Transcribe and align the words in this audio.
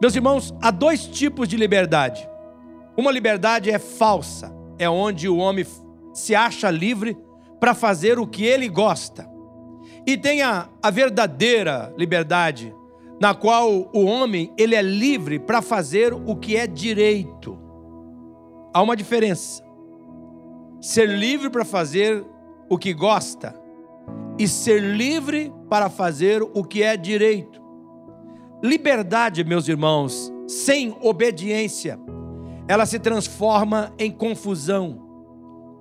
Meus 0.00 0.16
irmãos, 0.16 0.54
há 0.62 0.70
dois 0.70 1.06
tipos 1.06 1.46
de 1.46 1.58
liberdade. 1.58 2.26
Uma 2.96 3.12
liberdade 3.12 3.70
é 3.70 3.78
falsa, 3.78 4.50
é 4.78 4.88
onde 4.88 5.28
o 5.28 5.36
homem 5.36 5.66
se 6.14 6.34
acha 6.34 6.70
livre 6.70 7.18
para 7.60 7.74
fazer 7.74 8.18
o 8.18 8.26
que 8.26 8.42
ele 8.44 8.66
gosta. 8.66 9.28
E 10.06 10.16
tem 10.16 10.40
a, 10.40 10.70
a 10.82 10.90
verdadeira 10.90 11.92
liberdade, 11.98 12.74
na 13.20 13.34
qual 13.34 13.90
o 13.92 14.06
homem 14.06 14.50
ele 14.56 14.74
é 14.74 14.80
livre 14.80 15.38
para 15.38 15.60
fazer 15.60 16.14
o 16.14 16.34
que 16.34 16.56
é 16.56 16.66
direito. 16.66 17.58
Há 18.72 18.80
uma 18.80 18.96
diferença. 18.96 19.62
Ser 20.80 21.10
livre 21.10 21.50
para 21.50 21.64
fazer 21.64 22.24
o 22.70 22.78
que 22.78 22.94
gosta 22.94 23.54
e 24.38 24.48
ser 24.48 24.80
livre 24.80 25.52
para 25.68 25.90
fazer 25.90 26.40
o 26.42 26.64
que 26.64 26.82
é 26.82 26.96
direito. 26.96 27.59
Liberdade, 28.62 29.42
meus 29.42 29.68
irmãos, 29.68 30.30
sem 30.46 30.94
obediência, 31.00 31.98
ela 32.68 32.84
se 32.84 32.98
transforma 32.98 33.90
em 33.98 34.10
confusão. 34.10 35.00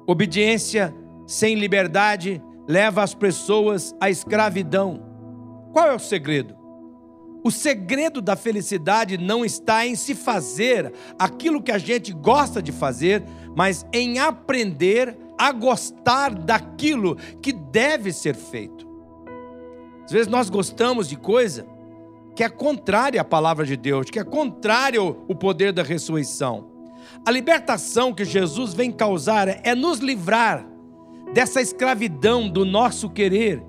Obediência 0.08 0.96
sem 1.28 1.56
liberdade 1.56 2.42
leva 2.66 3.04
as 3.04 3.14
pessoas 3.14 3.94
à 4.00 4.10
escravidão. 4.10 5.04
Qual 5.74 5.88
é 5.88 5.94
o 5.94 6.00
segredo? 6.00 6.56
O 7.44 7.52
segredo 7.52 8.22
da 8.22 8.38
felicidade 8.38 9.18
não 9.18 9.44
está 9.44 9.86
em 9.86 9.96
se 9.96 10.16
fazer 10.16 10.94
aquilo 11.18 11.62
que 11.62 11.72
a 11.74 11.78
gente 11.78 12.14
gosta 12.14 12.62
de 12.62 12.72
fazer, 12.72 13.24
mas 13.58 13.86
em 13.92 14.20
aprender 14.20 15.18
a 15.38 15.52
gostar 15.52 16.34
daquilo 16.34 17.18
que 17.42 17.52
deve 17.52 18.14
ser 18.14 18.36
feito. 18.36 18.88
Às 20.06 20.12
vezes 20.12 20.28
nós 20.28 20.50
gostamos 20.50 21.10
de 21.10 21.18
coisa 21.18 21.68
que 22.40 22.44
é 22.46 22.48
contrária 22.48 23.20
à 23.20 23.24
palavra 23.26 23.66
de 23.66 23.76
Deus, 23.76 24.10
que 24.10 24.18
é 24.18 24.24
contrária 24.24 24.98
ao 24.98 25.14
poder 25.14 25.74
da 25.74 25.84
ressurreição. 25.84 26.72
A 27.28 27.32
libertação 27.32 28.14
que 28.14 28.24
Jesus 28.24 28.74
vem 28.74 28.94
causar 28.94 29.50
é 29.50 29.76
nos 29.76 30.00
livrar 30.00 30.66
dessa 31.34 31.62
escravidão 31.62 32.48
do 32.48 32.64
nosso 32.64 33.10
querer 33.10 33.62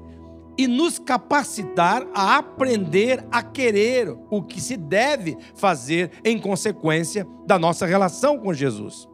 e 0.57 0.69
nos 0.69 1.01
capacitar 1.01 2.07
a 2.15 2.37
aprender 2.37 3.27
a 3.33 3.43
querer 3.43 4.17
o 4.31 4.41
que 4.41 4.61
se 4.61 4.77
deve 4.77 5.37
fazer 5.57 6.12
em 6.25 6.39
consequência 6.39 7.27
da 7.49 7.59
nossa 7.59 7.87
relação 7.87 8.39
com 8.39 8.55
Jesus. 8.55 9.09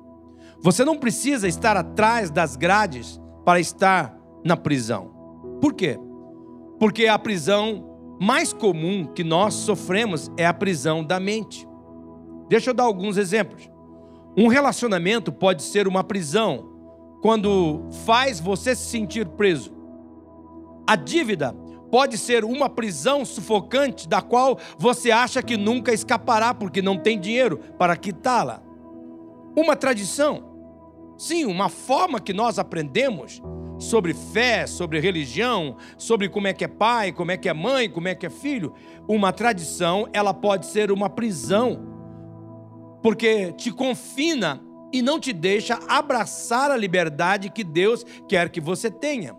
Você 0.60 0.84
não 0.84 0.98
precisa 0.98 1.48
estar 1.48 1.78
atrás 1.78 2.28
das 2.28 2.56
grades 2.56 3.18
para 3.42 3.58
estar 3.58 4.14
na 4.44 4.54
prisão. 4.54 5.14
Por 5.62 5.72
quê? 5.72 5.98
Porque 6.78 7.06
a 7.06 7.18
prisão 7.18 7.95
mais 8.20 8.52
comum 8.52 9.04
que 9.04 9.22
nós 9.22 9.54
sofremos 9.54 10.30
é 10.36 10.46
a 10.46 10.54
prisão 10.54 11.04
da 11.04 11.20
mente. 11.20 11.68
Deixa 12.48 12.70
eu 12.70 12.74
dar 12.74 12.84
alguns 12.84 13.16
exemplos. 13.16 13.68
Um 14.36 14.48
relacionamento 14.48 15.32
pode 15.32 15.62
ser 15.62 15.88
uma 15.88 16.04
prisão 16.04 16.68
quando 17.20 17.84
faz 18.04 18.38
você 18.38 18.74
se 18.74 18.84
sentir 18.88 19.26
preso. 19.26 19.72
A 20.86 20.94
dívida 20.94 21.54
pode 21.90 22.18
ser 22.18 22.44
uma 22.44 22.68
prisão 22.68 23.24
sufocante 23.24 24.08
da 24.08 24.20
qual 24.20 24.58
você 24.78 25.10
acha 25.10 25.42
que 25.42 25.56
nunca 25.56 25.92
escapará 25.92 26.54
porque 26.54 26.82
não 26.82 26.98
tem 26.98 27.18
dinheiro 27.18 27.58
para 27.78 27.96
quitá-la. 27.96 28.62
Uma 29.56 29.74
tradição, 29.74 30.44
sim, 31.16 31.46
uma 31.46 31.68
forma 31.68 32.20
que 32.20 32.32
nós 32.32 32.58
aprendemos 32.58 33.40
sobre 33.78 34.14
fé, 34.14 34.66
sobre 34.66 35.00
religião, 35.00 35.76
sobre 35.98 36.28
como 36.28 36.46
é 36.46 36.52
que 36.52 36.64
é 36.64 36.68
pai, 36.68 37.12
como 37.12 37.30
é 37.30 37.36
que 37.36 37.48
é 37.48 37.54
mãe, 37.54 37.88
como 37.88 38.08
é 38.08 38.14
que 38.14 38.26
é 38.26 38.30
filho. 38.30 38.74
Uma 39.08 39.32
tradição, 39.32 40.08
ela 40.12 40.32
pode 40.32 40.66
ser 40.66 40.90
uma 40.90 41.10
prisão, 41.10 41.80
porque 43.02 43.52
te 43.52 43.70
confina 43.70 44.60
e 44.92 45.02
não 45.02 45.20
te 45.20 45.32
deixa 45.32 45.78
abraçar 45.88 46.70
a 46.70 46.76
liberdade 46.76 47.50
que 47.50 47.62
Deus 47.62 48.04
quer 48.28 48.48
que 48.48 48.60
você 48.60 48.90
tenha. 48.90 49.34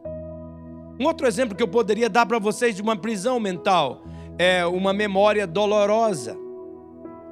Um 0.99 1.05
outro 1.05 1.27
exemplo 1.27 1.55
que 1.55 1.63
eu 1.63 1.67
poderia 1.67 2.09
dar 2.09 2.25
para 2.25 2.39
vocês 2.39 2.75
de 2.75 2.81
uma 2.81 2.95
prisão 2.95 3.39
mental 3.39 4.03
é 4.37 4.65
uma 4.65 4.93
memória 4.93 5.45
dolorosa. 5.45 6.37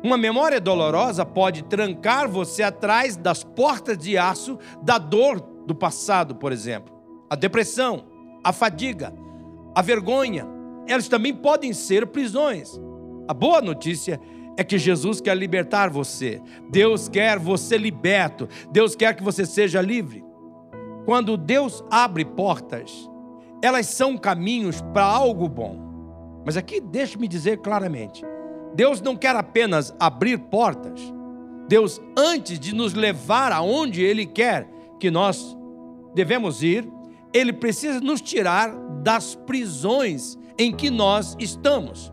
Uma 0.04 0.18
memória 0.18 0.62
dolorosa 0.62 1.26
pode 1.26 1.64
trancar 1.64 2.30
você 2.30 2.62
atrás 2.62 3.16
das 3.16 3.44
portas 3.44 3.98
de 3.98 4.18
aço 4.18 4.60
da 4.84 5.00
dor 5.00 5.40
do 5.66 5.74
passado, 5.74 6.36
por 6.36 6.52
exemplo. 6.52 6.95
A 7.30 7.36
depressão, 7.36 8.06
a 8.44 8.53
fadiga, 8.53 9.13
a 9.74 9.81
vergonha, 9.81 10.47
elas 10.88 11.08
também 11.08 11.34
podem 11.34 11.74
ser 11.74 12.08
prisões. 12.08 12.80
A 13.28 13.34
boa 13.34 13.62
notícia 13.62 14.19
é 14.58 14.63
que 14.63 14.78
Jesus 14.78 15.19
quer 15.19 15.35
libertar 15.35 15.90
você. 15.90 16.41
Deus 16.69 17.09
quer 17.09 17.40
você 17.40 17.78
liberto. 17.78 18.47
Deus 18.72 18.96
quer 18.96 19.16
que 19.16 19.24
você 19.24 19.46
seja 19.46 19.81
livre. 19.81 20.24
Quando 21.06 21.38
Deus 21.38 21.84
abre 21.90 22.24
portas, 22.24 23.09
elas 23.62 23.88
são 23.88 24.18
caminhos 24.18 24.81
para 24.94 25.03
algo 25.03 25.50
bom. 25.50 25.80
Mas 26.46 26.56
aqui 26.56 26.80
deixe-me 26.80 27.28
dizer 27.28 27.58
claramente: 27.58 28.24
Deus 28.75 29.02
não 29.02 29.16
quer 29.16 29.35
apenas 29.35 29.94
abrir 30.00 30.38
portas. 30.38 31.02
Deus, 31.68 32.00
antes 32.16 32.59
de 32.59 32.75
nos 32.75 32.94
levar 32.94 33.52
aonde 33.52 34.03
Ele 34.03 34.25
quer 34.25 34.69
que 35.00 35.09
nós 35.09 35.58
devemos 36.14 36.62
ir, 36.62 36.88
Ele 37.35 37.51
precisa 37.51 38.00
nos 38.00 38.22
tirar 38.22 38.73
das 39.03 39.35
prisões 39.35 40.40
em 40.57 40.72
que 40.72 40.90
nós 40.90 41.35
estamos. 41.38 42.09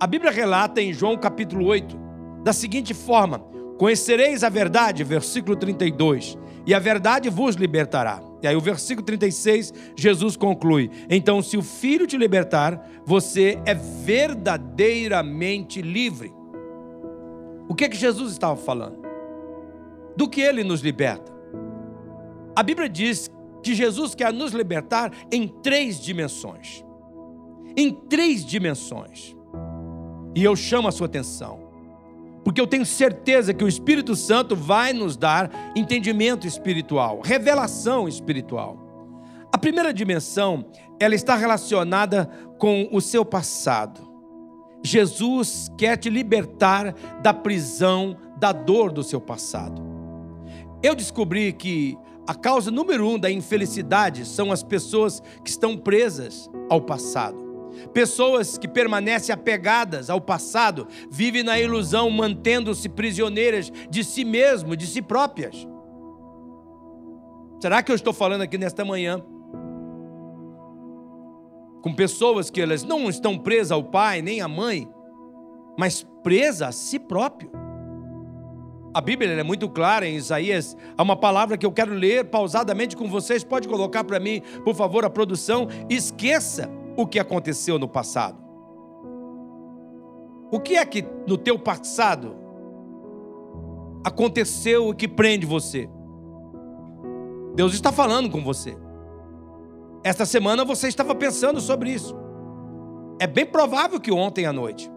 A 0.00 0.06
Bíblia 0.06 0.30
relata 0.30 0.80
em 0.80 0.90
João 0.90 1.18
capítulo 1.18 1.66
8 1.66 1.94
da 2.42 2.54
seguinte 2.54 2.94
forma: 2.94 3.40
Conhecereis 3.76 4.42
a 4.42 4.48
verdade, 4.48 5.04
versículo 5.04 5.54
32, 5.54 6.38
e 6.64 6.72
a 6.72 6.78
verdade 6.78 7.28
vos 7.28 7.56
libertará. 7.56 8.22
E 8.42 8.46
aí 8.46 8.56
o 8.56 8.60
versículo 8.60 9.04
36, 9.04 9.74
Jesus 9.94 10.34
conclui: 10.34 10.90
Então, 11.10 11.42
se 11.42 11.58
o 11.58 11.62
Filho 11.62 12.06
te 12.06 12.16
libertar, 12.16 12.88
você 13.04 13.60
é 13.66 13.74
verdadeiramente 13.74 15.82
livre. 15.82 16.32
O 17.68 17.74
que 17.74 17.84
é 17.84 17.88
que 17.90 17.98
Jesus 17.98 18.32
estava 18.32 18.56
falando? 18.56 18.96
Do 20.16 20.26
que 20.26 20.40
ele 20.40 20.64
nos 20.64 20.80
liberta? 20.80 21.36
A 22.54 22.62
Bíblia 22.62 22.88
diz 22.88 23.30
que 23.66 23.74
Jesus 23.74 24.14
quer 24.14 24.32
nos 24.32 24.52
libertar 24.52 25.10
em 25.30 25.48
três 25.48 26.00
dimensões. 26.00 26.84
Em 27.76 27.90
três 27.92 28.46
dimensões. 28.46 29.34
E 30.36 30.44
eu 30.44 30.54
chamo 30.54 30.86
a 30.86 30.92
sua 30.92 31.06
atenção, 31.06 31.58
porque 32.44 32.60
eu 32.60 32.66
tenho 32.66 32.86
certeza 32.86 33.52
que 33.52 33.64
o 33.64 33.68
Espírito 33.68 34.14
Santo 34.14 34.54
vai 34.54 34.92
nos 34.92 35.16
dar 35.16 35.50
entendimento 35.74 36.46
espiritual, 36.46 37.20
revelação 37.24 38.06
espiritual. 38.06 38.78
A 39.52 39.58
primeira 39.58 39.92
dimensão, 39.92 40.66
ela 41.00 41.16
está 41.16 41.34
relacionada 41.34 42.30
com 42.58 42.88
o 42.92 43.00
seu 43.00 43.24
passado. 43.24 44.00
Jesus 44.84 45.68
quer 45.76 45.96
te 45.96 46.08
libertar 46.08 46.94
da 47.20 47.34
prisão, 47.34 48.16
da 48.38 48.52
dor 48.52 48.92
do 48.92 49.02
seu 49.02 49.20
passado. 49.20 49.82
Eu 50.82 50.94
descobri 50.94 51.52
que 51.52 51.98
a 52.26 52.34
causa 52.34 52.70
número 52.70 53.08
um 53.08 53.18
da 53.18 53.30
infelicidade 53.30 54.26
são 54.26 54.50
as 54.50 54.62
pessoas 54.62 55.22
que 55.44 55.50
estão 55.50 55.76
presas 55.76 56.50
ao 56.68 56.80
passado. 56.80 57.46
Pessoas 57.92 58.58
que 58.58 58.66
permanecem 58.66 59.32
apegadas 59.32 60.10
ao 60.10 60.20
passado 60.20 60.88
vivem 61.10 61.42
na 61.42 61.58
ilusão, 61.58 62.10
mantendo-se 62.10 62.88
prisioneiras 62.88 63.70
de 63.90 64.02
si 64.02 64.24
mesmo, 64.24 64.76
de 64.76 64.86
si 64.86 65.00
próprias. 65.02 65.66
Será 67.60 67.82
que 67.82 67.92
eu 67.92 67.96
estou 67.96 68.12
falando 68.12 68.42
aqui 68.42 68.58
nesta 68.58 68.84
manhã 68.84 69.22
com 71.82 71.94
pessoas 71.94 72.50
que 72.50 72.60
elas 72.60 72.82
não 72.82 73.08
estão 73.08 73.38
presas 73.38 73.70
ao 73.70 73.84
pai 73.84 74.20
nem 74.20 74.40
à 74.40 74.48
mãe, 74.48 74.88
mas 75.78 76.04
presas 76.22 76.68
a 76.68 76.72
si 76.72 76.98
próprio? 76.98 77.65
A 78.96 79.00
Bíblia 79.02 79.30
é 79.30 79.42
muito 79.42 79.68
clara 79.68 80.08
em 80.08 80.14
Isaías. 80.14 80.74
Há 80.96 81.02
uma 81.02 81.16
palavra 81.16 81.58
que 81.58 81.66
eu 81.66 81.70
quero 81.70 81.92
ler 81.92 82.30
pausadamente 82.30 82.96
com 82.96 83.06
vocês. 83.10 83.44
Pode 83.44 83.68
colocar 83.68 84.04
para 84.04 84.18
mim, 84.18 84.40
por 84.64 84.74
favor, 84.74 85.04
a 85.04 85.10
produção. 85.10 85.68
Esqueça 85.90 86.70
o 86.96 87.06
que 87.06 87.18
aconteceu 87.18 87.78
no 87.78 87.86
passado. 87.86 88.42
O 90.50 90.58
que 90.58 90.78
é 90.78 90.86
que 90.86 91.04
no 91.26 91.36
teu 91.36 91.58
passado 91.58 92.38
aconteceu 94.02 94.88
e 94.88 94.94
que 94.94 95.06
prende 95.06 95.44
você? 95.44 95.90
Deus 97.54 97.74
está 97.74 97.92
falando 97.92 98.30
com 98.30 98.42
você. 98.42 98.78
Esta 100.02 100.24
semana 100.24 100.64
você 100.64 100.88
estava 100.88 101.14
pensando 101.14 101.60
sobre 101.60 101.90
isso. 101.90 102.16
É 103.20 103.26
bem 103.26 103.44
provável 103.44 104.00
que 104.00 104.10
ontem 104.10 104.46
à 104.46 104.54
noite. 104.54 104.90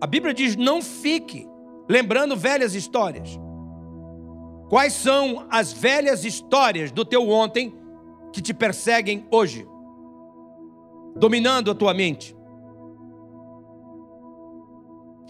A 0.00 0.08
Bíblia 0.08 0.34
diz: 0.34 0.56
não 0.56 0.82
fique 0.82 1.48
lembrando 1.88 2.36
velhas 2.36 2.74
histórias. 2.74 3.38
Quais 4.68 4.92
são 4.92 5.46
as 5.50 5.72
velhas 5.72 6.24
histórias 6.24 6.90
do 6.90 7.04
teu 7.04 7.28
ontem 7.28 7.74
que 8.32 8.42
te 8.42 8.52
perseguem 8.52 9.26
hoje? 9.30 9.66
dominando 11.18 11.70
a 11.70 11.74
tua 11.74 11.92
mente. 11.92 12.36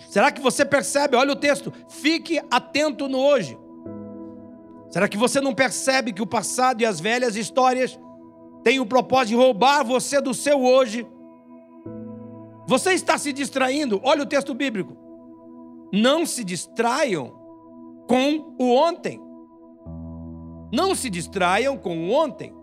Será 0.08 0.30
que 0.30 0.40
você 0.40 0.64
percebe? 0.64 1.16
Olha 1.16 1.32
o 1.32 1.36
texto. 1.36 1.72
Fique 1.88 2.40
atento 2.50 3.08
no 3.08 3.18
hoje. 3.18 3.58
Será 4.90 5.08
que 5.08 5.18
você 5.18 5.40
não 5.40 5.54
percebe 5.54 6.12
que 6.12 6.22
o 6.22 6.26
passado 6.26 6.80
e 6.80 6.86
as 6.86 7.00
velhas 7.00 7.36
histórias 7.36 7.98
têm 8.62 8.80
o 8.80 8.86
propósito 8.86 9.28
de 9.28 9.36
roubar 9.36 9.84
você 9.84 10.20
do 10.20 10.32
seu 10.32 10.62
hoje? 10.62 11.06
Você 12.66 12.92
está 12.92 13.18
se 13.18 13.32
distraindo? 13.32 14.00
Olha 14.02 14.22
o 14.22 14.26
texto 14.26 14.54
bíblico. 14.54 14.96
Não 15.92 16.26
se 16.26 16.44
distraiam 16.44 17.32
com 18.08 18.54
o 18.58 18.74
ontem. 18.74 19.20
Não 20.72 20.94
se 20.94 21.08
distraiam 21.08 21.76
com 21.76 21.98
o 21.98 22.12
ontem. 22.12 22.54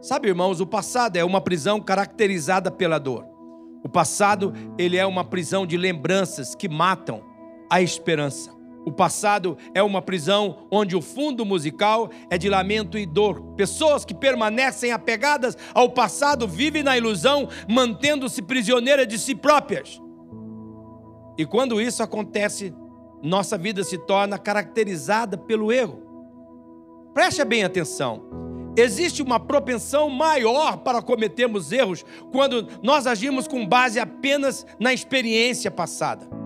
Sabe, 0.00 0.28
irmãos, 0.28 0.60
o 0.60 0.66
passado 0.66 1.16
é 1.16 1.24
uma 1.24 1.40
prisão 1.40 1.80
caracterizada 1.80 2.70
pela 2.70 2.98
dor. 2.98 3.24
O 3.82 3.88
passado, 3.88 4.52
ele 4.78 4.96
é 4.96 5.06
uma 5.06 5.24
prisão 5.24 5.66
de 5.66 5.76
lembranças 5.76 6.54
que 6.54 6.68
matam 6.68 7.22
a 7.70 7.80
esperança. 7.80 8.52
O 8.84 8.92
passado 8.92 9.56
é 9.74 9.82
uma 9.82 10.02
prisão 10.02 10.66
onde 10.70 10.94
o 10.94 11.00
fundo 11.00 11.44
musical 11.44 12.10
é 12.28 12.36
de 12.36 12.50
lamento 12.50 12.98
e 12.98 13.06
dor. 13.06 13.40
Pessoas 13.56 14.04
que 14.04 14.14
permanecem 14.14 14.92
apegadas 14.92 15.56
ao 15.72 15.88
passado 15.88 16.46
vivem 16.46 16.82
na 16.82 16.96
ilusão, 16.96 17.48
mantendo-se 17.68 18.42
prisioneiras 18.42 19.08
de 19.08 19.18
si 19.18 19.34
próprias. 19.34 20.00
E 21.36 21.44
quando 21.44 21.80
isso 21.80 22.02
acontece, 22.02 22.74
nossa 23.22 23.56
vida 23.58 23.82
se 23.82 23.98
torna 23.98 24.38
caracterizada 24.38 25.36
pelo 25.36 25.72
erro. 25.72 26.02
Preste 27.12 27.44
bem 27.44 27.64
atenção. 27.64 28.22
Existe 28.76 29.22
uma 29.22 29.38
propensão 29.38 30.10
maior 30.10 30.78
para 30.78 31.00
cometermos 31.00 31.70
erros 31.70 32.04
quando 32.32 32.66
nós 32.82 33.06
agimos 33.06 33.46
com 33.46 33.66
base 33.66 34.00
apenas 34.00 34.66
na 34.80 34.92
experiência 34.92 35.70
passada. 35.70 36.43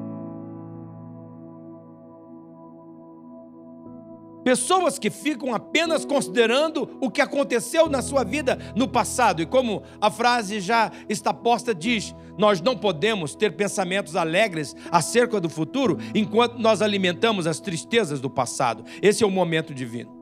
Pessoas 4.45 4.99
que 4.99 5.11
ficam 5.11 5.55
apenas 5.55 6.05
considerando 6.05 6.97
o 7.01 7.11
que 7.11 7.21
aconteceu 7.21 7.89
na 7.89 8.01
sua 8.01 8.25
vida 8.25 8.59
no 8.75 8.89
passado. 8.89 9.43
E 9.43 9.47
como 9.47 9.83
a 10.01 10.11
frase 10.11 10.61
já 10.61 10.91
está 11.09 11.35
posta, 11.35 11.75
diz: 11.75 12.15
Nós 12.39 12.61
não 12.61 12.77
podemos 12.77 13.35
ter 13.35 13.57
pensamentos 13.57 14.17
alegres 14.17 14.75
acerca 14.91 15.41
do 15.41 15.49
futuro 15.49 15.99
enquanto 16.15 16.59
nós 16.59 16.81
alimentamos 16.81 17.47
as 17.47 17.61
tristezas 17.61 18.21
do 18.21 18.31
passado. 18.31 18.85
Esse 19.03 19.25
é 19.25 19.27
o 19.27 19.31
momento 19.31 19.75
divino. 19.75 20.17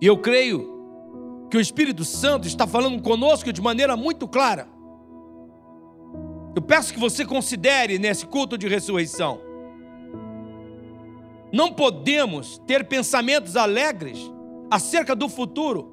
E 0.00 0.06
eu 0.06 0.18
creio 0.18 0.76
que 1.50 1.56
o 1.56 1.60
Espírito 1.60 2.04
Santo 2.04 2.46
está 2.46 2.66
falando 2.66 3.00
conosco 3.00 3.52
de 3.52 3.62
maneira 3.62 3.96
muito 3.96 4.26
clara. 4.26 4.68
Eu 6.54 6.62
peço 6.62 6.92
que 6.92 6.98
você 6.98 7.24
considere 7.24 7.98
nesse 7.98 8.26
culto 8.26 8.58
de 8.58 8.66
ressurreição. 8.66 9.45
Não 11.52 11.72
podemos 11.72 12.58
ter 12.66 12.86
pensamentos 12.88 13.56
alegres 13.56 14.18
acerca 14.70 15.14
do 15.14 15.28
futuro, 15.28 15.92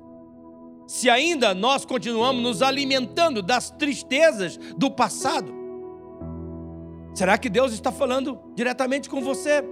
se 0.87 1.09
ainda 1.09 1.53
nós 1.53 1.85
continuamos 1.85 2.41
nos 2.41 2.61
alimentando 2.61 3.41
das 3.41 3.69
tristezas 3.71 4.57
do 4.77 4.91
passado. 4.91 5.53
Será 7.13 7.37
que 7.37 7.49
Deus 7.49 7.71
está 7.71 7.91
falando 7.91 8.39
diretamente 8.55 9.09
com 9.09 9.21
você? 9.21 9.63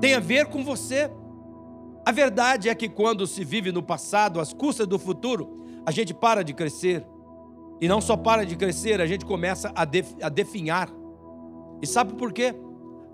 Tem 0.00 0.14
a 0.14 0.20
ver 0.20 0.46
com 0.46 0.64
você? 0.64 1.10
A 2.04 2.12
verdade 2.12 2.68
é 2.68 2.74
que 2.74 2.88
quando 2.88 3.26
se 3.26 3.44
vive 3.44 3.70
no 3.70 3.82
passado, 3.82 4.40
às 4.40 4.52
custas 4.52 4.86
do 4.86 4.98
futuro, 4.98 5.64
a 5.84 5.90
gente 5.90 6.14
para 6.14 6.42
de 6.42 6.54
crescer. 6.54 7.06
E 7.80 7.88
não 7.88 8.00
só 8.00 8.16
para 8.16 8.44
de 8.44 8.56
crescer, 8.56 9.00
a 9.00 9.06
gente 9.06 9.24
começa 9.24 9.72
a, 9.74 9.82
a 9.82 10.28
definhar. 10.28 10.90
E 11.82 11.86
sabe 11.86 12.14
por 12.14 12.32
quê? 12.32 12.54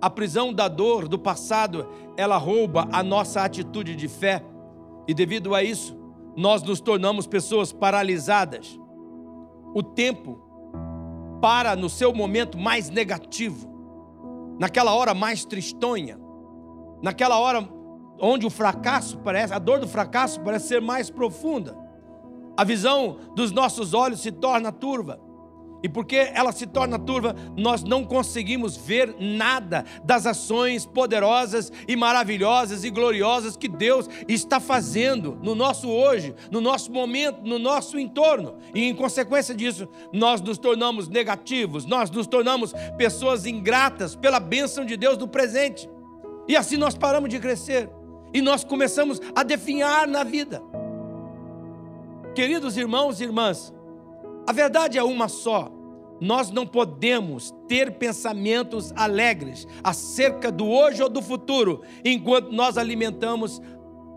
A 0.00 0.10
prisão 0.10 0.52
da 0.52 0.68
dor 0.68 1.08
do 1.08 1.18
passado, 1.18 1.88
ela 2.16 2.36
rouba 2.36 2.88
a 2.92 3.02
nossa 3.02 3.42
atitude 3.42 3.96
de 3.96 4.08
fé. 4.08 4.44
E 5.08 5.14
devido 5.14 5.54
a 5.54 5.62
isso, 5.62 5.96
nós 6.36 6.62
nos 6.62 6.80
tornamos 6.80 7.26
pessoas 7.26 7.72
paralisadas. 7.72 8.78
O 9.74 9.82
tempo 9.82 10.40
para 11.40 11.76
no 11.76 11.88
seu 11.88 12.12
momento 12.14 12.58
mais 12.58 12.90
negativo, 12.90 13.68
naquela 14.58 14.94
hora 14.94 15.14
mais 15.14 15.44
tristonha, 15.44 16.18
naquela 17.02 17.38
hora 17.38 17.66
onde 18.20 18.46
o 18.46 18.50
fracasso 18.50 19.18
parece, 19.18 19.52
a 19.52 19.58
dor 19.58 19.78
do 19.78 19.88
fracasso 19.88 20.40
parece 20.40 20.68
ser 20.68 20.80
mais 20.80 21.10
profunda. 21.10 21.76
A 22.56 22.64
visão 22.64 23.18
dos 23.34 23.52
nossos 23.52 23.92
olhos 23.92 24.20
se 24.20 24.32
torna 24.32 24.72
turva. 24.72 25.20
E 25.82 25.88
porque 25.88 26.16
ela 26.16 26.52
se 26.52 26.66
torna 26.66 26.98
turva, 26.98 27.34
nós 27.56 27.82
não 27.82 28.04
conseguimos 28.04 28.76
ver 28.76 29.14
nada 29.20 29.84
das 30.02 30.26
ações 30.26 30.86
poderosas 30.86 31.70
e 31.86 31.94
maravilhosas 31.94 32.82
e 32.84 32.90
gloriosas 32.90 33.56
que 33.56 33.68
Deus 33.68 34.08
está 34.26 34.58
fazendo 34.58 35.38
no 35.42 35.54
nosso 35.54 35.88
hoje, 35.88 36.34
no 36.50 36.60
nosso 36.60 36.90
momento, 36.90 37.42
no 37.42 37.58
nosso 37.58 37.98
entorno. 37.98 38.56
E 38.74 38.84
em 38.84 38.94
consequência 38.94 39.54
disso, 39.54 39.88
nós 40.12 40.40
nos 40.40 40.58
tornamos 40.58 41.08
negativos, 41.08 41.84
nós 41.84 42.10
nos 42.10 42.26
tornamos 42.26 42.72
pessoas 42.96 43.46
ingratas 43.46 44.16
pela 44.16 44.40
bênção 44.40 44.84
de 44.84 44.96
Deus 44.96 45.16
do 45.16 45.28
presente. 45.28 45.88
E 46.48 46.56
assim 46.56 46.76
nós 46.76 46.94
paramos 46.94 47.28
de 47.28 47.38
crescer 47.38 47.90
e 48.32 48.40
nós 48.40 48.64
começamos 48.64 49.20
a 49.34 49.42
definhar 49.42 50.06
na 50.06 50.24
vida. 50.24 50.62
Queridos 52.34 52.76
irmãos 52.76 53.20
e 53.20 53.24
irmãs, 53.24 53.72
a 54.46 54.52
verdade 54.52 54.96
é 54.98 55.02
uma 55.02 55.28
só. 55.28 55.70
Nós 56.20 56.50
não 56.50 56.66
podemos 56.66 57.52
ter 57.68 57.98
pensamentos 57.98 58.92
alegres 58.96 59.66
acerca 59.84 60.50
do 60.50 60.66
hoje 60.66 61.02
ou 61.02 61.08
do 61.08 61.20
futuro, 61.20 61.82
enquanto 62.04 62.52
nós 62.52 62.78
alimentamos 62.78 63.60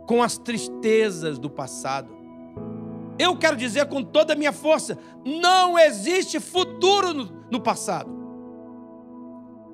com 0.07 0.23
as 0.23 0.37
tristezas 0.37 1.37
do 1.37 1.49
passado. 1.49 2.19
Eu 3.19 3.35
quero 3.35 3.57
dizer 3.57 3.85
com 3.87 4.01
toda 4.01 4.31
a 4.33 4.35
minha 4.35 4.53
força: 4.53 4.97
não 5.25 5.77
existe 5.77 6.39
futuro 6.39 7.29
no, 7.51 7.59
passado. 7.59 8.09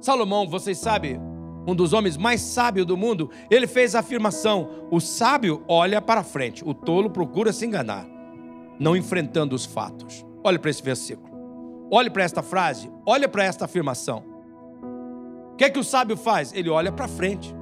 Salomão, 0.01 0.47
vocês 0.47 0.79
sabem, 0.79 1.19
um 1.67 1.75
dos 1.75 1.93
homens 1.93 2.17
mais 2.17 2.41
sábios 2.41 2.87
do 2.87 2.97
mundo, 2.97 3.29
ele 3.51 3.67
fez 3.67 3.93
a 3.93 3.99
afirmação: 3.99 4.87
o 4.89 4.99
sábio 4.99 5.63
olha 5.67 6.01
para 6.01 6.23
frente, 6.23 6.67
o 6.67 6.73
tolo 6.73 7.11
procura 7.11 7.53
se 7.53 7.67
enganar, 7.67 8.07
não 8.79 8.95
enfrentando 8.95 9.55
os 9.55 9.63
fatos. 9.63 10.24
Olhe 10.45 10.59
para 10.59 10.69
esse 10.69 10.83
versículo, 10.83 11.87
olhe 11.89 12.09
para 12.09 12.23
esta 12.23 12.43
frase, 12.43 12.91
olhe 13.05 13.27
para 13.27 13.43
esta 13.43 13.65
afirmação. 13.65 14.23
O 15.53 15.55
que 15.55 15.63
é 15.63 15.69
que 15.69 15.79
o 15.79 15.83
sábio 15.83 16.15
faz? 16.15 16.53
Ele 16.53 16.69
olha 16.69 16.91
para 16.91 17.07
frente, 17.07 17.55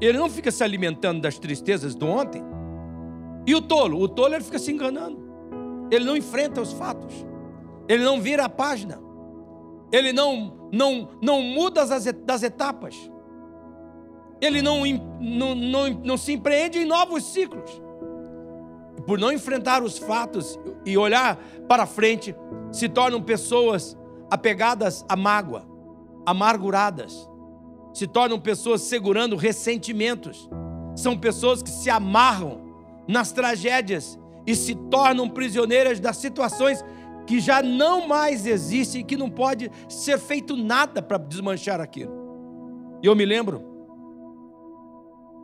ele 0.00 0.16
não 0.16 0.30
fica 0.30 0.52
se 0.52 0.62
alimentando 0.62 1.20
das 1.20 1.38
tristezas 1.38 1.94
do 1.94 2.06
ontem. 2.06 2.44
E 3.46 3.54
o 3.54 3.60
tolo? 3.60 4.00
O 4.00 4.08
tolo 4.08 4.34
ele 4.34 4.44
fica 4.44 4.60
se 4.60 4.70
enganando, 4.70 5.18
ele 5.90 6.04
não 6.04 6.16
enfrenta 6.16 6.60
os 6.60 6.72
fatos, 6.72 7.26
ele 7.88 8.04
não 8.04 8.20
vira 8.20 8.44
a 8.44 8.48
página, 8.48 9.00
ele 9.90 10.12
não, 10.12 10.70
não, 10.72 11.08
não 11.20 11.42
muda 11.42 11.84
das 11.84 12.42
etapas 12.44 13.10
ele 14.40 14.60
não, 14.62 14.82
não, 15.20 15.54
não, 15.54 15.88
não 15.88 16.16
se 16.16 16.32
empreende 16.32 16.78
em 16.78 16.84
novos 16.84 17.24
ciclos. 17.24 17.82
Por 19.06 19.18
não 19.18 19.32
enfrentar 19.32 19.82
os 19.82 19.98
fatos 19.98 20.58
e 20.84 20.96
olhar 20.96 21.36
para 21.68 21.86
frente, 21.86 22.34
se 22.72 22.88
tornam 22.88 23.20
pessoas 23.20 23.96
apegadas 24.30 25.04
à 25.08 25.14
mágoa, 25.14 25.66
amarguradas, 26.24 27.28
se 27.92 28.06
tornam 28.06 28.40
pessoas 28.40 28.80
segurando 28.82 29.36
ressentimentos, 29.36 30.48
são 30.96 31.16
pessoas 31.16 31.62
que 31.62 31.70
se 31.70 31.90
amarram 31.90 32.62
nas 33.06 33.30
tragédias 33.30 34.18
e 34.46 34.56
se 34.56 34.74
tornam 34.74 35.28
prisioneiras 35.28 36.00
das 36.00 36.16
situações 36.16 36.84
que 37.26 37.40
já 37.40 37.62
não 37.62 38.06
mais 38.06 38.46
existem 38.46 39.00
e 39.00 39.04
que 39.04 39.16
não 39.16 39.30
pode 39.30 39.70
ser 39.88 40.18
feito 40.18 40.56
nada 40.56 41.00
para 41.02 41.18
desmanchar 41.18 41.80
aquilo. 41.80 42.12
E 43.02 43.06
eu 43.06 43.14
me 43.14 43.24
lembro 43.24 43.74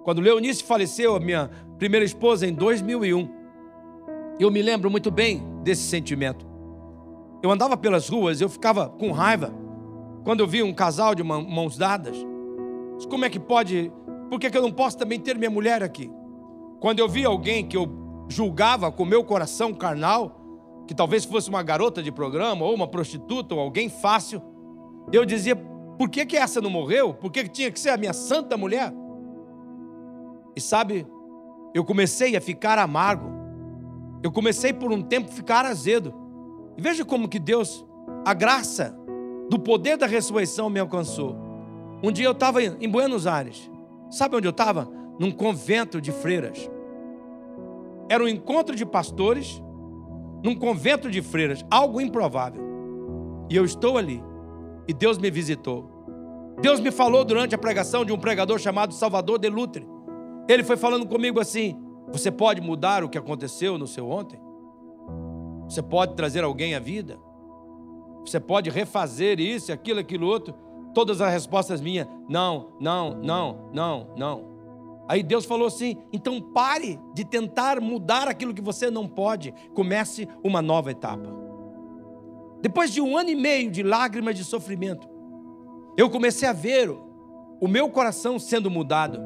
quando 0.03 0.21
Leonice 0.21 0.65
faleceu, 0.65 1.15
a 1.15 1.21
minha 1.21 1.51
primeira 1.79 2.05
esposa, 2.05 2.47
em 2.47 2.55
2001, 2.55 3.40
eu 4.45 4.51
me 4.51 4.63
lembro 4.63 4.91
muito 4.91 5.11
bem 5.11 5.43
desse 5.63 5.83
sentimento. 5.83 6.47
Eu 7.43 7.51
andava 7.51 7.77
pelas 7.77 8.09
ruas, 8.09 8.41
eu 8.41 8.49
ficava 8.49 8.89
com 8.89 9.13
raiva 9.13 9.53
quando 10.25 10.41
eu 10.41 10.47
via 10.47 10.65
um 10.65 10.73
casal 10.73 11.15
de 11.15 11.23
mãos 11.23 11.77
dadas. 11.77 12.17
Como 13.09 13.25
é 13.25 13.31
que 13.31 13.41
pode? 13.41 13.91
Por 14.29 14.39
que, 14.39 14.55
eu 14.55 14.63
não 14.63 14.73
posso 14.73 14.97
também 14.97 15.19
ter 15.19 15.37
minha 15.37 15.51
mulher 15.51 15.83
aqui? 15.83 16.11
Quando 16.79 16.99
eu 16.99 17.09
via 17.09 17.29
alguém 17.29 17.67
que 17.67 17.77
eu 17.77 17.89
julgava 18.29 18.93
com 18.93 19.05
meu 19.05 19.25
coração 19.25 19.73
carnal, 19.73 20.85
que 20.87 20.95
talvez 20.95 21.25
fosse 21.25 21.49
uma 21.49 21.63
garota 21.63 22.03
de 22.03 22.13
programa, 22.13 22.65
ou 22.65 22.75
uma 22.75 22.87
prostituta, 22.87 23.55
ou 23.55 23.61
alguém 23.61 23.89
fácil, 23.89 24.43
eu 25.13 25.25
dizia: 25.25 25.57
por 25.57 26.09
que, 26.09 26.25
que 26.25 26.37
essa 26.37 26.61
não 26.61 26.71
morreu? 26.71 27.15
Por 27.15 27.31
que, 27.31 27.45
que 27.45 27.51
tinha 27.51 27.71
que 27.71 27.81
ser 27.81 27.91
a 27.91 27.97
minha 27.97 28.13
santa 28.13 28.57
mulher? 28.57 28.93
E 30.55 30.61
sabe, 30.61 31.07
eu 31.75 31.85
comecei 31.85 32.37
a 32.37 32.41
ficar 32.41 32.79
amargo. 32.79 33.40
Eu 34.23 34.31
comecei 34.31 34.73
por 34.73 34.93
um 34.93 35.03
tempo 35.03 35.31
a 35.31 35.33
ficar 35.33 35.65
azedo. 35.65 36.15
E 36.77 36.81
veja 36.83 37.05
como 37.05 37.29
que 37.29 37.39
Deus, 37.39 37.85
a 38.25 38.35
graça 38.35 38.97
do 39.49 39.59
poder 39.59 39.97
da 39.97 40.07
ressurreição 40.07 40.69
me 40.69 40.79
alcançou. 40.79 41.37
Um 42.03 42.13
dia 42.13 42.27
eu 42.27 42.33
estava 42.33 42.63
em 42.63 42.89
Buenos 42.89 43.27
Aires. 43.27 43.71
Sabe 44.11 44.37
onde 44.37 44.47
eu 44.47 44.53
estava? 44.53 44.89
Num 45.19 45.31
convento 45.31 46.01
de 46.01 46.13
freiras. 46.13 46.71
Era 48.09 48.25
um 48.25 48.29
encontro 48.29 48.75
de 48.75 48.85
pastores 48.85 49.63
num 50.43 50.55
convento 50.55 51.11
de 51.11 51.21
freiras, 51.21 51.65
algo 51.71 52.01
improvável. 52.01 52.63
E 53.49 53.57
eu 53.57 53.65
estou 53.65 53.99
ali. 53.99 54.23
E 54.89 54.93
Deus 54.93 55.19
me 55.19 55.31
visitou. 55.31 55.89
Deus 56.61 56.81
me 56.81 56.91
falou 56.91 57.25
durante 57.25 57.55
a 57.55 57.59
pregação 57.59 58.05
de 58.05 58.13
um 58.13 58.19
pregador 58.19 58.59
chamado 58.59 58.95
Salvador 58.95 59.39
de 59.39 59.49
Lutre. 59.49 59.87
Ele 60.49 60.65
foi 60.65 60.77
falando 60.77 61.07
comigo 61.07 61.39
assim: 61.39 61.77
Você 62.13 62.31
pode 62.31 62.61
mudar 62.61 63.05
o 63.05 63.09
que 63.09 63.19
aconteceu 63.19 63.79
no 63.79 63.87
seu 63.87 64.09
ontem? 64.09 64.41
Você 65.69 65.83
pode 65.83 66.15
trazer 66.15 66.43
alguém 66.43 66.75
à 66.75 66.79
vida? 66.81 67.19
Você 68.25 68.41
pode 68.41 68.69
refazer 68.71 69.39
isso, 69.39 69.73
aquilo, 69.73 70.01
aquilo 70.01 70.27
outro? 70.27 70.55
Todas 70.93 71.21
as 71.21 71.33
respostas 71.33 71.81
minhas: 71.81 72.07
Não, 72.29 72.73
não, 72.81 73.15
não, 73.15 73.71
não, 73.73 74.09
não. 74.17 74.51
Aí 75.11 75.25
Deus 75.25 75.45
falou 75.45 75.67
assim: 75.67 75.97
então 76.13 76.41
pare 76.41 76.97
de 77.13 77.25
tentar 77.25 77.81
mudar 77.81 78.29
aquilo 78.29 78.55
que 78.55 78.63
você 78.63 78.89
não 78.89 79.09
pode, 79.09 79.53
comece 79.75 80.29
uma 80.41 80.63
nova 80.63 80.93
etapa. 80.93 81.29
Depois 82.63 82.93
de 82.93 83.01
um 83.01 83.19
ano 83.19 83.29
e 83.29 83.35
meio 83.35 83.73
de 83.73 83.83
lágrimas 83.83 84.37
de 84.37 84.45
sofrimento, 84.45 85.09
eu 85.97 86.09
comecei 86.09 86.49
a 86.49 86.53
ver 86.53 86.97
o 87.61 87.67
meu 87.67 87.91
coração 87.91 88.39
sendo 88.39 88.71
mudado. 88.71 89.21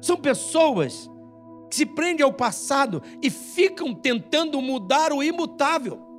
São 0.00 0.16
pessoas 0.16 1.09
que 1.70 1.76
se 1.76 1.86
prendem 1.86 2.24
ao 2.24 2.32
passado 2.32 3.00
e 3.22 3.30
ficam 3.30 3.94
tentando 3.94 4.60
mudar 4.60 5.12
o 5.12 5.22
imutável. 5.22 6.10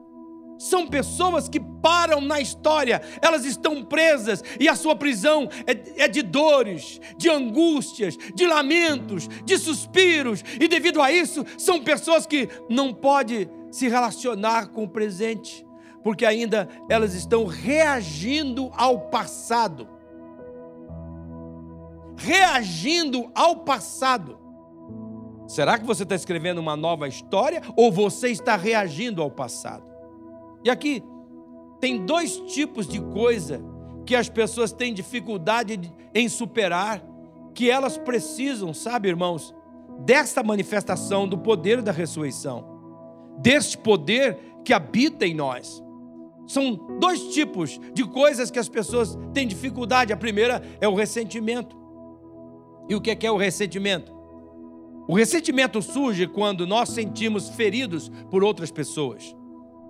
São 0.58 0.88
pessoas 0.88 1.50
que 1.50 1.60
param 1.60 2.22
na 2.22 2.40
história, 2.40 3.02
elas 3.20 3.46
estão 3.46 3.84
presas 3.84 4.44
e 4.60 4.70
a 4.70 4.76
sua 4.76 4.96
prisão 4.96 5.50
é, 5.66 6.04
é, 6.04 6.08
de 6.08 6.22
dores, 6.22 7.02
de 7.18 7.30
angústias, 7.30 8.16
de 8.36 8.46
lamentos, 8.46 9.28
de 9.44 9.58
suspiros, 9.58 10.44
e 10.60 10.68
devido 10.68 11.02
a 11.02 11.12
isso, 11.12 11.44
são 11.58 11.84
pessoas 11.84 12.28
que 12.28 12.48
não 12.70 12.94
podem 12.94 13.50
se 13.72 13.88
relacionar 13.88 14.68
com 14.68 14.84
o 14.84 14.90
presente, 14.90 15.66
porque 16.04 16.28
ainda 16.28 16.70
elas 16.88 17.16
estão 17.16 17.46
reagindo 17.48 18.70
ao 18.76 19.10
passado. 19.10 19.90
Reagindo 22.18 23.32
ao 23.34 23.64
passado. 23.64 24.41
Será 25.52 25.78
que 25.78 25.86
você 25.86 26.04
está 26.04 26.16
escrevendo 26.16 26.60
uma 26.60 26.78
nova 26.78 27.10
história 27.10 27.62
ou 27.76 27.92
você 27.92 28.30
está 28.30 28.56
reagindo 28.56 29.22
ao 29.22 29.30
passado? 29.30 29.84
E 30.64 30.70
aqui 30.70 31.04
tem 31.78 32.06
dois 32.06 32.38
tipos 32.54 32.88
de 32.88 33.02
coisa 33.02 33.62
que 34.06 34.16
as 34.16 34.30
pessoas 34.30 34.72
têm 34.72 34.94
dificuldade 34.94 35.92
em 36.16 36.30
superar, 36.30 37.04
que 37.54 37.70
elas 37.70 37.98
precisam, 37.98 38.74
sabe, 38.74 39.10
irmãos, 39.10 39.54
desta 40.06 40.42
manifestação 40.42 41.28
do 41.28 41.38
poder 41.38 41.82
da 41.82 41.92
ressurreição, 41.92 42.64
deste 43.38 43.78
poder 43.78 44.40
que 44.64 44.72
habita 44.72 45.28
em 45.28 45.34
nós. 45.34 45.84
São 46.48 46.76
dois 46.98 47.24
tipos 47.34 47.78
de 47.94 48.06
coisas 48.06 48.50
que 48.50 48.58
as 48.60 48.70
pessoas 48.70 49.20
têm 49.34 49.46
dificuldade. 49.46 50.14
A 50.14 50.18
primeira 50.18 50.64
é 50.80 50.88
o 50.88 50.96
ressentimento. 50.96 51.76
E 52.88 52.96
o 52.96 53.02
que 53.02 53.12
é, 53.12 53.18
é 53.22 53.32
o 53.32 53.36
ressentimento? 53.36 54.21
O 55.08 55.16
ressentimento 55.16 55.82
surge 55.82 56.28
quando 56.28 56.68
nós 56.68 56.90
sentimos 56.90 57.50
feridos 57.50 58.10
por 58.30 58.44
outras 58.44 58.72
pessoas, 58.72 59.36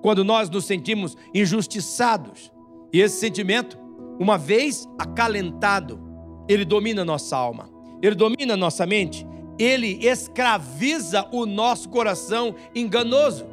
quando 0.01 0.23
nós 0.23 0.49
nos 0.49 0.65
sentimos 0.65 1.17
injustiçados. 1.33 2.51
E 2.93 2.99
esse 2.99 3.19
sentimento, 3.19 3.77
uma 4.19 4.37
vez 4.37 4.87
acalentado, 4.97 5.99
ele 6.47 6.65
domina 6.65 7.05
nossa 7.05 7.37
alma, 7.37 7.69
ele 8.01 8.15
domina 8.15 8.57
nossa 8.57 8.85
mente, 8.85 9.25
ele 9.59 9.99
escraviza 10.05 11.27
o 11.31 11.45
nosso 11.45 11.89
coração 11.89 12.55
enganoso. 12.73 13.45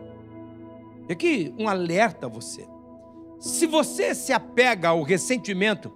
E 1.08 1.12
aqui 1.12 1.54
um 1.58 1.68
alerta 1.68 2.26
a 2.26 2.30
você. 2.30 2.66
Se 3.38 3.66
você 3.66 4.14
se 4.14 4.32
apega 4.32 4.88
ao 4.88 5.02
ressentimento, 5.02 5.92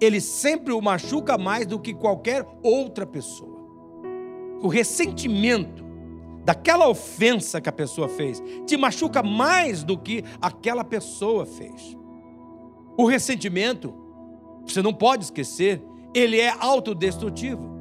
ele 0.00 0.20
sempre 0.20 0.72
o 0.72 0.80
machuca 0.80 1.36
mais 1.36 1.66
do 1.66 1.78
que 1.78 1.92
qualquer 1.94 2.46
outra 2.62 3.06
pessoa. 3.06 3.55
O 4.62 4.68
ressentimento 4.68 5.84
daquela 6.44 6.88
ofensa 6.88 7.60
que 7.60 7.68
a 7.68 7.72
pessoa 7.72 8.08
fez 8.08 8.40
te 8.66 8.76
machuca 8.76 9.22
mais 9.22 9.82
do 9.82 9.98
que 9.98 10.22
aquela 10.40 10.84
pessoa 10.84 11.44
fez. 11.44 11.96
O 12.96 13.04
ressentimento, 13.04 13.92
você 14.64 14.80
não 14.80 14.94
pode 14.94 15.24
esquecer, 15.24 15.82
ele 16.14 16.40
é 16.40 16.54
autodestrutivo. 16.58 17.74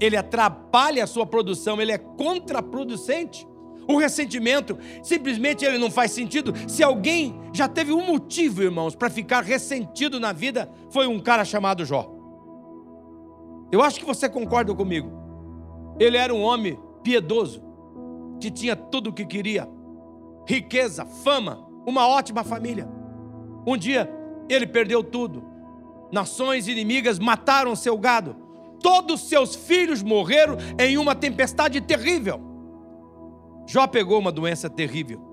Ele 0.00 0.16
atrapalha 0.16 1.02
a 1.02 1.06
sua 1.06 1.26
produção, 1.26 1.80
ele 1.80 1.90
é 1.90 1.98
contraproducente. 1.98 3.48
O 3.88 3.96
ressentimento, 3.96 4.78
simplesmente 5.02 5.64
ele 5.64 5.78
não 5.78 5.90
faz 5.90 6.12
sentido. 6.12 6.52
Se 6.68 6.82
alguém 6.82 7.40
já 7.54 7.66
teve 7.66 7.90
um 7.90 8.06
motivo, 8.06 8.62
irmãos, 8.62 8.94
para 8.94 9.08
ficar 9.08 9.42
ressentido 9.42 10.20
na 10.20 10.30
vida, 10.30 10.70
foi 10.90 11.06
um 11.06 11.18
cara 11.18 11.44
chamado 11.44 11.84
Jó. 11.86 12.14
Eu 13.72 13.82
acho 13.82 13.98
que 13.98 14.06
você 14.06 14.28
concorda 14.28 14.74
comigo. 14.74 15.17
Ele 15.98 16.16
era 16.16 16.32
um 16.34 16.42
homem 16.42 16.78
piedoso, 17.02 17.62
que 18.40 18.50
tinha 18.50 18.76
tudo 18.76 19.10
o 19.10 19.12
que 19.12 19.24
queria: 19.24 19.68
riqueza, 20.46 21.04
fama, 21.04 21.66
uma 21.86 22.06
ótima 22.06 22.44
família. 22.44 22.88
Um 23.66 23.76
dia 23.76 24.10
ele 24.48 24.66
perdeu 24.66 25.02
tudo. 25.02 25.44
Nações 26.10 26.68
inimigas 26.68 27.18
mataram 27.18 27.76
seu 27.76 27.98
gado. 27.98 28.34
Todos 28.80 29.28
seus 29.28 29.54
filhos 29.54 30.02
morreram 30.02 30.56
em 30.78 30.96
uma 30.96 31.14
tempestade 31.14 31.80
terrível. 31.80 32.40
Jó 33.66 33.86
pegou 33.86 34.18
uma 34.18 34.32
doença 34.32 34.70
terrível. 34.70 35.27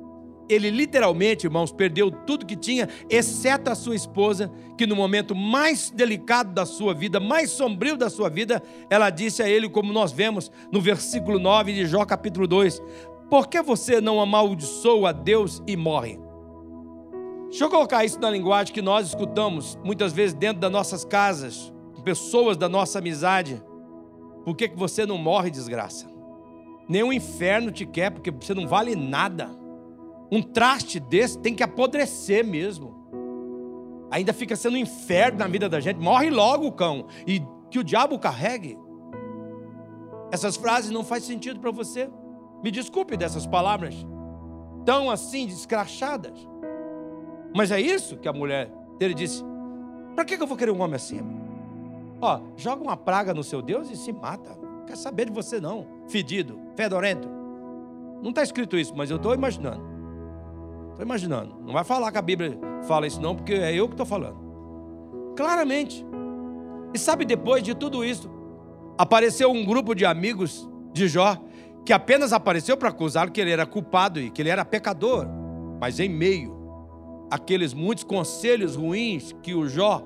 Ele 0.48 0.70
literalmente, 0.70 1.48
irmãos, 1.48 1.72
perdeu 1.72 2.12
tudo 2.12 2.46
que 2.46 2.56
tinha, 2.56 2.88
exceto 3.10 3.70
a 3.70 3.76
sua 3.76 3.96
esposa, 3.96 4.52
que 4.78 4.86
no 4.86 4.96
momento 4.96 5.34
mais 5.34 5.90
delicado 5.90 6.54
da 6.54 6.66
sua 6.66 6.94
vida, 6.94 7.20
mais 7.20 7.50
sombrio 7.50 7.98
da 7.98 8.10
sua 8.10 8.30
vida, 8.30 8.62
ela 8.90 9.10
disse 9.10 9.42
a 9.42 9.50
ele, 9.50 9.68
como 9.68 9.92
nós 9.92 10.12
vemos 10.12 10.52
no 10.72 10.80
versículo 10.80 11.40
9 11.40 11.74
de 11.74 11.86
Jó, 11.86 12.06
capítulo 12.06 12.48
2: 12.48 12.82
Por 13.30 13.48
que 13.48 13.62
você 13.62 14.00
não 14.00 14.22
amaldiçoa 14.22 15.10
a 15.10 15.12
Deus 15.12 15.64
e 15.66 15.76
morre? 15.76 16.20
Deixa 17.50 17.64
eu 17.64 17.70
colocar 17.70 18.04
isso 18.04 18.20
na 18.20 18.30
linguagem 18.30 18.74
que 18.74 18.82
nós 18.82 19.08
escutamos 19.08 19.80
muitas 19.84 20.12
vezes 20.12 20.34
dentro 20.34 20.60
das 20.60 20.72
nossas 20.72 21.06
casas, 21.06 21.74
com 21.96 22.02
pessoas 22.02 22.58
da 22.58 22.68
nossa 22.68 23.00
amizade. 23.00 23.64
Por 24.44 24.56
que, 24.56 24.68
que 24.68 24.78
você 24.78 25.06
não 25.06 25.18
morre, 25.18 25.50
desgraça? 25.50 26.06
Nem 26.88 27.02
o 27.02 27.14
inferno 27.14 27.72
te 27.72 27.86
quer, 27.86 28.12
porque 28.12 28.30
você 28.30 28.54
não 28.54 28.68
vale 28.68 28.96
nada. 28.96 29.50
Um 30.32 30.42
traste 30.42 31.00
desse 31.00 31.38
tem 31.38 31.54
que 31.54 31.64
apodrecer 31.64 32.46
mesmo. 32.46 32.96
Ainda 34.12 34.34
fica 34.34 34.56
sendo 34.56 34.76
um 34.76 34.78
inferno 34.78 35.40
na 35.40 35.48
vida 35.48 35.68
da 35.68 35.80
gente. 35.80 36.00
Morre 36.00 36.30
logo 36.30 36.68
o 36.68 36.72
cão. 36.72 37.08
E 37.28 37.42
que 37.70 37.80
o 37.80 37.84
diabo 37.84 38.18
carregue. 38.18 38.78
Essas 40.32 40.56
frases 40.56 40.92
não 40.92 41.04
fazem 41.04 41.36
sentido 41.36 41.60
para 41.60 41.72
você. 41.72 42.10
Me 42.64 42.72
desculpe 42.72 43.16
dessas 43.18 43.46
palavras 43.46 43.96
tão 44.86 45.10
assim 45.10 45.48
descrachadas. 45.48 46.48
Mas 47.56 47.72
é 47.72 47.80
isso 47.80 48.18
que 48.18 48.28
a 48.28 48.34
mulher 48.34 48.72
dele 48.98 49.14
disse. 49.14 49.44
Para 50.16 50.26
que 50.26 50.36
eu 50.36 50.48
vou 50.48 50.58
querer 50.58 50.72
um 50.72 50.82
homem 50.82 50.96
assim? 50.96 51.20
Ó, 52.22 52.40
joga 52.56 52.82
uma 52.84 52.98
praga 52.98 53.34
no 53.34 53.44
seu 53.44 53.62
Deus 53.62 53.90
e 53.90 53.96
se 53.96 54.12
mata. 54.14 54.56
Não 54.56 54.86
quer 54.86 54.98
saber 54.98 55.26
de 55.26 55.34
você 55.34 55.60
não, 55.60 55.86
fedido 56.08 56.66
fedorento. 56.76 57.28
Não 58.22 58.30
está 58.30 58.44
escrito 58.44 58.78
isso, 58.78 58.96
mas 58.96 59.10
eu 59.10 59.18
estou 59.18 59.34
imaginando. 59.34 59.95
Estou 60.96 61.06
imaginando. 61.06 61.58
Não 61.62 61.74
vai 61.74 61.84
falar 61.84 62.10
que 62.10 62.18
a 62.18 62.22
Bíblia 62.22 62.58
fala 62.88 63.06
isso, 63.06 63.20
não, 63.20 63.36
porque 63.36 63.54
é 63.54 63.74
eu 63.76 63.86
que 63.86 63.96
estou 63.96 64.06
falando. 64.06 64.38
Claramente. 65.36 66.06
E 66.94 66.98
sabe, 66.98 67.26
depois 67.26 67.62
de 67.62 67.76
tudo 67.76 68.06
isso, 68.06 68.32
apareceu 68.98 69.52
um 69.52 69.66
grupo 69.66 69.94
de 69.94 70.06
amigos 70.06 70.70
de 70.94 71.10
Jó 71.10 71.38
que 71.84 71.92
apenas 71.92 72.32
apareceu 72.32 72.78
para 72.78 72.88
acusar 72.88 73.30
que 73.30 73.42
ele 73.42 73.52
era 73.52 73.66
culpado 73.66 74.22
e 74.22 74.32
que 74.32 74.42
ele 74.42 74.48
era 74.48 74.64
pecador. 74.64 75.28
Mas 75.82 76.00
em 76.00 76.08
meio 76.08 76.56
àqueles 77.30 77.74
muitos 77.74 78.06
conselhos 78.06 78.78
ruins 78.78 79.36
que 79.44 79.54
o 79.54 79.68
Jó 79.68 80.02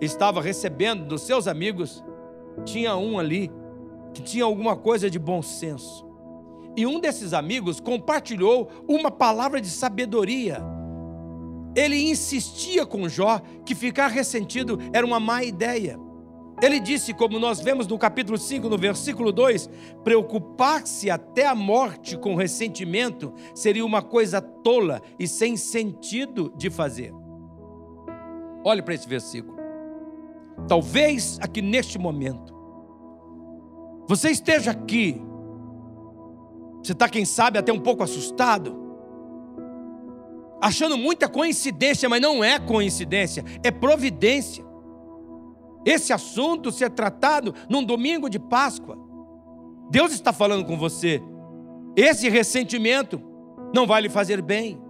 estava 0.00 0.40
recebendo 0.40 1.04
dos 1.04 1.20
seus 1.20 1.46
amigos, 1.46 2.02
tinha 2.64 2.96
um 2.96 3.18
ali 3.18 3.52
que 4.14 4.22
tinha 4.22 4.44
alguma 4.44 4.74
coisa 4.74 5.10
de 5.10 5.18
bom 5.18 5.42
senso. 5.42 6.09
E 6.76 6.86
um 6.86 7.00
desses 7.00 7.32
amigos 7.32 7.80
compartilhou 7.80 8.70
uma 8.88 9.10
palavra 9.10 9.60
de 9.60 9.68
sabedoria. 9.68 10.62
Ele 11.74 12.10
insistia 12.10 12.84
com 12.84 13.08
Jó 13.08 13.40
que 13.64 13.74
ficar 13.74 14.08
ressentido 14.08 14.78
era 14.92 15.06
uma 15.06 15.20
má 15.20 15.42
ideia. 15.44 15.98
Ele 16.62 16.78
disse, 16.78 17.14
como 17.14 17.38
nós 17.38 17.60
vemos 17.60 17.86
no 17.86 17.98
capítulo 17.98 18.36
5, 18.36 18.68
no 18.68 18.76
versículo 18.76 19.32
2, 19.32 19.70
preocupar-se 20.04 21.08
até 21.08 21.46
a 21.46 21.54
morte 21.54 22.18
com 22.18 22.34
ressentimento 22.34 23.32
seria 23.54 23.84
uma 23.84 24.02
coisa 24.02 24.42
tola 24.42 25.00
e 25.18 25.26
sem 25.26 25.56
sentido 25.56 26.52
de 26.56 26.68
fazer. 26.68 27.14
Olhe 28.62 28.82
para 28.82 28.92
esse 28.92 29.08
versículo. 29.08 29.56
Talvez 30.68 31.38
aqui 31.40 31.62
neste 31.62 31.98
momento, 31.98 32.54
você 34.06 34.30
esteja 34.30 34.72
aqui, 34.72 35.22
você 36.82 36.92
está, 36.92 37.08
quem 37.08 37.24
sabe, 37.24 37.58
até 37.58 37.72
um 37.72 37.80
pouco 37.80 38.02
assustado, 38.02 38.76
achando 40.60 40.96
muita 40.96 41.28
coincidência, 41.28 42.08
mas 42.08 42.20
não 42.20 42.42
é 42.42 42.58
coincidência, 42.58 43.44
é 43.62 43.70
providência. 43.70 44.64
Esse 45.84 46.12
assunto 46.12 46.70
ser 46.70 46.90
tratado 46.90 47.54
num 47.68 47.82
domingo 47.82 48.28
de 48.28 48.38
Páscoa. 48.38 48.98
Deus 49.90 50.12
está 50.12 50.32
falando 50.32 50.64
com 50.64 50.76
você. 50.76 51.22
Esse 51.96 52.28
ressentimento 52.28 53.20
não 53.74 53.86
vai 53.86 54.02
lhe 54.02 54.08
fazer 54.08 54.42
bem. 54.42 54.80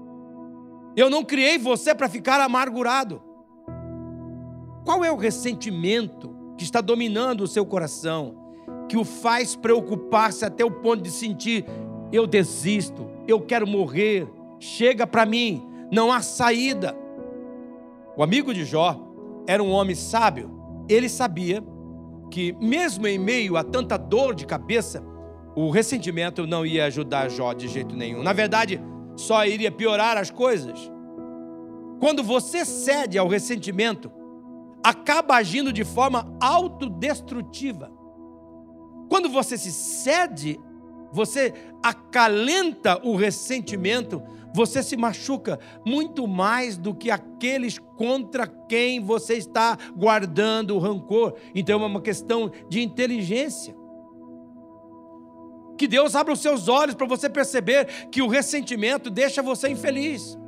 Eu 0.96 1.08
não 1.08 1.24
criei 1.24 1.58
você 1.58 1.94
para 1.94 2.08
ficar 2.08 2.40
amargurado. 2.40 3.22
Qual 4.84 5.04
é 5.04 5.12
o 5.12 5.16
ressentimento 5.16 6.36
que 6.56 6.64
está 6.64 6.80
dominando 6.80 7.42
o 7.42 7.46
seu 7.46 7.64
coração, 7.64 8.39
que 8.90 8.96
o 8.96 9.04
faz 9.04 9.54
preocupar-se 9.54 10.44
até 10.44 10.64
o 10.64 10.70
ponto 10.70 11.00
de 11.00 11.12
sentir: 11.12 11.64
eu 12.12 12.26
desisto, 12.26 13.06
eu 13.26 13.40
quero 13.40 13.64
morrer, 13.64 14.28
chega 14.58 15.06
para 15.06 15.24
mim, 15.24 15.64
não 15.92 16.10
há 16.10 16.20
saída. 16.20 16.96
O 18.16 18.22
amigo 18.22 18.52
de 18.52 18.64
Jó 18.64 19.00
era 19.46 19.62
um 19.62 19.70
homem 19.70 19.94
sábio, 19.94 20.50
ele 20.88 21.08
sabia 21.08 21.62
que, 22.32 22.52
mesmo 22.60 23.06
em 23.06 23.16
meio 23.16 23.56
a 23.56 23.62
tanta 23.62 23.96
dor 23.96 24.34
de 24.34 24.44
cabeça, 24.44 25.04
o 25.54 25.70
ressentimento 25.70 26.44
não 26.44 26.66
ia 26.66 26.86
ajudar 26.86 27.30
Jó 27.30 27.52
de 27.52 27.68
jeito 27.68 27.94
nenhum. 27.94 28.24
Na 28.24 28.32
verdade, 28.32 28.80
só 29.14 29.46
iria 29.46 29.70
piorar 29.70 30.16
as 30.16 30.32
coisas. 30.32 30.90
Quando 32.00 32.24
você 32.24 32.64
cede 32.64 33.16
ao 33.16 33.28
ressentimento, 33.28 34.10
acaba 34.82 35.36
agindo 35.36 35.72
de 35.72 35.84
forma 35.84 36.36
autodestrutiva. 36.40 37.99
Quando 39.10 39.28
você 39.28 39.58
se 39.58 39.72
cede, 39.72 40.58
você 41.12 41.52
acalenta 41.82 43.04
o 43.04 43.16
ressentimento, 43.16 44.22
você 44.54 44.84
se 44.84 44.96
machuca 44.96 45.58
muito 45.84 46.28
mais 46.28 46.76
do 46.76 46.94
que 46.94 47.10
aqueles 47.10 47.76
contra 47.78 48.46
quem 48.46 49.00
você 49.00 49.34
está 49.34 49.76
guardando 49.96 50.76
o 50.76 50.78
rancor. 50.78 51.34
Então 51.52 51.82
é 51.82 51.86
uma 51.86 52.00
questão 52.00 52.52
de 52.68 52.80
inteligência. 52.80 53.74
Que 55.76 55.88
Deus 55.88 56.14
abra 56.14 56.32
os 56.32 56.40
seus 56.40 56.68
olhos 56.68 56.94
para 56.94 57.06
você 57.06 57.28
perceber 57.28 58.08
que 58.12 58.22
o 58.22 58.28
ressentimento 58.28 59.10
deixa 59.10 59.42
você 59.42 59.68
infeliz. 59.70 60.38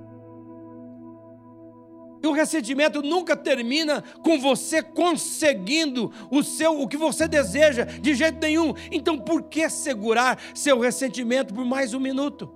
E 2.22 2.26
o 2.26 2.32
ressentimento 2.32 3.02
nunca 3.02 3.36
termina 3.36 4.02
com 4.22 4.38
você 4.38 4.80
conseguindo 4.80 6.12
o 6.30 6.42
seu 6.42 6.80
o 6.80 6.86
que 6.86 6.96
você 6.96 7.26
deseja 7.26 7.84
de 7.84 8.14
jeito 8.14 8.38
nenhum. 8.40 8.72
Então 8.90 9.18
por 9.18 9.42
que 9.42 9.68
segurar 9.68 10.38
seu 10.54 10.78
ressentimento 10.78 11.52
por 11.52 11.64
mais 11.64 11.92
um 11.92 12.00
minuto? 12.00 12.48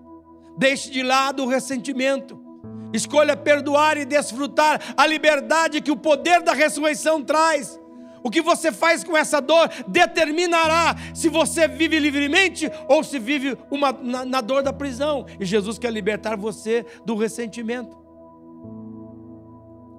Deixe 0.56 0.90
de 0.90 1.02
lado 1.02 1.42
o 1.42 1.49
ressentimento. 1.49 2.40
Escolha 2.92 3.37
perdoar 3.37 3.99
e 3.99 4.04
desfrutar 4.04 4.80
a 4.96 5.06
liberdade 5.06 5.80
que 5.80 5.90
o 5.90 5.96
poder 5.96 6.42
da 6.42 6.52
ressurreição 6.52 7.23
traz. 7.23 7.78
O 8.23 8.30
que 8.30 8.40
você 8.40 8.73
faz 8.73 9.04
com 9.04 9.17
essa 9.17 9.40
dor 9.40 9.69
determinará 9.86 10.97
se 11.14 11.28
você 11.28 11.69
vive 11.69 11.99
livremente 11.99 12.71
ou 12.88 13.04
se 13.04 13.19
vive 13.19 13.56
uma, 13.71 13.93
na, 13.93 14.25
na 14.25 14.40
dor 14.40 14.62
da 14.62 14.73
prisão. 14.73 15.26
E 15.38 15.45
Jesus 15.45 15.78
quer 15.78 15.93
libertar 15.93 16.36
você 16.36 16.86
do 17.04 17.14
ressentimento. 17.17 18.05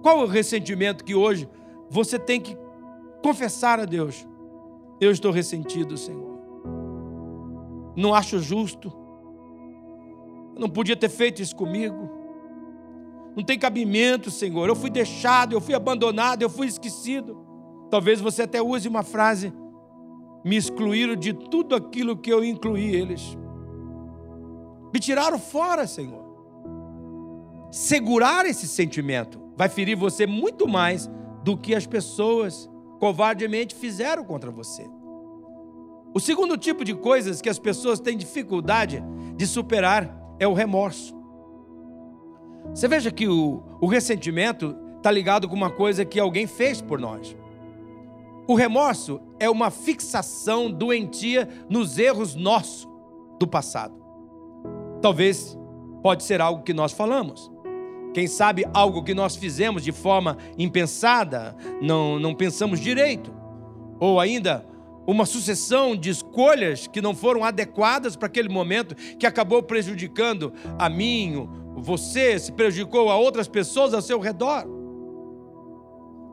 Qual 0.08 0.22
é 0.22 0.24
o 0.24 0.26
ressentimento 0.26 1.04
que 1.04 1.14
hoje 1.14 1.50
você 1.90 2.18
tem 2.18 2.40
que 2.40 2.58
confessar 3.22 3.78
a 3.78 3.84
Deus? 3.84 4.26
Eu 5.02 5.12
estou 5.12 5.34
ressentido, 5.34 5.98
Senhor. 5.98 6.40
Não 7.94 8.14
acho 8.14 8.40
justo. 8.40 8.90
Não 10.58 10.70
podia 10.70 10.96
ter 10.96 11.10
feito 11.10 11.42
isso 11.42 11.54
comigo. 11.54 12.10
Não 13.36 13.44
tem 13.44 13.60
cabimento, 13.60 14.32
Senhor. 14.32 14.70
Eu 14.70 14.78
fui 14.78 14.90
deixado, 14.90 15.52
eu 15.52 15.60
fui 15.60 15.74
abandonado, 15.74 16.42
eu 16.42 16.50
fui 16.50 16.68
esquecido. 16.68 17.46
Talvez 17.92 18.22
você 18.22 18.44
até 18.44 18.62
use 18.62 18.88
uma 18.88 19.04
frase: 19.04 19.52
me 20.42 20.56
excluíram 20.56 21.18
de 21.18 21.34
tudo 21.34 21.76
aquilo 21.76 22.16
que 22.16 22.32
eu 22.32 22.46
incluí 22.46 22.96
eles. 22.96 23.38
Me 24.94 25.02
tiraram 25.02 25.38
fora, 25.38 25.86
Senhor. 25.86 26.24
Segurar 27.70 28.46
esse 28.46 28.70
sentimento 28.70 29.47
vai 29.58 29.68
ferir 29.68 29.98
você 29.98 30.28
muito 30.28 30.68
mais 30.68 31.10
do 31.44 31.58
que 31.58 31.74
as 31.74 31.88
pessoas 31.88 32.70
covardemente 33.00 33.76
fizeram 33.76 34.24
contra 34.24 34.52
você. 34.52 34.88
O 36.14 36.20
segundo 36.20 36.58
tipo 36.58 36.86
de 36.86 36.94
coisas 36.94 37.42
que 37.42 37.50
as 37.50 37.60
pessoas 37.60 38.00
têm 38.00 38.16
dificuldade 38.16 39.04
de 39.36 39.48
superar 39.48 40.16
é 40.40 40.48
o 40.48 40.54
remorso. 40.54 41.16
Você 42.74 42.88
veja 42.88 43.12
que 43.12 43.28
o, 43.28 43.64
o 43.82 43.88
ressentimento 43.88 44.76
está 44.98 45.10
ligado 45.10 45.50
com 45.50 45.56
uma 45.56 45.72
coisa 45.72 46.06
que 46.06 46.20
alguém 46.20 46.46
fez 46.46 46.82
por 46.82 47.00
nós. 47.00 47.36
O 48.48 48.56
remorso 48.56 49.20
é 49.40 49.50
uma 49.50 49.70
fixação 49.70 50.72
doentia 50.72 51.50
nos 51.70 51.98
erros 51.98 52.36
nossos 52.36 52.88
do 53.40 53.48
passado. 53.48 53.96
Talvez 55.02 55.58
pode 56.02 56.24
ser 56.24 56.42
algo 56.42 56.64
que 56.64 56.74
nós 56.74 56.94
falamos. 56.94 57.52
Quem 58.18 58.26
sabe 58.26 58.66
algo 58.74 59.04
que 59.04 59.14
nós 59.14 59.36
fizemos 59.36 59.84
de 59.84 59.92
forma 59.92 60.40
impensada, 60.58 61.56
não, 61.80 62.18
não 62.18 62.34
pensamos 62.34 62.80
direito. 62.80 63.32
Ou 64.00 64.20
ainda 64.20 64.66
uma 65.06 65.24
sucessão 65.24 65.96
de 65.96 66.10
escolhas 66.10 66.88
que 66.88 67.00
não 67.00 67.14
foram 67.14 67.44
adequadas 67.44 68.16
para 68.16 68.26
aquele 68.26 68.50
momento, 68.50 68.96
que 69.20 69.28
acabou 69.28 69.62
prejudicando 69.62 70.52
a 70.80 70.90
mim, 70.90 71.48
você, 71.76 72.40
se 72.40 72.52
prejudicou 72.52 73.12
a 73.12 73.16
outras 73.16 73.48
pessoas 73.48 73.94
ao 73.94 74.02
seu 74.02 74.20
redor. 74.20 74.66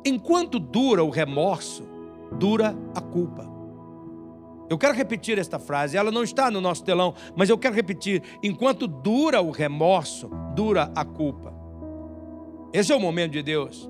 Enquanto 0.06 0.58
dura 0.58 1.04
o 1.04 1.10
remorso, 1.10 1.86
dura 2.32 2.74
a 2.94 3.00
culpa. 3.02 3.46
Eu 4.70 4.78
quero 4.78 4.94
repetir 4.94 5.38
esta 5.38 5.58
frase, 5.58 5.98
ela 5.98 6.10
não 6.10 6.22
está 6.22 6.50
no 6.50 6.62
nosso 6.62 6.82
telão, 6.82 7.14
mas 7.36 7.50
eu 7.50 7.58
quero 7.58 7.74
repetir: 7.74 8.22
enquanto 8.42 8.86
dura 8.86 9.42
o 9.42 9.50
remorso, 9.50 10.30
dura 10.54 10.90
a 10.96 11.04
culpa. 11.04 11.53
Esse 12.74 12.92
é 12.92 12.96
o 12.96 13.00
momento 13.00 13.30
de 13.30 13.40
Deus. 13.40 13.88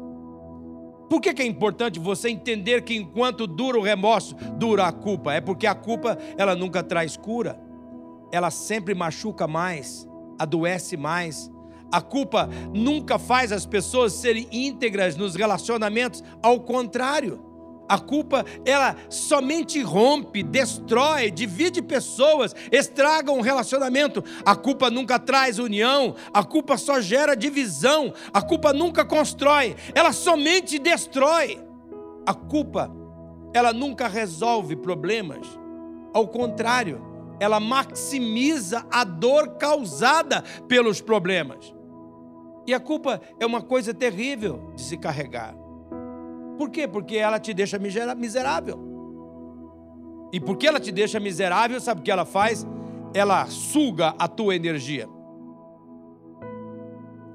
Por 1.09 1.19
que, 1.19 1.33
que, 1.33 1.41
é 1.41 1.47
importante 1.47 1.99
você 1.99 2.29
entender 2.29 2.83
que 2.83 2.95
enquanto 2.95 3.47
dura 3.47 3.79
o 3.79 3.83
remorso, 3.83 4.35
dura 4.59 4.87
a 4.87 4.93
culpa? 4.93 5.33
É 5.33 5.41
porque 5.41 5.67
a 5.67 5.75
culpa, 5.75 6.19
ela 6.37 6.55
nunca 6.55 6.83
traz 6.83 7.17
cura. 7.17 7.59
Ela 8.31 8.51
sempre 8.51 8.95
machuca 8.95 9.49
mais, 9.49 10.07
adoece 10.39 10.99
mais. 10.99 11.51
A 11.91 12.03
culpa 12.03 12.47
nunca 12.75 13.19
faz 13.19 13.53
as 13.53 13.65
pessoas 13.65 14.13
serem 14.13 14.47
íntegras 14.53 15.17
nos 15.17 15.35
relacionamentos, 15.35 16.23
ao 16.43 16.61
contrário. 16.61 17.54
A 17.89 17.99
culpa, 17.99 18.45
ela 18.65 18.97
somente 19.11 19.83
rompe, 19.83 20.43
destrói, 20.43 21.31
divide 21.31 21.83
pessoas, 21.83 22.55
estraga 22.73 23.31
um 23.31 23.43
relacionamento. 23.43 24.25
A 24.45 24.57
culpa 24.57 24.91
nunca 24.91 25.19
traz 25.19 25.59
união, 25.59 26.15
a 26.33 26.43
culpa 26.43 26.79
só 26.79 27.01
gera 27.01 27.37
divisão, 27.37 28.13
a 28.33 28.41
culpa 28.41 28.73
nunca 28.73 29.05
constrói, 29.05 29.77
ela 29.95 30.13
somente 30.13 30.79
destrói. 30.79 31.59
A 32.27 32.33
culpa, 32.33 32.91
ela 33.53 33.73
nunca 33.73 34.09
resolve 34.09 34.77
problemas. 34.77 35.47
Ao 36.15 36.27
contrário, 36.27 37.03
ela 37.39 37.61
maximiza 37.61 38.87
a 38.91 39.05
dor 39.05 39.57
causada 39.59 40.43
pelos 40.67 41.03
problemas. 41.03 41.75
E 42.67 42.73
a 42.73 42.81
culpa 42.81 43.21
é 43.39 43.45
uma 43.45 43.61
coisa 43.61 43.93
terrível 43.93 44.73
de 44.75 44.81
se 44.81 44.97
carregar. 44.97 45.64
Por 46.57 46.71
quê? 46.71 46.87
Porque 46.87 47.17
ela 47.17 47.39
te 47.39 47.53
deixa 47.53 47.79
miserável. 47.79 48.79
E 50.33 50.41
porque 50.41 50.67
ela 50.67 50.81
te 50.81 50.91
deixa 50.91 51.21
miserável, 51.21 51.81
sabe 51.81 52.01
o 52.01 52.05
que 52.05 52.11
ela 52.11 52.25
faz? 52.25 52.67
Ela 53.15 53.47
suga 53.47 54.15
a 54.19 54.27
tua 54.27 54.57
energia. 54.57 55.09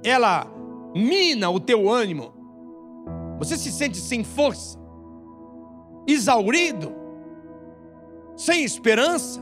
Ela 0.03 0.47
mina 0.95 1.49
o 1.49 1.59
teu 1.59 1.89
ânimo. 1.89 2.33
Você 3.37 3.57
se 3.57 3.71
sente 3.71 3.97
sem 3.97 4.23
força, 4.23 4.77
exaurido, 6.05 6.93
sem 8.35 8.63
esperança. 8.63 9.41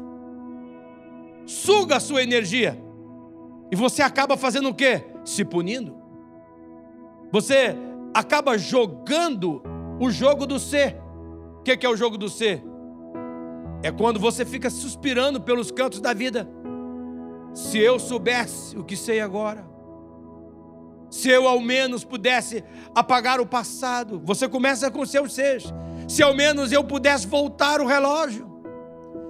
Suga 1.46 1.96
a 1.96 2.00
sua 2.00 2.22
energia. 2.22 2.80
E 3.72 3.76
você 3.76 4.02
acaba 4.02 4.38
fazendo 4.38 4.70
o 4.70 4.74
quê? 4.74 5.04
Se 5.26 5.44
punindo. 5.44 5.96
Você 7.32 7.76
acaba 8.18 8.58
jogando 8.58 9.62
o 10.00 10.10
jogo 10.10 10.48
do 10.48 10.60
ser. 10.60 11.00
O 11.60 11.62
que 11.62 11.86
é 11.86 11.90
o 11.90 11.96
jogo 11.96 12.18
do 12.18 12.28
ser? 12.28 12.64
É 13.84 13.92
quando 13.92 14.20
você 14.20 14.44
fica 14.44 14.72
suspirando 14.72 15.40
pelos 15.40 15.70
cantos 15.70 16.02
da 16.02 16.14
vida. 16.14 16.50
Se 17.54 17.78
eu 17.78 18.00
soubesse 18.00 18.76
o 18.76 18.84
que 18.84 18.96
sei 18.96 19.20
agora, 19.22 19.66
Se 21.10 21.30
eu 21.30 21.48
ao 21.48 21.62
menos 21.62 22.04
pudesse 22.04 22.64
apagar 22.94 23.40
o 23.40 23.46
passado, 23.46 24.22
você 24.26 24.46
começa 24.50 24.92
com 24.92 25.06
seus 25.06 25.34
seis. 25.34 25.64
Se 26.06 26.22
ao 26.22 26.34
menos 26.34 26.74
eu 26.74 26.84
pudesse 26.84 27.26
voltar 27.26 27.80
o 27.80 27.86
relógio. 27.86 28.46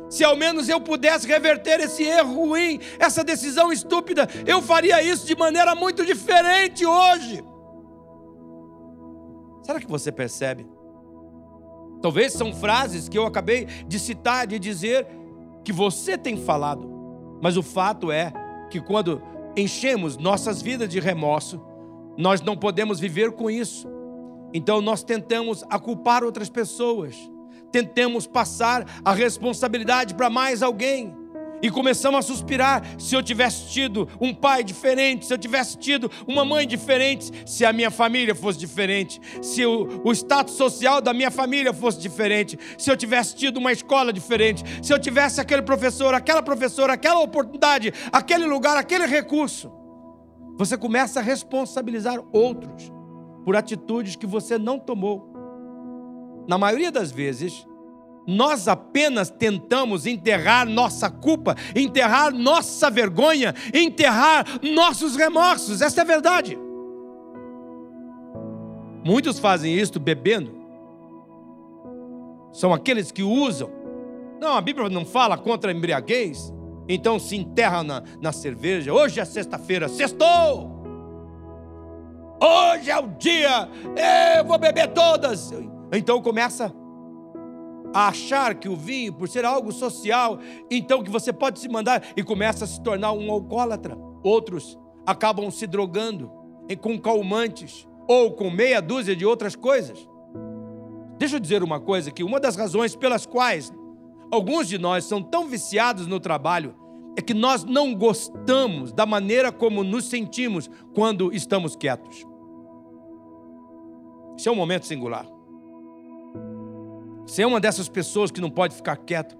Se 0.10 0.24
ao 0.24 0.36
menos 0.36 0.68
eu 0.70 0.82
pudesse 0.82 1.28
reverter 1.28 1.80
esse 1.82 2.04
erro 2.04 2.48
ruim, 2.48 2.80
essa 2.98 3.24
decisão 3.24 3.72
estúpida, 3.72 4.28
eu 4.46 4.60
faria 4.60 5.04
isso 5.04 5.28
de 5.28 5.36
maneira 5.36 5.76
muito 5.76 6.04
diferente 6.04 6.84
hoje. 6.84 7.44
Será 9.68 9.82
que 9.82 9.92
você 9.92 10.14
percebe? 10.14 10.66
Talvez 12.02 12.32
são 12.32 12.54
frases 12.54 13.10
que 13.10 13.18
eu 13.18 13.26
acabei 13.26 13.66
de 13.86 14.00
citar, 14.00 14.48
de 14.48 14.58
dizer 14.58 15.06
que 15.62 15.74
você 15.74 16.18
tem 16.18 16.38
falado, 16.38 16.90
mas 17.42 17.58
o 17.58 17.62
fato 17.62 18.10
é 18.10 18.32
que 18.70 18.80
quando 18.80 19.22
enchemos 19.58 20.16
nossas 20.16 20.62
vidas 20.62 20.88
de 20.88 21.02
remorso, 21.02 21.62
nós 22.18 22.40
não 22.40 22.56
podemos 22.56 22.98
viver 22.98 23.34
com 23.34 23.52
isso. 23.52 23.90
Então 24.54 24.80
nós 24.80 25.04
tentamos 25.04 25.66
aculpar 25.70 26.24
outras 26.24 26.50
pessoas, 26.50 27.18
tentamos 27.70 28.26
passar 28.26 28.86
a 29.04 29.12
responsabilidade 29.12 30.16
para 30.16 30.30
mais 30.30 30.64
alguém. 30.64 31.14
E 31.62 31.72
começamos 31.72 32.20
a 32.20 32.22
suspirar. 32.22 32.84
Se 33.00 33.16
eu 33.16 33.24
tivesse 33.24 33.68
tido 33.70 34.08
um 34.22 34.34
pai 34.34 34.64
diferente, 34.64 35.26
se 35.26 35.34
eu 35.34 35.38
tivesse 35.38 35.78
tido 35.78 36.10
uma 36.28 36.46
mãe 36.46 36.68
diferente, 36.68 37.32
se 37.46 37.66
a 37.66 37.74
minha 37.74 37.90
família 37.90 38.36
fosse 38.36 38.60
diferente, 38.60 39.20
se 39.42 39.66
o, 39.66 40.02
o 40.04 40.12
status 40.12 40.56
social 40.56 41.02
da 41.02 41.14
minha 41.14 41.32
família 41.32 41.74
fosse 41.74 42.00
diferente, 42.00 42.58
se 42.78 42.92
eu 42.92 42.96
tivesse 42.98 43.36
tido 43.36 43.58
uma 43.58 43.72
escola 43.72 44.14
diferente, 44.14 44.64
se 44.82 44.94
eu 44.94 45.00
tivesse 45.00 45.42
aquele 45.42 45.62
professor, 45.62 46.14
aquela 46.14 46.42
professora, 46.42 46.94
aquela 46.94 47.20
oportunidade, 47.20 47.94
aquele 48.12 48.46
lugar, 48.46 48.78
aquele 48.78 49.06
recurso. 49.06 49.72
Você 50.58 50.78
começa 50.78 51.20
a 51.20 51.24
responsabilizar 51.24 52.20
outros 52.32 52.92
por 53.46 53.56
atitudes 53.56 54.16
que 54.16 54.26
você 54.26 54.58
não 54.58 54.80
tomou. 54.80 55.34
Na 56.48 56.58
maioria 56.58 56.92
das 56.92 57.12
vezes, 57.12 57.67
nós 58.28 58.68
apenas 58.68 59.30
tentamos 59.30 60.06
enterrar 60.06 60.68
nossa 60.68 61.10
culpa, 61.10 61.56
enterrar 61.74 62.34
nossa 62.34 62.90
vergonha, 62.90 63.56
enterrar 63.74 64.46
nossos 64.62 65.16
remorsos. 65.16 65.82
Essa 65.82 66.02
é 66.02 66.04
a 66.04 66.06
verdade. 66.06 66.60
Muitos 69.06 69.40
fazem 69.40 69.74
isto 69.74 69.98
bebendo. 69.98 70.54
São 72.52 72.74
aqueles 72.74 73.10
que 73.10 73.24
usam. 73.24 73.72
Não, 74.42 74.58
a 74.58 74.62
Bíblia 74.62 74.90
não 74.90 75.06
fala 75.06 75.38
contra 75.38 75.72
a 75.72 75.74
embriaguez. 75.74 76.54
Então 76.90 77.18
se 77.18 77.38
enterra 77.38 77.82
na, 77.82 78.04
na 78.22 78.34
cerveja. 78.34 78.94
Hoje 78.94 79.22
é 79.22 79.26
sexta-feira, 79.26 79.88
sextou! 79.88 80.76
Hoje 82.40 82.92
é 82.92 83.00
o 83.00 83.08
dia, 83.08 83.68
eu 84.38 84.46
vou 84.46 84.60
beber 84.60 84.90
todas. 84.90 85.52
Então 85.92 86.22
começa 86.22 86.74
a 87.98 88.10
achar 88.10 88.54
que 88.54 88.70
o 88.70 88.76
vinho, 88.76 89.12
por 89.12 89.28
ser 89.28 89.44
algo 89.44 89.72
social, 89.72 90.38
então 90.70 91.02
que 91.02 91.10
você 91.10 91.34
pode 91.34 91.58
se 91.58 91.68
mandar 91.68 92.04
e 92.16 92.22
começa 92.22 92.64
a 92.64 92.68
se 92.68 92.80
tornar 92.80 93.12
um 93.12 93.32
alcoólatra. 93.32 93.98
Outros 94.22 94.78
acabam 95.04 95.50
se 95.50 95.66
drogando 95.66 96.32
com 96.80 97.00
calmantes 97.00 97.88
ou 98.08 98.34
com 98.34 98.52
meia 98.52 98.84
dúzia 98.84 99.16
de 99.16 99.26
outras 99.26 99.56
coisas. 99.56 100.08
Deixa 101.18 101.38
eu 101.38 101.40
dizer 101.40 101.64
uma 101.64 101.80
coisa 101.80 102.12
que 102.12 102.24
uma 102.24 102.40
das 102.40 102.56
razões 102.56 102.96
pelas 102.96 103.26
quais 103.26 103.74
alguns 104.30 104.68
de 104.68 104.78
nós 104.78 105.04
são 105.06 105.20
tão 105.20 105.48
viciados 105.48 106.06
no 106.06 106.20
trabalho 106.20 106.76
é 107.18 107.22
que 107.22 107.34
nós 107.34 107.64
não 107.64 107.96
gostamos 107.96 108.92
da 108.94 109.08
maneira 109.08 109.52
como 109.52 109.84
nos 109.84 110.06
sentimos 110.06 110.70
quando 110.94 111.34
estamos 111.34 111.76
quietos. 111.76 112.24
Esse 114.38 114.48
é 114.48 114.52
um 114.52 114.56
momento 114.56 114.86
singular. 114.86 115.37
Você 117.28 117.42
é 117.42 117.48
uma 117.48 117.60
dessas 117.60 117.90
pessoas 117.90 118.32
que 118.32 118.40
não 118.40 118.50
pode 118.50 118.74
ficar 118.74 118.96
quieto, 118.96 119.38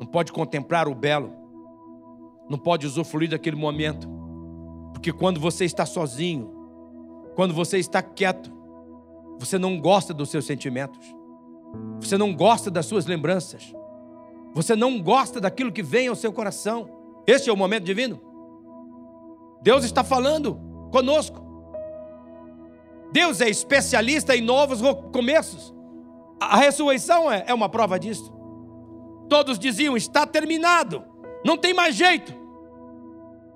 não 0.00 0.06
pode 0.06 0.32
contemplar 0.32 0.88
o 0.88 0.96
belo, 0.96 1.32
não 2.50 2.58
pode 2.58 2.84
usufruir 2.84 3.30
daquele 3.30 3.54
momento, 3.54 4.08
porque 4.92 5.12
quando 5.12 5.38
você 5.38 5.64
está 5.64 5.86
sozinho, 5.86 6.52
quando 7.36 7.54
você 7.54 7.78
está 7.78 8.02
quieto, 8.02 8.52
você 9.38 9.56
não 9.58 9.80
gosta 9.80 10.12
dos 10.12 10.28
seus 10.28 10.44
sentimentos, 10.44 11.06
você 12.00 12.18
não 12.18 12.34
gosta 12.34 12.68
das 12.68 12.86
suas 12.86 13.06
lembranças, 13.06 13.72
você 14.52 14.74
não 14.74 15.00
gosta 15.00 15.40
daquilo 15.40 15.70
que 15.70 15.84
vem 15.84 16.08
ao 16.08 16.16
seu 16.16 16.32
coração. 16.32 16.90
Este 17.28 17.48
é 17.48 17.52
o 17.52 17.56
momento 17.56 17.84
divino. 17.84 18.20
Deus 19.62 19.84
está 19.84 20.02
falando 20.02 20.58
conosco. 20.90 21.44
Deus 23.12 23.40
é 23.40 23.48
especialista 23.48 24.34
em 24.34 24.40
novos 24.40 24.80
começos. 25.12 25.75
A 26.40 26.56
ressurreição 26.56 27.30
é, 27.30 27.44
é 27.46 27.54
uma 27.54 27.68
prova 27.68 27.98
disso. 27.98 28.32
Todos 29.28 29.58
diziam: 29.58 29.96
está 29.96 30.26
terminado, 30.26 31.04
não 31.44 31.56
tem 31.56 31.74
mais 31.74 31.94
jeito. 31.94 32.34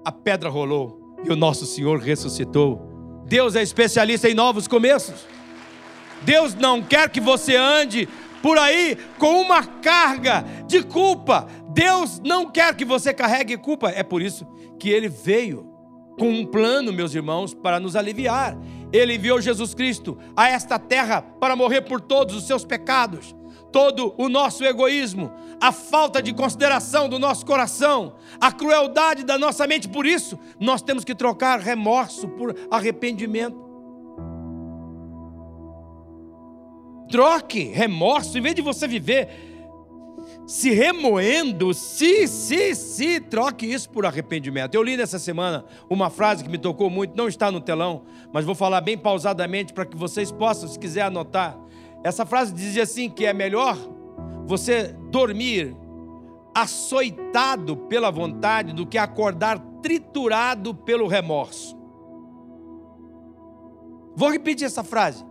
A 0.04 0.10
pedra 0.10 0.48
rolou 0.48 1.16
e 1.24 1.30
o 1.30 1.36
nosso 1.36 1.66
Senhor 1.66 1.98
ressuscitou. 1.98 3.22
Deus 3.26 3.54
é 3.54 3.62
especialista 3.62 4.28
em 4.28 4.34
novos 4.34 4.66
começos. 4.66 5.26
Deus 6.22 6.54
não 6.54 6.82
quer 6.82 7.08
que 7.08 7.20
você 7.20 7.56
ande 7.56 8.08
por 8.42 8.58
aí 8.58 8.96
com 9.18 9.40
uma 9.40 9.64
carga 9.64 10.44
de 10.66 10.82
culpa. 10.82 11.46
Deus 11.68 12.20
não 12.20 12.50
quer 12.50 12.74
que 12.74 12.84
você 12.84 13.12
carregue 13.12 13.56
culpa. 13.56 13.90
É 13.90 14.02
por 14.02 14.22
isso 14.22 14.46
que 14.78 14.88
ele 14.88 15.08
veio 15.08 15.70
com 16.18 16.28
um 16.30 16.44
plano, 16.44 16.92
meus 16.92 17.14
irmãos, 17.14 17.54
para 17.54 17.78
nos 17.78 17.96
aliviar. 17.96 18.56
Ele 18.92 19.14
enviou 19.14 19.40
Jesus 19.40 19.74
Cristo 19.74 20.18
a 20.36 20.48
esta 20.48 20.78
terra 20.78 21.22
para 21.22 21.56
morrer 21.56 21.82
por 21.82 22.00
todos 22.00 22.34
os 22.34 22.46
seus 22.46 22.64
pecados, 22.64 23.34
todo 23.70 24.14
o 24.18 24.28
nosso 24.28 24.64
egoísmo, 24.64 25.32
a 25.60 25.70
falta 25.70 26.22
de 26.22 26.32
consideração 26.32 27.08
do 27.08 27.18
nosso 27.18 27.46
coração, 27.46 28.14
a 28.40 28.50
crueldade 28.50 29.24
da 29.24 29.38
nossa 29.38 29.66
mente. 29.66 29.88
Por 29.88 30.06
isso, 30.06 30.38
nós 30.58 30.82
temos 30.82 31.04
que 31.04 31.14
trocar 31.14 31.60
remorso 31.60 32.28
por 32.28 32.56
arrependimento. 32.70 33.70
Troque 37.10 37.64
remorso, 37.64 38.38
em 38.38 38.40
vez 38.40 38.54
de 38.54 38.62
você 38.62 38.86
viver 38.86 39.49
se 40.50 40.72
remoendo, 40.72 41.72
se, 41.72 42.26
se, 42.26 42.74
se, 42.74 43.20
troque 43.20 43.64
isso 43.72 43.88
por 43.88 44.04
arrependimento. 44.04 44.74
Eu 44.74 44.82
li 44.82 44.96
nessa 44.96 45.16
semana 45.16 45.64
uma 45.88 46.10
frase 46.10 46.42
que 46.42 46.50
me 46.50 46.58
tocou 46.58 46.90
muito, 46.90 47.16
não 47.16 47.28
está 47.28 47.52
no 47.52 47.60
telão, 47.60 48.02
mas 48.32 48.44
vou 48.44 48.56
falar 48.56 48.80
bem 48.80 48.98
pausadamente 48.98 49.72
para 49.72 49.86
que 49.86 49.96
vocês 49.96 50.32
possam, 50.32 50.68
se 50.68 50.76
quiser 50.76 51.02
anotar. 51.02 51.56
Essa 52.02 52.26
frase 52.26 52.52
dizia 52.52 52.82
assim: 52.82 53.08
que 53.08 53.24
é 53.24 53.32
melhor 53.32 53.78
você 54.44 54.92
dormir 55.12 55.72
açoitado 56.52 57.76
pela 57.76 58.10
vontade 58.10 58.72
do 58.72 58.84
que 58.84 58.98
acordar 58.98 59.56
triturado 59.80 60.74
pelo 60.74 61.06
remorso. 61.06 61.78
Vou 64.16 64.32
repetir 64.32 64.66
essa 64.66 64.82
frase. 64.82 65.24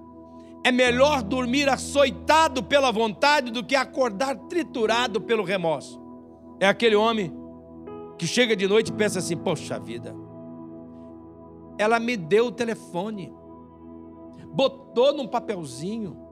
É 0.64 0.72
melhor 0.72 1.24
dormir 1.24 1.70
açoitado 1.70 2.62
pela 2.62 2.92
vontade 2.92 3.52
do 3.52 3.64
que 3.64 3.76
acordar 3.76 4.36
triturado 4.48 5.22
pelo 5.22 5.44
remorso. 5.44 6.02
É 6.60 6.68
aquele 6.68 6.96
homem 6.96 7.34
que 8.18 8.28
chega 8.28 8.56
de 8.56 8.68
noite 8.68 8.90
e 8.90 8.94
pensa 8.94 9.20
assim: 9.20 9.38
poxa 9.38 9.80
vida, 9.80 10.14
ela 11.78 12.00
me 12.00 12.18
deu 12.18 12.48
o 12.48 12.52
telefone, 12.52 13.34
botou 14.54 15.14
num 15.14 15.28
papelzinho, 15.28 16.30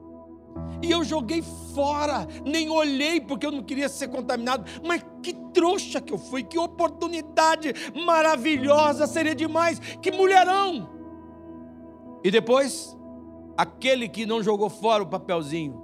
e 0.82 0.90
eu 0.90 1.02
joguei 1.02 1.42
fora, 1.74 2.26
nem 2.44 2.68
olhei 2.68 3.20
porque 3.20 3.46
eu 3.46 3.50
não 3.50 3.62
queria 3.62 3.88
ser 3.88 4.08
contaminado. 4.08 4.64
Mas 4.86 5.02
que 5.22 5.32
trouxa 5.52 6.00
que 6.00 6.12
eu 6.12 6.18
fui, 6.18 6.42
que 6.42 6.58
oportunidade 6.58 7.72
maravilhosa, 8.04 9.06
seria 9.06 9.34
demais, 9.34 9.78
que 9.78 10.10
mulherão. 10.10 10.88
E 12.22 12.30
depois 12.30 12.96
aquele 13.58 14.08
que 14.08 14.24
não 14.24 14.40
jogou 14.40 14.70
fora 14.70 15.02
o 15.02 15.06
papelzinho, 15.06 15.82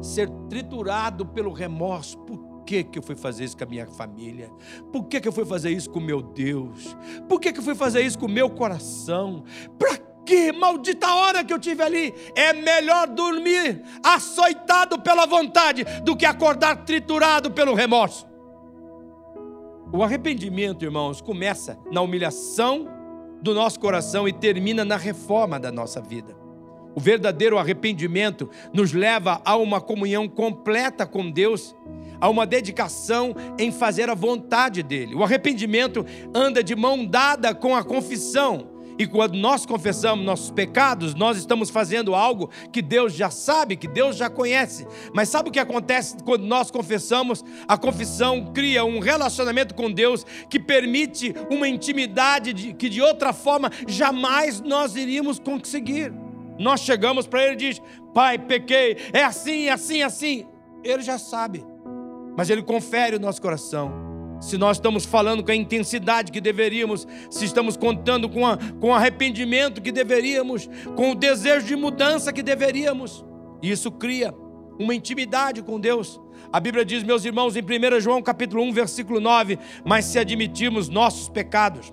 ser 0.00 0.30
triturado 0.48 1.26
pelo 1.26 1.52
remorso. 1.52 2.16
Por 2.20 2.64
que, 2.64 2.82
que 2.82 2.98
eu 2.98 3.02
fui 3.02 3.14
fazer 3.14 3.44
isso 3.44 3.58
com 3.58 3.64
a 3.64 3.66
minha 3.66 3.86
família? 3.86 4.50
Por 4.90 5.04
que, 5.04 5.20
que 5.20 5.28
eu 5.28 5.32
fui 5.32 5.44
fazer 5.44 5.70
isso 5.70 5.90
com 5.90 6.00
meu 6.00 6.22
Deus? 6.22 6.96
Por 7.28 7.38
que, 7.38 7.52
que 7.52 7.58
eu 7.58 7.62
fui 7.62 7.74
fazer 7.74 8.00
isso 8.00 8.18
com 8.18 8.24
o 8.24 8.30
meu 8.30 8.48
coração? 8.48 9.44
Para 9.78 9.98
que 10.24 10.50
maldita 10.50 11.14
hora 11.14 11.44
que 11.44 11.52
eu 11.52 11.58
tive 11.58 11.82
ali? 11.82 12.14
É 12.34 12.54
melhor 12.54 13.06
dormir 13.06 13.82
açoitado 14.02 14.98
pela 14.98 15.26
vontade 15.26 15.84
do 16.02 16.16
que 16.16 16.24
acordar 16.24 16.84
triturado 16.84 17.50
pelo 17.50 17.74
remorso. 17.74 18.26
O 19.92 20.02
arrependimento, 20.02 20.84
irmãos, 20.84 21.20
começa 21.20 21.78
na 21.90 22.00
humilhação 22.00 22.86
do 23.42 23.54
nosso 23.54 23.78
coração 23.78 24.26
e 24.26 24.32
termina 24.32 24.84
na 24.84 24.96
reforma 24.96 25.58
da 25.58 25.70
nossa 25.70 26.00
vida. 26.00 26.47
O 26.94 27.00
verdadeiro 27.00 27.58
arrependimento 27.58 28.50
nos 28.72 28.92
leva 28.92 29.40
a 29.44 29.56
uma 29.56 29.80
comunhão 29.80 30.28
completa 30.28 31.06
com 31.06 31.30
Deus, 31.30 31.74
a 32.20 32.28
uma 32.28 32.46
dedicação 32.46 33.34
em 33.58 33.70
fazer 33.70 34.10
a 34.10 34.14
vontade 34.14 34.82
dele. 34.82 35.14
O 35.14 35.22
arrependimento 35.22 36.04
anda 36.34 36.62
de 36.62 36.74
mão 36.74 37.04
dada 37.04 37.54
com 37.54 37.76
a 37.76 37.84
confissão 37.84 38.78
E 38.98 39.06
quando 39.06 39.36
nós 39.36 39.64
confessamos 39.64 40.26
nossos 40.26 40.50
pecados, 40.50 41.14
nós 41.14 41.38
estamos 41.38 41.70
fazendo 41.70 42.16
algo 42.16 42.50
que 42.72 42.82
Deus 42.82 43.14
já 43.14 43.30
sabe, 43.30 43.76
que 43.76 43.86
Deus 43.86 44.16
já 44.16 44.28
conhece. 44.28 44.84
Mas 45.14 45.28
sabe 45.28 45.48
o 45.48 45.52
que 45.52 45.60
acontece 45.60 46.16
quando 46.24 46.44
nós 46.44 46.68
confessamos? 46.68 47.44
A 47.68 47.78
confissão 47.78 48.52
cria 48.52 48.84
um 48.84 48.98
relacionamento 48.98 49.72
com 49.74 49.90
Deus 49.90 50.26
que 50.50 50.58
permite 50.58 51.32
uma 51.48 51.68
intimidade 51.68 52.52
de, 52.52 52.74
que 52.74 52.88
de 52.88 53.00
outra 53.00 53.32
forma 53.32 53.70
jamais 53.86 54.60
nós 54.60 54.96
iríamos 54.96 55.38
conseguir. 55.38 56.12
Nós 56.58 56.80
chegamos 56.80 57.26
para 57.26 57.44
Ele 57.44 57.52
e 57.54 57.56
diz: 57.56 57.82
Pai, 58.12 58.38
pequei, 58.38 58.96
é 59.12 59.22
assim, 59.22 59.66
é 59.66 59.72
assim, 59.72 60.00
é 60.00 60.04
assim. 60.04 60.46
Ele 60.82 61.02
já 61.02 61.18
sabe, 61.18 61.64
mas 62.36 62.50
Ele 62.50 62.62
confere 62.62 63.16
o 63.16 63.20
nosso 63.20 63.40
coração 63.40 64.08
se 64.40 64.56
nós 64.56 64.76
estamos 64.76 65.04
falando 65.04 65.42
com 65.42 65.50
a 65.50 65.54
intensidade 65.54 66.30
que 66.30 66.40
deveríamos, 66.40 67.06
se 67.30 67.44
estamos 67.44 67.76
contando 67.76 68.28
com, 68.28 68.46
a, 68.46 68.56
com 68.80 68.90
o 68.90 68.94
arrependimento 68.94 69.82
que 69.82 69.90
deveríamos, 69.90 70.68
com 70.94 71.12
o 71.12 71.14
desejo 71.14 71.66
de 71.66 71.76
mudança 71.76 72.32
que 72.32 72.42
deveríamos. 72.42 73.24
E 73.62 73.70
isso 73.70 73.90
cria 73.90 74.32
uma 74.78 74.94
intimidade 74.94 75.62
com 75.62 75.80
Deus. 75.80 76.20
A 76.52 76.60
Bíblia 76.60 76.84
diz, 76.84 77.02
meus 77.02 77.24
irmãos, 77.24 77.56
em 77.56 77.62
1 77.62 78.00
João 78.00 78.22
capítulo 78.22 78.62
1, 78.62 78.72
versículo 78.72 79.20
9, 79.20 79.58
mas 79.84 80.04
se 80.04 80.18
admitirmos 80.18 80.88
nossos 80.88 81.28
pecados 81.28 81.92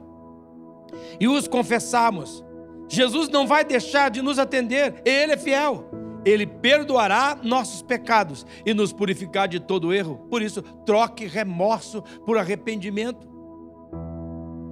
e 1.20 1.28
os 1.28 1.48
confessarmos, 1.48 2.45
Jesus 2.88 3.30
não 3.30 3.48
vai 3.48 3.64
deixar 3.64 4.10
de 4.10 4.22
nos 4.22 4.38
atender, 4.38 5.02
Ele 5.06 5.34
é 5.34 5.38
fiel 5.38 5.90
ele 6.26 6.48
perdoará 6.48 7.38
nossos 7.44 7.84
pecados 7.84 8.46
e 8.66 8.74
nos 8.74 8.92
purificar 8.92 9.48
de 9.48 9.60
todo 9.60 9.94
erro. 9.94 10.26
Por 10.28 10.42
isso, 10.42 10.62
troque 10.84 11.28
remorso 11.28 12.02
por 12.26 12.38
arrependimento. 12.38 13.30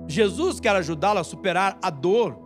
Jesus 0.07 0.59
quer 0.59 0.75
ajudá-lo 0.75 1.19
a 1.19 1.23
superar 1.23 1.77
a 1.81 1.91
dor 1.91 2.37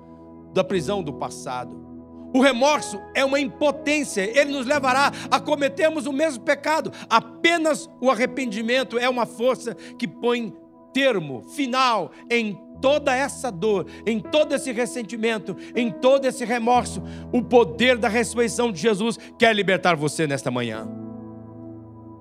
da 0.53 0.63
prisão 0.63 1.01
do 1.01 1.13
passado. 1.13 1.87
O 2.33 2.41
remorso 2.41 3.01
é 3.15 3.23
uma 3.23 3.39
impotência, 3.39 4.21
ele 4.21 4.51
nos 4.51 4.65
levará 4.65 5.11
a 5.31 5.39
cometermos 5.39 6.05
o 6.05 6.11
mesmo 6.11 6.43
pecado. 6.43 6.91
Apenas 7.09 7.89
o 8.01 8.11
arrependimento 8.11 8.99
é 8.99 9.07
uma 9.07 9.25
força 9.25 9.73
que 9.97 10.07
põe 10.07 10.53
termo 10.93 11.41
final 11.43 12.11
em 12.29 12.59
toda 12.81 13.15
essa 13.15 13.51
dor, 13.51 13.87
em 14.05 14.19
todo 14.19 14.53
esse 14.53 14.71
ressentimento, 14.71 15.55
em 15.75 15.91
todo 15.91 16.25
esse 16.25 16.45
remorso, 16.45 17.01
o 17.31 17.41
poder 17.41 17.97
da 17.97 18.07
ressurreição 18.07 18.71
de 18.71 18.79
Jesus 18.79 19.17
quer 19.37 19.55
libertar 19.55 19.95
você 19.95 20.27
nesta 20.27 20.51
manhã. 20.51 20.87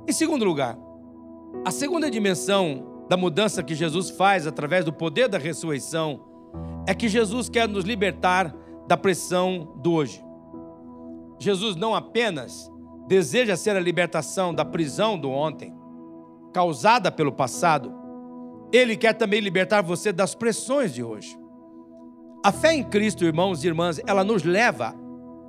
Em 0.08 0.12
segundo 0.12 0.44
lugar, 0.44 0.78
a 1.64 1.70
segunda 1.70 2.10
dimensão 2.10 3.04
da 3.08 3.16
mudança 3.16 3.62
que 3.62 3.74
Jesus 3.74 4.10
faz 4.10 4.46
através 4.46 4.84
do 4.84 4.92
poder 4.92 5.28
da 5.28 5.38
ressurreição 5.38 6.20
é 6.86 6.94
que 6.94 7.08
Jesus 7.08 7.48
quer 7.48 7.68
nos 7.68 7.84
libertar 7.84 8.54
da 8.86 8.96
pressão 8.96 9.74
do 9.82 9.92
hoje. 9.92 10.24
Jesus 11.38 11.76
não 11.76 11.94
apenas 11.94 12.70
deseja 13.06 13.56
ser 13.56 13.76
a 13.76 13.80
libertação 13.80 14.54
da 14.54 14.64
prisão 14.64 15.18
do 15.18 15.30
ontem, 15.30 15.74
causada 16.52 17.10
pelo 17.10 17.32
passado, 17.32 17.92
ele 18.72 18.96
quer 18.96 19.14
também 19.14 19.40
libertar 19.40 19.82
você 19.82 20.12
das 20.12 20.34
pressões 20.34 20.92
de 20.92 21.02
hoje. 21.02 21.38
A 22.44 22.52
fé 22.52 22.74
em 22.74 22.82
Cristo, 22.82 23.24
irmãos 23.24 23.64
e 23.64 23.66
irmãs, 23.66 24.00
ela 24.06 24.22
nos 24.22 24.42
leva 24.42 24.94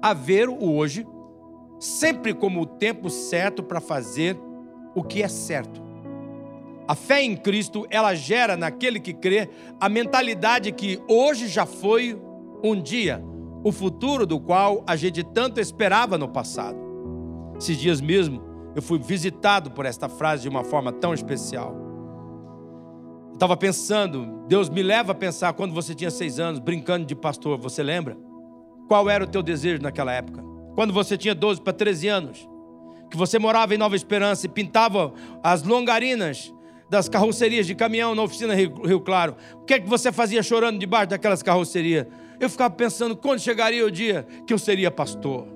a 0.01 0.13
ver 0.13 0.49
o 0.49 0.73
hoje 0.75 1.05
sempre 1.79 2.33
como 2.33 2.61
o 2.61 2.65
tempo 2.65 3.09
certo 3.09 3.61
para 3.61 3.79
fazer 3.79 4.37
o 4.95 5.03
que 5.03 5.21
é 5.21 5.27
certo. 5.27 5.81
A 6.87 6.95
fé 6.95 7.21
em 7.21 7.35
Cristo, 7.35 7.85
ela 7.89 8.15
gera 8.15 8.55
naquele 8.55 8.99
que 8.99 9.13
crê 9.13 9.49
a 9.79 9.89
mentalidade 9.89 10.71
que 10.71 10.99
hoje 11.07 11.47
já 11.47 11.65
foi 11.65 12.19
um 12.63 12.81
dia, 12.81 13.23
o 13.63 13.71
futuro 13.71 14.25
do 14.25 14.39
qual 14.39 14.83
a 14.87 14.95
gente 14.95 15.23
tanto 15.23 15.59
esperava 15.59 16.17
no 16.17 16.29
passado. 16.29 16.77
Esses 17.59 17.77
dias 17.77 17.99
mesmo, 17.99 18.41
eu 18.75 18.81
fui 18.81 18.99
visitado 18.99 19.71
por 19.71 19.85
esta 19.85 20.07
frase 20.07 20.43
de 20.43 20.49
uma 20.49 20.63
forma 20.63 20.91
tão 20.91 21.13
especial. 21.13 21.86
Estava 23.37 23.55
pensando, 23.55 24.43
Deus 24.47 24.67
me 24.67 24.81
leva 24.81 25.11
a 25.11 25.15
pensar 25.15 25.53
quando 25.53 25.71
você 25.71 25.93
tinha 25.93 26.09
seis 26.09 26.39
anos, 26.39 26.59
brincando 26.59 27.05
de 27.05 27.13
pastor, 27.13 27.55
você 27.55 27.83
lembra? 27.83 28.17
Qual 28.87 29.07
era 29.07 29.23
o 29.23 29.27
teu 29.27 29.43
desejo 29.43 29.79
naquela 29.79 30.11
época? 30.11 30.43
Quando 30.73 30.91
você 30.91 31.15
tinha 31.15 31.35
12 31.35 31.61
para 31.61 31.71
13 31.71 32.07
anos, 32.07 32.49
que 33.11 33.15
você 33.15 33.37
morava 33.37 33.75
em 33.75 33.77
Nova 33.77 33.95
Esperança 33.95 34.47
e 34.47 34.49
pintava 34.49 35.13
as 35.43 35.61
longarinas 35.61 36.51
das 36.89 37.07
carrocerias 37.07 37.67
de 37.67 37.75
caminhão 37.75 38.15
na 38.15 38.23
oficina 38.23 38.55
Rio, 38.55 38.99
Claro. 39.01 39.35
O 39.53 39.65
que 39.65 39.75
é 39.75 39.79
que 39.79 39.87
você 39.87 40.11
fazia 40.11 40.41
chorando 40.41 40.79
debaixo 40.79 41.09
daquelas 41.09 41.43
carrocerias? 41.43 42.07
Eu 42.39 42.49
ficava 42.49 42.73
pensando 42.73 43.15
quando 43.15 43.39
chegaria 43.39 43.85
o 43.85 43.91
dia 43.91 44.25
que 44.47 44.53
eu 44.53 44.57
seria 44.57 44.89
pastor. 44.89 45.47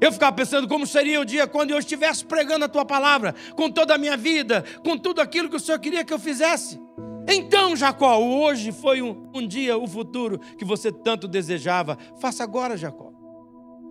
Eu 0.00 0.10
ficava 0.10 0.34
pensando 0.34 0.66
como 0.66 0.84
seria 0.84 1.20
o 1.20 1.24
dia 1.24 1.46
quando 1.46 1.70
eu 1.70 1.78
estivesse 1.78 2.24
pregando 2.24 2.64
a 2.64 2.68
tua 2.68 2.84
palavra, 2.84 3.36
com 3.54 3.70
toda 3.70 3.94
a 3.94 3.98
minha 3.98 4.16
vida, 4.16 4.64
com 4.82 4.98
tudo 4.98 5.20
aquilo 5.20 5.48
que 5.48 5.54
o 5.54 5.60
Senhor 5.60 5.78
queria 5.78 6.04
que 6.04 6.12
eu 6.12 6.18
fizesse. 6.18 6.89
Então, 7.30 7.76
Jacó, 7.76 8.18
hoje 8.18 8.72
foi 8.72 9.00
um, 9.00 9.30
um 9.32 9.46
dia, 9.46 9.78
o 9.78 9.86
futuro 9.86 10.38
que 10.58 10.64
você 10.64 10.90
tanto 10.90 11.28
desejava. 11.28 11.96
Faça 12.18 12.42
agora, 12.42 12.76
Jacó. 12.76 13.12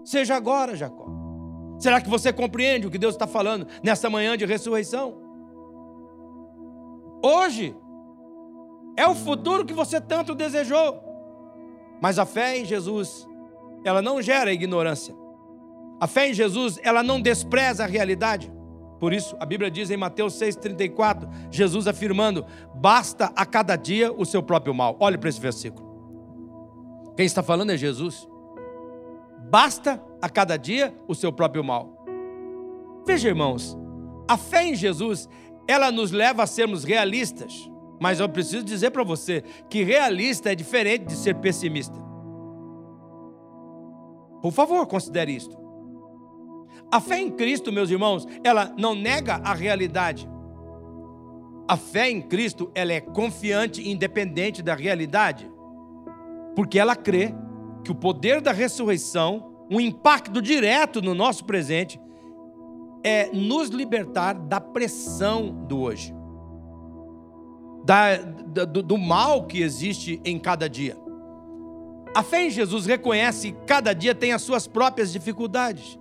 Seja 0.04 0.36
agora, 0.36 0.75
Jacó. 0.75 1.08
Será 1.80 2.02
que 2.02 2.10
você 2.10 2.34
compreende 2.34 2.86
o 2.86 2.91
que 2.91 2.97
Deus 2.97 3.15
está 3.15 3.25
falando 3.25 3.65
nessa 3.82 4.10
manhã 4.10 4.38
de 4.38 4.45
ressurreição? 4.45 5.17
Hoje 7.23 7.73
é 8.97 9.08
o 9.08 9.15
futuro 9.15 9.65
que 9.65 9.73
você 9.73 10.02
tanto 10.02 10.36
desejou. 10.36 11.02
Mas 12.02 12.19
a 12.19 12.25
fé 12.25 12.58
em 12.58 12.65
Jesus, 12.65 13.25
ela 13.86 14.02
não 14.02 14.21
gera 14.21 14.52
ignorância. 14.52 15.15
A 16.02 16.08
fé 16.08 16.30
em 16.30 16.34
Jesus, 16.34 16.78
ela 16.84 17.02
não 17.02 17.21
despreza 17.21 17.86
a 17.86 17.88
realidade. 17.88 18.52
Por 18.99 19.13
isso, 19.13 19.35
a 19.39 19.45
Bíblia 19.45 19.71
diz 19.71 19.89
em 19.89 19.97
Mateus 19.97 20.33
6,34, 20.33 21.27
Jesus 21.49 21.88
afirmando: 21.88 22.45
basta 22.75 23.31
a 23.35 23.45
cada 23.45 23.75
dia 23.75 24.12
o 24.12 24.25
seu 24.25 24.43
próprio 24.43 24.73
mal. 24.73 24.97
Olhe 24.99 25.17
para 25.17 25.29
esse 25.29 25.39
versículo. 25.39 25.88
Quem 27.15 27.25
está 27.25 27.41
falando 27.41 27.71
é 27.71 27.77
Jesus. 27.77 28.27
Basta 29.49 30.03
a 30.21 30.29
cada 30.29 30.57
dia 30.57 30.93
o 31.07 31.15
seu 31.15 31.31
próprio 31.31 31.63
mal. 31.63 32.05
Veja, 33.05 33.29
irmãos, 33.29 33.77
a 34.27 34.38
fé 34.38 34.67
em 34.67 34.75
Jesus, 34.75 35.27
ela 35.67 35.91
nos 35.91 36.12
leva 36.12 36.43
a 36.43 36.47
sermos 36.47 36.83
realistas. 36.83 37.69
Mas 37.99 38.19
eu 38.19 38.29
preciso 38.29 38.63
dizer 38.63 38.91
para 38.91 39.03
você 39.03 39.43
que 39.69 39.83
realista 39.83 40.51
é 40.51 40.55
diferente 40.55 41.05
de 41.05 41.15
ser 41.15 41.35
pessimista. 41.35 41.97
Por 44.41 44.51
favor, 44.51 44.85
considere 44.88 45.33
isto. 45.33 45.68
A 46.91 46.99
fé 46.99 47.19
em 47.19 47.30
Cristo, 47.30 47.71
meus 47.71 47.89
irmãos, 47.89 48.28
ela 48.43 48.73
não 48.78 48.95
nega 48.95 49.36
a 49.43 49.54
realidade. 49.54 50.28
A 51.67 51.78
fé 51.78 52.10
em 52.10 52.19
Cristo, 52.19 52.71
ela 52.73 52.91
é 52.91 52.99
confiante 52.99 53.80
e 53.80 53.91
independente 53.91 54.63
da 54.63 54.73
realidade. 54.73 55.49
Porque 56.56 56.80
ela 56.80 56.95
crê 56.95 57.32
que 57.84 57.91
o 57.91 57.95
poder 57.95 58.41
da 58.41 58.52
ressurreição, 58.52 59.54
um 59.69 59.80
impacto 59.80 60.41
direto 60.41 60.99
no 60.99 61.13
nosso 61.13 61.45
presente, 61.45 62.02
é 63.04 63.30
nos 63.32 63.69
libertar 63.69 64.34
da 64.34 64.60
pressão 64.60 65.65
do 65.67 65.82
hoje. 65.82 66.12
Da, 67.86 68.17
do, 68.17 68.82
do 68.82 68.97
mal 68.97 69.45
que 69.45 69.62
existe 69.62 70.19
em 70.25 70.39
cada 70.39 70.67
dia. 70.67 70.97
A 72.15 72.23
fé 72.23 72.47
em 72.47 72.49
Jesus 72.49 72.88
reconhece 72.88 73.52
que 73.52 73.65
cada 73.65 73.93
dia 73.93 74.15
tem 74.15 74.34
as 74.34 74.41
suas 74.41 74.65
próprias 74.65 75.12
dificuldades. 75.12 75.98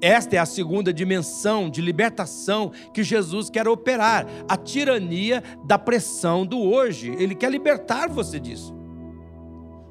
Esta 0.00 0.36
é 0.36 0.38
a 0.38 0.46
segunda 0.46 0.92
dimensão 0.92 1.68
de 1.68 1.82
libertação 1.82 2.72
que 2.92 3.02
Jesus 3.02 3.50
quer 3.50 3.68
operar, 3.68 4.26
a 4.48 4.56
tirania 4.56 5.42
da 5.64 5.78
pressão 5.78 6.46
do 6.46 6.58
hoje. 6.58 7.14
Ele 7.18 7.34
quer 7.34 7.50
libertar 7.50 8.08
você 8.08 8.40
disso. 8.40 8.74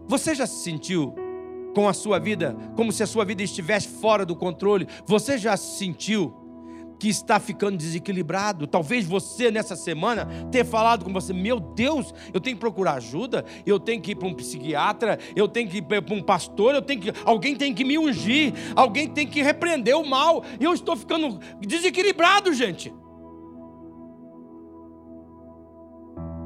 Você 0.07 0.33
já 0.33 0.47
se 0.47 0.63
sentiu 0.63 1.13
com 1.75 1.87
a 1.87 1.93
sua 1.93 2.17
vida 2.17 2.55
como 2.75 2.91
se 2.91 3.03
a 3.03 3.07
sua 3.07 3.23
vida 3.23 3.43
estivesse 3.43 3.87
fora 3.87 4.25
do 4.25 4.35
controle? 4.35 4.87
Você 5.05 5.37
já 5.37 5.55
se 5.55 5.77
sentiu 5.77 6.33
que 6.99 7.07
está 7.07 7.39
ficando 7.39 7.77
desequilibrado. 7.77 8.67
Talvez 8.67 9.05
você 9.05 9.49
nessa 9.49 9.75
semana 9.75 10.27
tenha 10.51 10.65
falado 10.65 11.05
com 11.05 11.13
você: 11.13 11.33
meu 11.33 11.59
Deus, 11.59 12.13
eu 12.33 12.41
tenho 12.41 12.57
que 12.57 12.59
procurar 12.59 12.95
ajuda, 12.95 13.45
eu 13.65 13.79
tenho 13.79 14.01
que 14.01 14.11
ir 14.11 14.15
para 14.15 14.27
um 14.27 14.33
psiquiatra, 14.33 15.17
eu 15.35 15.47
tenho 15.47 15.69
que 15.69 15.77
ir 15.77 15.81
para 15.81 16.13
um 16.13 16.21
pastor, 16.21 16.75
eu 16.75 16.81
tenho 16.81 17.01
que, 17.01 17.13
alguém 17.23 17.55
tem 17.55 17.73
que 17.73 17.85
me 17.85 17.97
ungir, 17.97 18.53
alguém 18.75 19.07
tem 19.07 19.25
que 19.25 19.41
repreender 19.41 19.95
o 19.95 20.05
mal. 20.05 20.43
Eu 20.59 20.73
estou 20.73 20.95
ficando 20.95 21.39
desequilibrado, 21.61 22.53
gente. 22.53 22.93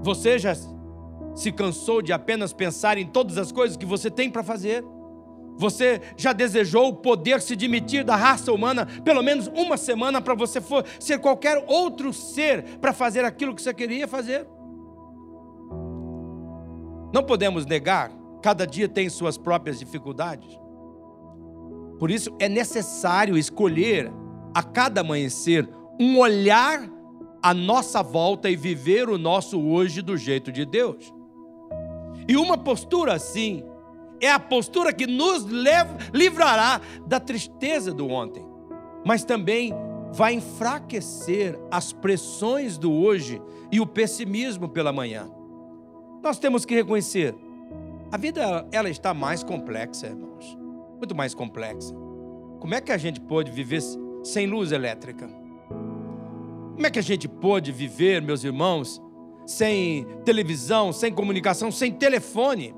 Você 0.04 0.38
já 0.38 0.54
se 1.34 1.52
cansou 1.52 2.02
de 2.02 2.14
apenas 2.14 2.54
pensar 2.54 2.98
em 2.98 3.08
todas 3.08 3.38
as 3.38 3.52
coisas 3.52 3.76
que 3.76 3.86
você 3.86 4.12
tem 4.12 4.30
para 4.30 4.44
fazer? 4.44 4.84
Você 5.58 6.02
já 6.18 6.34
desejou 6.34 6.94
poder 6.94 7.42
se 7.42 7.56
demitir 7.56 8.04
da 8.04 8.16
raça 8.16 8.52
humana 8.52 8.88
pelo 9.04 9.22
menos 9.22 9.48
uma 9.48 9.78
semana 9.78 10.22
para 10.22 10.34
você 10.34 10.60
for, 10.60 10.86
ser 11.00 11.20
qualquer 11.20 11.64
outro 11.68 12.12
ser 12.12 12.64
para 12.80 12.94
fazer 12.94 13.24
aquilo 13.24 13.56
que 13.56 13.62
você 13.62 13.74
queria 13.74 14.08
fazer? 14.08 14.48
Não 17.14 17.24
podemos 17.24 17.66
negar 17.66 18.12
cada 18.44 18.68
dia 18.68 18.90
tem 18.90 19.10
suas 19.10 19.38
próprias 19.38 19.80
dificuldades. 19.80 20.60
Por 21.98 22.12
isso 22.12 22.36
é 22.38 22.50
necessário 22.50 23.38
escolher 23.38 24.12
a 24.54 24.62
cada 24.62 25.00
amanhecer 25.00 25.68
um 25.98 26.20
olhar 26.20 26.90
à 27.42 27.54
nossa 27.54 28.04
volta 28.04 28.50
e 28.50 28.56
viver 28.58 29.08
o 29.08 29.18
nosso 29.18 29.62
hoje 29.62 30.02
do 30.02 30.18
jeito 30.18 30.52
de 30.52 30.66
Deus. 30.66 31.14
E 32.28 32.36
uma 32.36 32.58
postura 32.58 33.14
assim 33.14 33.64
é 34.26 34.32
a 34.32 34.40
postura 34.40 34.94
que 34.94 35.06
nos 35.06 35.46
livrará 36.14 36.82
da 37.06 37.20
tristeza 37.20 37.94
do 37.94 38.08
ontem, 38.08 38.46
mas 39.06 39.24
também 39.24 39.74
vai 40.12 40.34
enfraquecer 40.34 41.60
as 41.72 41.92
pressões 41.92 42.78
do 42.78 42.92
hoje 42.92 43.42
e 43.72 43.80
o 43.80 43.86
pessimismo 43.86 44.70
pela 44.70 44.94
manhã. 44.94 45.30
Nós 46.22 46.38
temos 46.38 46.66
que 46.66 46.76
reconhecer, 46.76 47.36
a 48.12 48.18
vida 48.18 48.68
ela 48.72 48.90
está 48.90 49.14
mais 49.14 49.44
complexa, 49.44 50.08
irmãos 50.08 50.64
muito 51.04 51.16
mais 51.16 51.36
complexa. 51.36 51.94
Como 52.62 52.74
é 52.74 52.80
que 52.80 52.92
a 52.92 52.98
gente 52.98 53.20
pode 53.20 53.52
viver 53.52 53.82
sem 54.24 54.48
luz 54.48 54.72
elétrica? 54.72 55.28
Como 56.74 56.88
é 56.88 56.90
que 56.90 56.98
a 56.98 57.04
gente 57.04 57.28
pode 57.28 57.74
viver, 57.74 58.22
meus 58.22 58.46
irmãos, 58.46 59.02
sem 59.46 60.06
televisão, 60.24 60.94
sem 60.94 61.14
comunicação, 61.14 61.70
sem 61.72 61.92
telefone? 61.92 62.74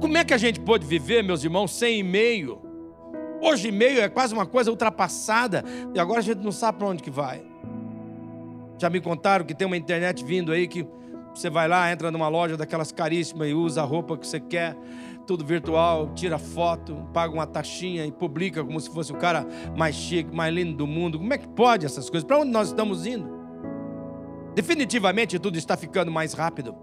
Como 0.00 0.16
é 0.16 0.24
que 0.24 0.34
a 0.34 0.38
gente 0.38 0.60
pode 0.60 0.86
viver, 0.86 1.22
meus 1.22 1.42
irmãos, 1.42 1.72
sem 1.72 2.00
e-mail? 2.00 2.60
Hoje 3.40 3.68
e-mail 3.68 4.00
é 4.00 4.08
quase 4.08 4.34
uma 4.34 4.46
coisa 4.46 4.70
ultrapassada 4.70 5.64
e 5.94 5.98
agora 5.98 6.20
a 6.20 6.22
gente 6.22 6.42
não 6.42 6.52
sabe 6.52 6.78
para 6.78 6.88
onde 6.88 7.02
que 7.02 7.10
vai. 7.10 7.42
Já 8.78 8.90
me 8.90 9.00
contaram 9.00 9.44
que 9.44 9.54
tem 9.54 9.66
uma 9.66 9.76
internet 9.76 10.24
vindo 10.24 10.52
aí 10.52 10.66
que 10.68 10.86
você 11.34 11.50
vai 11.50 11.68
lá, 11.68 11.90
entra 11.92 12.10
numa 12.10 12.28
loja 12.28 12.56
daquelas 12.56 12.92
caríssimas 12.92 13.48
e 13.48 13.54
usa 13.54 13.82
a 13.82 13.84
roupa 13.84 14.16
que 14.16 14.26
você 14.26 14.40
quer 14.40 14.76
tudo 15.26 15.44
virtual, 15.44 16.12
tira 16.14 16.38
foto, 16.38 16.94
paga 17.12 17.34
uma 17.34 17.46
taxinha 17.46 18.06
e 18.06 18.12
publica 18.12 18.64
como 18.64 18.80
se 18.80 18.88
fosse 18.88 19.12
o 19.12 19.16
cara 19.16 19.44
mais 19.76 19.94
chique, 19.94 20.34
mais 20.34 20.54
lindo 20.54 20.76
do 20.76 20.86
mundo. 20.86 21.18
Como 21.18 21.34
é 21.34 21.38
que 21.38 21.48
pode 21.48 21.84
essas 21.84 22.08
coisas? 22.08 22.24
Para 22.24 22.38
onde 22.38 22.52
nós 22.52 22.68
estamos 22.68 23.04
indo? 23.04 23.28
Definitivamente 24.54 25.38
tudo 25.38 25.58
está 25.58 25.76
ficando 25.76 26.10
mais 26.10 26.32
rápido. 26.32 26.74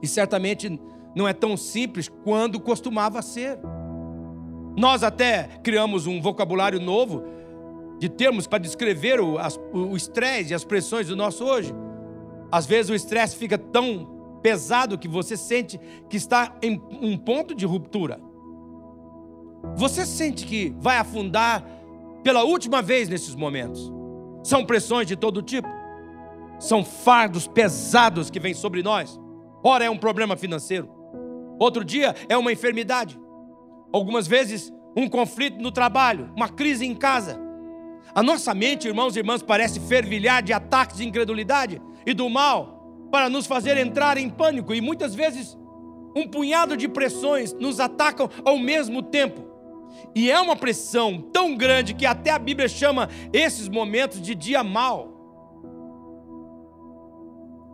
E 0.00 0.06
certamente 0.06 0.80
não 1.16 1.26
é 1.26 1.32
tão 1.32 1.56
simples 1.56 2.10
quando 2.22 2.60
costumava 2.60 3.22
ser. 3.22 3.58
Nós 4.76 5.02
até 5.02 5.48
criamos 5.62 6.06
um 6.06 6.20
vocabulário 6.20 6.78
novo 6.78 7.24
de 7.98 8.10
termos 8.10 8.46
para 8.46 8.58
descrever 8.58 9.18
o 9.18 9.96
estresse 9.96 10.52
e 10.52 10.54
as 10.54 10.62
pressões 10.62 11.08
do 11.08 11.16
nosso 11.16 11.42
hoje. 11.42 11.74
Às 12.52 12.66
vezes 12.66 12.90
o 12.90 12.94
estresse 12.94 13.34
fica 13.34 13.56
tão 13.56 14.38
pesado 14.42 14.98
que 14.98 15.08
você 15.08 15.38
sente 15.38 15.80
que 16.10 16.18
está 16.18 16.54
em 16.60 16.78
um 17.00 17.16
ponto 17.16 17.54
de 17.54 17.64
ruptura. 17.64 18.20
Você 19.74 20.04
sente 20.04 20.44
que 20.44 20.76
vai 20.78 20.98
afundar 20.98 21.64
pela 22.22 22.44
última 22.44 22.82
vez 22.82 23.08
nesses 23.08 23.34
momentos. 23.34 23.90
São 24.44 24.66
pressões 24.66 25.06
de 25.06 25.16
todo 25.16 25.40
tipo. 25.40 25.68
São 26.58 26.84
fardos 26.84 27.46
pesados 27.46 28.28
que 28.28 28.38
vêm 28.38 28.52
sobre 28.52 28.82
nós. 28.82 29.18
Ora 29.64 29.86
é 29.86 29.90
um 29.90 29.96
problema 29.96 30.36
financeiro. 30.36 30.95
Outro 31.58 31.84
dia 31.84 32.14
é 32.28 32.36
uma 32.36 32.52
enfermidade. 32.52 33.18
Algumas 33.92 34.26
vezes 34.26 34.72
um 34.96 35.08
conflito 35.08 35.60
no 35.60 35.70
trabalho, 35.70 36.30
uma 36.34 36.48
crise 36.48 36.86
em 36.86 36.94
casa. 36.94 37.38
A 38.14 38.22
nossa 38.22 38.54
mente, 38.54 38.88
irmãos 38.88 39.14
e 39.14 39.18
irmãs, 39.18 39.42
parece 39.42 39.78
fervilhar 39.80 40.42
de 40.42 40.52
ataques 40.52 40.96
de 40.96 41.06
incredulidade 41.06 41.82
e 42.06 42.14
do 42.14 42.28
mal 42.30 43.08
para 43.10 43.28
nos 43.28 43.46
fazer 43.46 43.76
entrar 43.76 44.16
em 44.16 44.28
pânico 44.28 44.74
e 44.74 44.80
muitas 44.80 45.14
vezes 45.14 45.56
um 46.14 46.26
punhado 46.26 46.76
de 46.76 46.88
pressões 46.88 47.52
nos 47.52 47.78
atacam 47.78 48.28
ao 48.44 48.58
mesmo 48.58 49.02
tempo. 49.02 49.44
E 50.14 50.30
é 50.30 50.40
uma 50.40 50.56
pressão 50.56 51.20
tão 51.32 51.54
grande 51.56 51.94
que 51.94 52.06
até 52.06 52.30
a 52.30 52.38
Bíblia 52.38 52.68
chama 52.68 53.08
esses 53.32 53.68
momentos 53.68 54.20
de 54.20 54.34
dia 54.34 54.64
mal. 54.64 55.12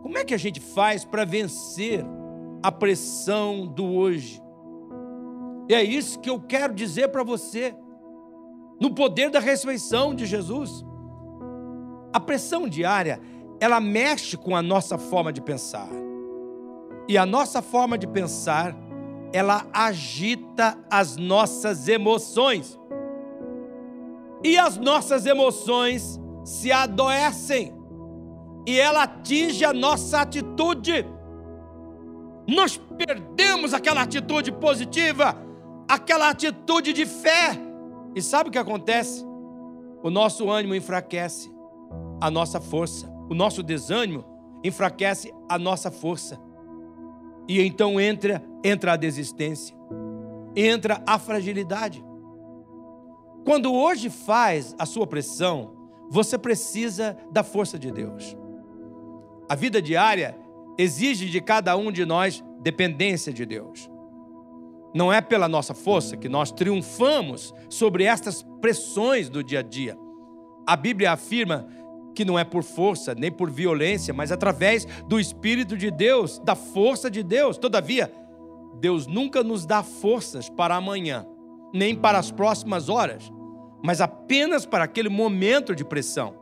Como 0.01 0.17
é 0.17 0.25
que 0.25 0.33
a 0.33 0.37
gente 0.37 0.59
faz 0.59 1.05
para 1.05 1.23
vencer 1.23 2.05
a 2.63 2.71
pressão 2.71 3.67
do 3.67 3.85
hoje? 3.85 4.41
E 5.69 5.75
é 5.75 5.83
isso 5.83 6.19
que 6.19 6.29
eu 6.29 6.39
quero 6.39 6.73
dizer 6.73 7.09
para 7.09 7.23
você, 7.23 7.75
no 8.79 8.93
poder 8.95 9.29
da 9.29 9.39
ressurreição 9.39 10.15
de 10.15 10.25
Jesus. 10.25 10.83
A 12.11 12.19
pressão 12.19 12.67
diária 12.67 13.21
ela 13.63 13.79
mexe 13.79 14.35
com 14.35 14.55
a 14.55 14.61
nossa 14.61 14.97
forma 14.97 15.31
de 15.31 15.41
pensar. 15.41 15.87
E 17.07 17.17
a 17.17 17.25
nossa 17.25 17.61
forma 17.61 17.97
de 17.97 18.05
pensar, 18.05 18.75
ela 19.31 19.65
agita 19.71 20.77
as 20.91 21.15
nossas 21.15 21.87
emoções. 21.87 22.77
E 24.43 24.57
as 24.57 24.77
nossas 24.77 25.25
emoções 25.25 26.19
se 26.43 26.73
adoecem. 26.73 27.73
E 28.67 28.77
ela 28.77 29.03
atinge 29.03 29.63
a 29.63 29.71
nossa 29.71 30.19
atitude. 30.19 31.05
Nós 32.47 32.77
perdemos 32.97 33.73
aquela 33.73 34.01
atitude 34.01 34.51
positiva, 34.51 35.37
aquela 35.87 36.29
atitude 36.29 36.93
de 36.93 37.05
fé. 37.05 37.57
E 38.15 38.21
sabe 38.21 38.49
o 38.49 38.51
que 38.51 38.57
acontece? 38.57 39.25
O 40.03 40.09
nosso 40.09 40.49
ânimo 40.49 40.75
enfraquece, 40.75 41.51
a 42.21 42.29
nossa 42.29 42.59
força 42.59 43.13
o 43.29 43.33
nosso 43.33 43.63
desânimo 43.63 44.23
enfraquece 44.63 45.33
a 45.49 45.57
nossa 45.57 45.89
força. 45.89 46.39
E 47.47 47.61
então 47.61 47.99
entra, 47.99 48.43
entra 48.63 48.93
a 48.93 48.95
desistência, 48.95 49.75
entra 50.55 51.01
a 51.05 51.17
fragilidade. 51.17 52.03
Quando 53.43 53.73
hoje 53.73 54.09
faz 54.09 54.75
a 54.79 54.85
sua 54.85 55.05
pressão, 55.05 55.73
você 56.09 56.37
precisa 56.37 57.17
da 57.31 57.43
força 57.43 57.77
de 57.77 57.91
Deus. 57.91 58.37
A 59.49 59.55
vida 59.55 59.81
diária 59.81 60.37
exige 60.77 61.29
de 61.29 61.41
cada 61.41 61.75
um 61.77 61.91
de 61.91 62.05
nós 62.05 62.43
dependência 62.61 63.33
de 63.33 63.45
Deus. 63.45 63.89
Não 64.93 65.11
é 65.11 65.21
pela 65.21 65.47
nossa 65.47 65.73
força 65.73 66.15
que 66.15 66.29
nós 66.29 66.51
triunfamos 66.51 67.53
sobre 67.69 68.03
estas 68.03 68.43
pressões 68.61 69.29
do 69.29 69.43
dia 69.43 69.59
a 69.59 69.63
dia. 69.63 69.97
A 70.67 70.75
Bíblia 70.75 71.11
afirma 71.11 71.67
que 72.13 72.23
não 72.23 72.37
é 72.37 72.43
por 72.43 72.63
força, 72.63 73.15
nem 73.15 73.31
por 73.31 73.49
violência, 73.49 74.13
mas 74.13 74.31
através 74.31 74.85
do 75.07 75.19
Espírito 75.19 75.75
de 75.75 75.89
Deus, 75.89 76.39
da 76.39 76.55
força 76.55 77.09
de 77.09 77.23
Deus. 77.23 77.57
Todavia, 77.57 78.13
Deus 78.79 79.07
nunca 79.07 79.43
nos 79.43 79.65
dá 79.65 79.81
forças 79.81 80.47
para 80.47 80.75
amanhã, 80.75 81.25
nem 81.73 81.95
para 81.95 82.19
as 82.19 82.31
próximas 82.31 82.87
horas, 82.87 83.31
mas 83.83 83.99
apenas 83.99 84.65
para 84.65 84.83
aquele 84.83 85.09
momento 85.09 85.75
de 85.75 85.83
pressão. 85.83 86.35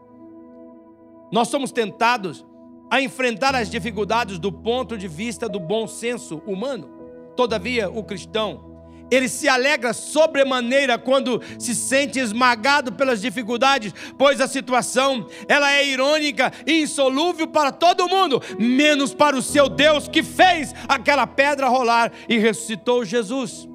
Nós 1.32 1.48
somos 1.48 1.72
tentados 1.72 2.46
a 2.92 3.02
enfrentar 3.02 3.56
as 3.56 3.70
dificuldades 3.70 4.38
do 4.38 4.52
ponto 4.52 4.98
de 4.98 5.08
vista 5.08 5.48
do 5.48 5.60
bom 5.60 5.88
senso 5.88 6.44
humano. 6.46 6.90
Todavia, 7.38 7.90
o 7.90 8.04
cristão 8.04 8.70
ele 9.12 9.28
se 9.28 9.50
alegra 9.50 9.92
sobremaneira 9.92 10.98
quando 10.98 11.42
se 11.60 11.76
sente 11.76 12.18
esmagado 12.18 12.94
pelas 12.94 13.22
dificuldades, 13.22 13.94
pois 14.18 14.40
a 14.40 14.48
situação 14.48 15.28
ela 15.50 15.70
é 15.70 15.86
irônica 15.86 16.52
e 16.66 16.82
insolúvel 16.82 17.46
para 17.48 17.74
todo 17.74 18.08
mundo, 18.08 18.42
menos 18.58 19.14
para 19.14 19.36
o 19.36 19.42
seu 19.42 19.68
Deus 19.68 20.08
que 20.08 20.24
fez 20.24 20.74
aquela 20.88 21.28
pedra 21.28 21.68
rolar 21.68 22.12
e 22.30 22.38
ressuscitou 22.38 23.04
Jesus. 23.04 23.71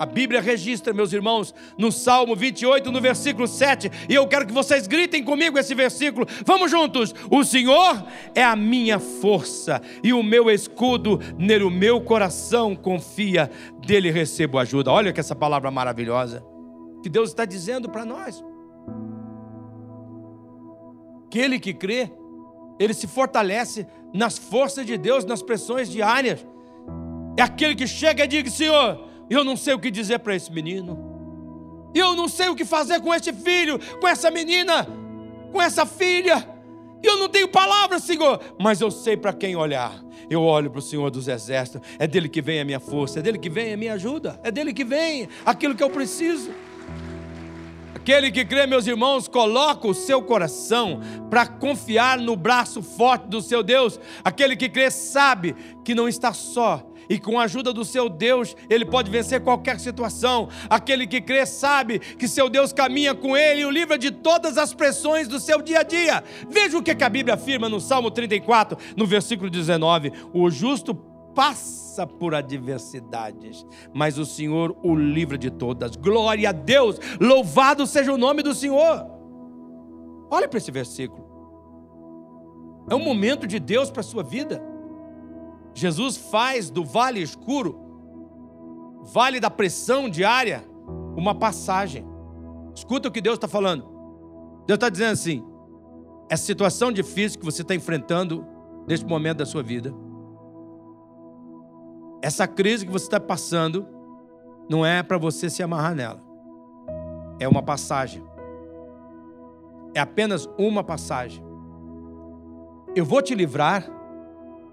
A 0.00 0.06
Bíblia 0.06 0.40
registra, 0.40 0.94
meus 0.94 1.12
irmãos, 1.12 1.54
no 1.76 1.92
Salmo 1.92 2.34
28, 2.34 2.90
no 2.90 3.02
versículo 3.02 3.46
7, 3.46 3.90
e 4.08 4.14
eu 4.14 4.26
quero 4.26 4.46
que 4.46 4.52
vocês 4.52 4.86
gritem 4.86 5.22
comigo 5.22 5.58
esse 5.58 5.74
versículo. 5.74 6.26
Vamos 6.46 6.70
juntos. 6.70 7.14
O 7.30 7.44
Senhor 7.44 8.02
é 8.34 8.42
a 8.42 8.56
minha 8.56 8.98
força 8.98 9.82
e 10.02 10.14
o 10.14 10.22
meu 10.22 10.50
escudo, 10.50 11.20
nele 11.36 11.64
o 11.64 11.70
meu 11.70 12.00
coração 12.00 12.74
confia, 12.74 13.50
dele 13.86 14.10
recebo 14.10 14.58
ajuda. 14.58 14.90
Olha 14.90 15.12
que 15.12 15.20
essa 15.20 15.36
palavra 15.36 15.70
maravilhosa 15.70 16.42
que 17.02 17.10
Deus 17.10 17.28
está 17.28 17.44
dizendo 17.44 17.86
para 17.90 18.06
nós. 18.06 18.42
Que 21.28 21.40
ele 21.40 21.60
que 21.60 21.74
crê, 21.74 22.10
ele 22.78 22.94
se 22.94 23.06
fortalece 23.06 23.86
nas 24.14 24.38
forças 24.38 24.86
de 24.86 24.96
Deus, 24.96 25.26
nas 25.26 25.42
pressões 25.42 25.90
diárias. 25.90 26.46
É 27.36 27.42
aquele 27.42 27.74
que 27.74 27.86
chega 27.86 28.24
e 28.24 28.26
diz: 28.26 28.54
Senhor, 28.54 29.09
eu 29.30 29.44
não 29.44 29.56
sei 29.56 29.74
o 29.74 29.78
que 29.78 29.90
dizer 29.90 30.18
para 30.18 30.34
esse 30.34 30.52
menino. 30.52 31.08
Eu 31.94 32.14
não 32.14 32.28
sei 32.28 32.48
o 32.48 32.54
que 32.56 32.64
fazer 32.64 33.00
com 33.00 33.14
este 33.14 33.32
filho, 33.32 33.78
com 34.00 34.06
essa 34.06 34.30
menina, 34.30 34.86
com 35.52 35.62
essa 35.62 35.86
filha. 35.86 36.48
Eu 37.02 37.16
não 37.16 37.28
tenho 37.28 37.48
palavras, 37.48 38.02
Senhor, 38.02 38.40
mas 38.58 38.80
eu 38.80 38.90
sei 38.90 39.16
para 39.16 39.32
quem 39.32 39.56
olhar. 39.56 40.02
Eu 40.28 40.42
olho 40.42 40.70
para 40.70 40.80
o 40.80 40.82
Senhor 40.82 41.10
dos 41.10 41.28
Exércitos. 41.28 41.88
É 41.98 42.06
dele 42.06 42.28
que 42.28 42.42
vem 42.42 42.60
a 42.60 42.64
minha 42.64 42.80
força, 42.80 43.20
é 43.20 43.22
dele 43.22 43.38
que 43.38 43.48
vem 43.48 43.72
a 43.72 43.76
minha 43.76 43.94
ajuda, 43.94 44.38
é 44.42 44.50
dele 44.50 44.72
que 44.72 44.84
vem 44.84 45.28
aquilo 45.44 45.74
que 45.74 45.82
eu 45.82 45.90
preciso. 45.90 46.50
Aquele 47.94 48.30
que 48.30 48.44
crê, 48.44 48.66
meus 48.66 48.86
irmãos, 48.86 49.28
coloca 49.28 49.86
o 49.86 49.94
seu 49.94 50.22
coração 50.22 51.00
para 51.28 51.46
confiar 51.46 52.18
no 52.18 52.34
braço 52.34 52.82
forte 52.82 53.28
do 53.28 53.40
seu 53.40 53.62
Deus. 53.62 54.00
Aquele 54.24 54.56
que 54.56 54.68
crê 54.68 54.90
sabe 54.90 55.54
que 55.84 55.94
não 55.94 56.08
está 56.08 56.32
só 56.32 56.89
e 57.10 57.18
com 57.18 57.40
a 57.40 57.42
ajuda 57.42 57.72
do 57.72 57.84
seu 57.84 58.08
Deus, 58.08 58.56
ele 58.70 58.84
pode 58.84 59.10
vencer 59.10 59.40
qualquer 59.40 59.80
situação. 59.80 60.48
Aquele 60.70 61.08
que 61.08 61.20
crê 61.20 61.44
sabe 61.44 61.98
que 61.98 62.28
seu 62.28 62.48
Deus 62.48 62.72
caminha 62.72 63.16
com 63.16 63.36
ele 63.36 63.62
e 63.62 63.66
o 63.66 63.70
livra 63.70 63.98
de 63.98 64.12
todas 64.12 64.56
as 64.56 64.72
pressões 64.72 65.26
do 65.26 65.40
seu 65.40 65.60
dia 65.60 65.80
a 65.80 65.82
dia. 65.82 66.22
Veja 66.48 66.78
o 66.78 66.82
que 66.82 66.92
a 67.02 67.08
Bíblia 67.08 67.34
afirma 67.34 67.68
no 67.68 67.80
Salmo 67.80 68.12
34, 68.12 68.78
no 68.96 69.04
versículo 69.04 69.50
19: 69.50 70.12
O 70.32 70.48
justo 70.48 70.94
passa 71.34 72.06
por 72.06 72.32
adversidades, 72.32 73.66
mas 73.92 74.16
o 74.16 74.24
Senhor 74.24 74.76
o 74.80 74.94
livra 74.94 75.36
de 75.36 75.50
todas. 75.50 75.96
Glória 75.96 76.50
a 76.50 76.52
Deus, 76.52 77.00
louvado 77.20 77.88
seja 77.88 78.12
o 78.12 78.18
nome 78.18 78.40
do 78.40 78.54
Senhor. 78.54 79.04
Olha 80.30 80.48
para 80.48 80.58
esse 80.58 80.70
versículo. 80.70 81.28
É 82.88 82.94
um 82.94 83.02
momento 83.02 83.48
de 83.48 83.58
Deus 83.58 83.90
para 83.90 84.00
a 84.00 84.04
sua 84.04 84.22
vida. 84.22 84.69
Jesus 85.80 86.18
faz 86.18 86.68
do 86.68 86.84
vale 86.84 87.22
escuro, 87.22 87.80
vale 89.02 89.40
da 89.40 89.48
pressão 89.50 90.10
diária, 90.10 90.62
uma 91.16 91.34
passagem. 91.34 92.06
Escuta 92.74 93.08
o 93.08 93.10
que 93.10 93.22
Deus 93.22 93.36
está 93.36 93.48
falando. 93.48 93.84
Deus 94.66 94.76
está 94.76 94.90
dizendo 94.90 95.12
assim: 95.12 95.42
essa 96.28 96.44
situação 96.44 96.92
difícil 96.92 97.38
que 97.38 97.44
você 97.46 97.62
está 97.62 97.74
enfrentando 97.74 98.46
neste 98.86 99.06
momento 99.06 99.38
da 99.38 99.46
sua 99.46 99.62
vida, 99.62 99.94
essa 102.20 102.46
crise 102.46 102.84
que 102.84 102.92
você 102.92 103.06
está 103.06 103.18
passando, 103.18 103.86
não 104.68 104.84
é 104.84 105.02
para 105.02 105.16
você 105.16 105.48
se 105.48 105.62
amarrar 105.62 105.94
nela, 105.94 106.20
é 107.38 107.48
uma 107.48 107.62
passagem. 107.62 108.22
É 109.94 110.00
apenas 110.00 110.46
uma 110.58 110.84
passagem. 110.84 111.42
Eu 112.94 113.04
vou 113.04 113.22
te 113.22 113.34
livrar 113.34 113.99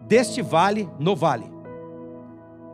deste 0.08 0.42
vale 0.42 0.90
no 1.00 1.16
vale. 1.16 1.52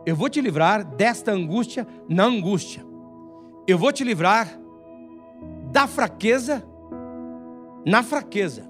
Eu 0.06 0.14
vou 0.14 0.28
te 0.28 0.40
livrar 0.40 0.84
desta 0.84 1.32
angústia 1.32 1.86
na 2.08 2.24
angústia. 2.24 2.84
Eu 3.66 3.78
vou 3.78 3.92
te 3.92 4.04
livrar 4.04 4.60
da 5.72 5.86
fraqueza 5.86 6.62
na 7.84 8.02
fraqueza. 8.02 8.68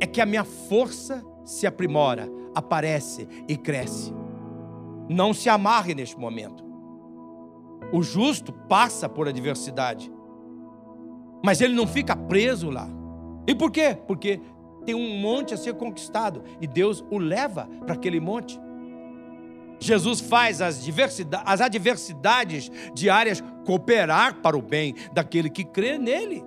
É 0.00 0.06
que 0.06 0.20
a 0.20 0.26
minha 0.26 0.44
força 0.44 1.22
se 1.44 1.66
aprimora, 1.66 2.28
aparece 2.54 3.28
e 3.46 3.56
cresce. 3.56 4.12
Não 5.08 5.34
se 5.34 5.48
amarre 5.48 5.94
neste 5.94 6.18
momento. 6.18 6.64
O 7.92 8.02
justo 8.02 8.52
passa 8.52 9.08
por 9.08 9.28
adversidade, 9.28 10.10
mas 11.44 11.60
ele 11.60 11.74
não 11.74 11.86
fica 11.86 12.16
preso 12.16 12.70
lá. 12.70 12.88
E 13.46 13.54
por 13.54 13.70
quê? 13.70 13.98
Porque 14.06 14.40
tem 14.84 14.94
um 14.94 15.18
monte 15.18 15.54
a 15.54 15.56
ser 15.56 15.74
conquistado 15.74 16.42
e 16.60 16.66
Deus 16.66 17.04
o 17.10 17.18
leva 17.18 17.68
para 17.84 17.94
aquele 17.94 18.20
monte. 18.20 18.58
Jesus 19.78 20.20
faz 20.20 20.60
as, 20.60 20.82
as 21.44 21.60
adversidades 21.60 22.70
diárias 22.94 23.42
cooperar 23.64 24.36
para 24.36 24.56
o 24.56 24.62
bem 24.62 24.94
daquele 25.12 25.50
que 25.50 25.64
crê 25.64 25.98
nele. 25.98 26.44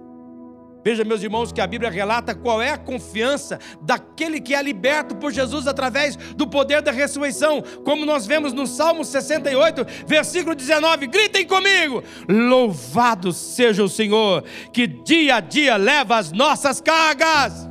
Veja, 0.84 1.04
meus 1.04 1.22
irmãos, 1.22 1.52
que 1.52 1.60
a 1.60 1.68
Bíblia 1.68 1.92
relata 1.92 2.34
qual 2.34 2.62
é 2.62 2.72
a 2.72 2.78
confiança 2.78 3.60
daquele 3.82 4.40
que 4.40 4.56
é 4.56 4.62
liberto 4.62 5.18
por 5.18 5.34
Jesus 5.34 5.68
através 5.68 6.16
do 6.16 6.48
poder 6.48 6.82
da 6.82 6.92
ressurreição, 6.92 7.62
como 7.84 8.06
nós 8.06 8.26
vemos 8.26 8.54
no 8.54 8.66
Salmo 8.66 9.04
68, 9.04 9.86
versículo 10.06 10.56
19. 10.56 11.08
Gritem 11.08 11.46
comigo: 11.46 12.02
Louvado 12.30 13.34
seja 13.34 13.84
o 13.84 13.90
Senhor, 13.90 14.46
que 14.72 14.88
dia 14.88 15.36
a 15.36 15.40
dia 15.42 15.76
leva 15.76 16.16
as 16.16 16.32
nossas 16.32 16.80
cargas. 16.80 17.68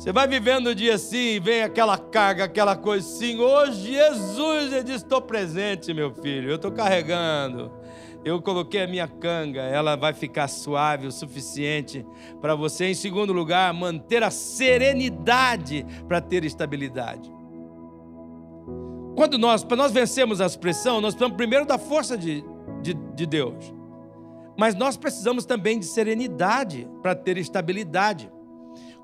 Você 0.00 0.14
vai 0.14 0.26
vivendo 0.26 0.68
o 0.68 0.74
dia 0.74 0.94
assim, 0.94 1.38
vem 1.40 1.60
aquela 1.60 1.98
carga, 1.98 2.44
aquela 2.44 2.74
coisa 2.74 3.06
assim. 3.06 3.38
Hoje, 3.38 3.92
Jesus, 3.92 4.72
ele 4.72 4.94
Estou 4.94 5.20
presente, 5.20 5.92
meu 5.92 6.14
filho, 6.14 6.48
eu 6.48 6.56
estou 6.56 6.72
carregando. 6.72 7.70
Eu 8.24 8.40
coloquei 8.40 8.80
a 8.80 8.86
minha 8.86 9.06
canga, 9.06 9.60
ela 9.60 9.96
vai 9.96 10.14
ficar 10.14 10.48
suave 10.48 11.06
o 11.06 11.12
suficiente 11.12 12.06
para 12.40 12.54
você, 12.54 12.86
em 12.86 12.94
segundo 12.94 13.30
lugar, 13.30 13.74
manter 13.74 14.22
a 14.22 14.30
serenidade 14.30 15.84
para 16.08 16.18
ter 16.18 16.46
estabilidade. 16.46 17.30
Quando 19.14 19.36
nós, 19.36 19.62
para 19.62 19.76
nós 19.76 19.92
vencermos 19.92 20.40
a 20.40 20.48
pressão, 20.48 21.02
nós 21.02 21.12
precisamos 21.12 21.36
primeiro 21.36 21.66
da 21.66 21.76
força 21.76 22.16
de, 22.16 22.42
de, 22.80 22.94
de 22.94 23.26
Deus. 23.26 23.70
Mas 24.58 24.74
nós 24.74 24.96
precisamos 24.96 25.44
também 25.44 25.78
de 25.78 25.84
serenidade 25.84 26.88
para 27.02 27.14
ter 27.14 27.36
estabilidade. 27.36 28.32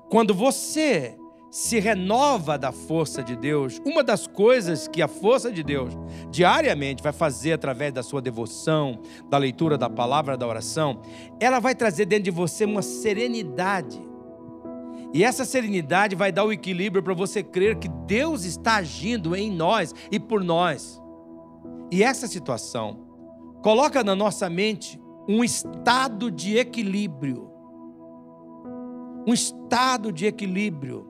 Quando 0.09 0.33
você 0.33 1.17
se 1.51 1.79
renova 1.79 2.57
da 2.57 2.71
força 2.71 3.23
de 3.23 3.35
Deus, 3.35 3.81
uma 3.85 4.03
das 4.03 4.27
coisas 4.27 4.87
que 4.87 5.01
a 5.01 5.07
força 5.07 5.51
de 5.51 5.63
Deus 5.63 5.93
diariamente 6.29 7.03
vai 7.03 7.11
fazer 7.11 7.53
através 7.53 7.91
da 7.91 8.03
sua 8.03 8.21
devoção, 8.21 8.99
da 9.29 9.37
leitura 9.37 9.77
da 9.77 9.89
palavra, 9.89 10.37
da 10.37 10.47
oração, 10.47 11.01
ela 11.39 11.59
vai 11.59 11.73
trazer 11.73 12.05
dentro 12.05 12.25
de 12.25 12.31
você 12.31 12.63
uma 12.63 12.81
serenidade. 12.81 13.99
E 15.13 15.23
essa 15.23 15.45
serenidade 15.45 16.15
vai 16.15 16.31
dar 16.31 16.43
o 16.43 16.51
equilíbrio 16.51 17.01
para 17.01 17.13
você 17.13 17.41
crer 17.41 17.77
que 17.77 17.87
Deus 17.87 18.43
está 18.43 18.75
agindo 18.75 19.35
em 19.35 19.51
nós 19.51 19.93
e 20.11 20.19
por 20.19 20.43
nós. 20.43 21.01
E 21.91 22.03
essa 22.03 22.27
situação 22.27 23.05
coloca 23.61 24.03
na 24.03 24.15
nossa 24.15 24.49
mente 24.49 24.99
um 25.27 25.43
estado 25.43 26.29
de 26.29 26.57
equilíbrio 26.57 27.56
um 29.27 29.33
estado 29.33 30.11
de 30.11 30.25
equilíbrio. 30.25 31.05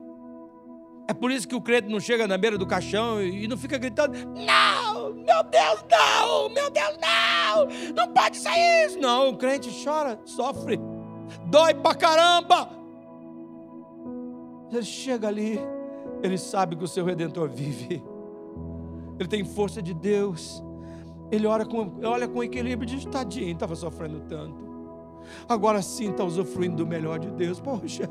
É 1.06 1.14
por 1.14 1.30
isso 1.30 1.46
que 1.46 1.54
o 1.54 1.60
crente 1.60 1.88
não 1.88 2.00
chega 2.00 2.26
na 2.26 2.36
beira 2.36 2.58
do 2.58 2.66
caixão 2.66 3.22
e 3.22 3.46
não 3.46 3.56
fica 3.56 3.78
gritando: 3.78 4.12
Não, 4.34 5.14
meu 5.14 5.42
Deus, 5.44 5.84
não, 5.90 6.48
meu 6.50 6.68
Deus, 6.68 6.98
não, 7.00 7.94
não 7.94 8.12
pode 8.12 8.36
ser 8.36 8.84
isso. 8.84 8.98
Não, 8.98 9.30
o 9.30 9.36
crente 9.36 9.70
chora, 9.82 10.20
sofre, 10.24 10.78
dói 11.46 11.72
pra 11.74 11.94
caramba. 11.94 12.68
Ele 14.70 14.82
chega 14.82 15.28
ali, 15.28 15.58
ele 16.22 16.36
sabe 16.36 16.76
que 16.76 16.84
o 16.84 16.88
seu 16.88 17.06
redentor 17.06 17.48
vive, 17.48 18.04
ele 19.18 19.28
tem 19.28 19.44
força 19.44 19.80
de 19.80 19.94
Deus, 19.94 20.62
ele 21.30 21.46
ora 21.46 21.64
com, 21.64 22.00
olha 22.04 22.28
com 22.28 22.44
equilíbrio 22.44 22.86
de 22.86 23.08
tadinho, 23.08 23.52
estava 23.52 23.74
sofrendo 23.74 24.20
tanto. 24.28 24.67
Agora 25.48 25.82
sim 25.82 26.10
está 26.10 26.24
usufruindo 26.24 26.76
do 26.76 26.86
melhor 26.86 27.18
de 27.18 27.30
Deus. 27.30 27.60
Poxa, 27.60 28.08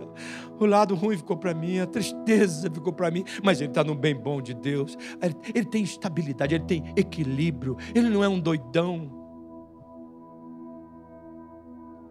o 0.60 0.66
lado 0.66 0.96
ruim 0.96 1.18
ficou 1.18 1.38
para 1.38 1.54
mim, 1.54 1.80
a 1.80 1.88
tristeza 1.88 2.70
ficou 2.70 2.94
para 2.94 3.12
mim, 3.12 3.24
mas 3.44 3.60
ele 3.60 3.70
está 3.70 3.84
no 3.84 3.96
bem 3.96 4.16
bom 4.16 4.42
de 4.42 4.54
Deus. 4.54 4.98
Ele, 5.22 5.36
ele 5.54 5.66
tem 5.66 5.84
estabilidade, 5.84 6.56
ele 6.56 6.66
tem 6.66 6.94
equilíbrio, 6.96 7.78
ele 7.94 8.10
não 8.10 8.24
é 8.24 8.28
um 8.28 8.40
doidão. 8.40 9.12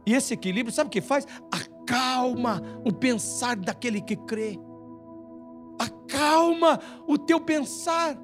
E 0.07 0.15
esse 0.15 0.35
equilíbrio, 0.35 0.73
sabe 0.73 0.89
o 0.89 0.91
que 0.91 1.01
faz? 1.01 1.27
Acalma 1.51 2.63
o 2.85 2.93
pensar 2.93 3.57
daquele 3.57 4.01
que 4.01 4.15
crê. 4.15 4.59
Acalma 5.79 6.79
o 7.09 7.19
teu 7.19 7.41
pensar. 7.41 8.17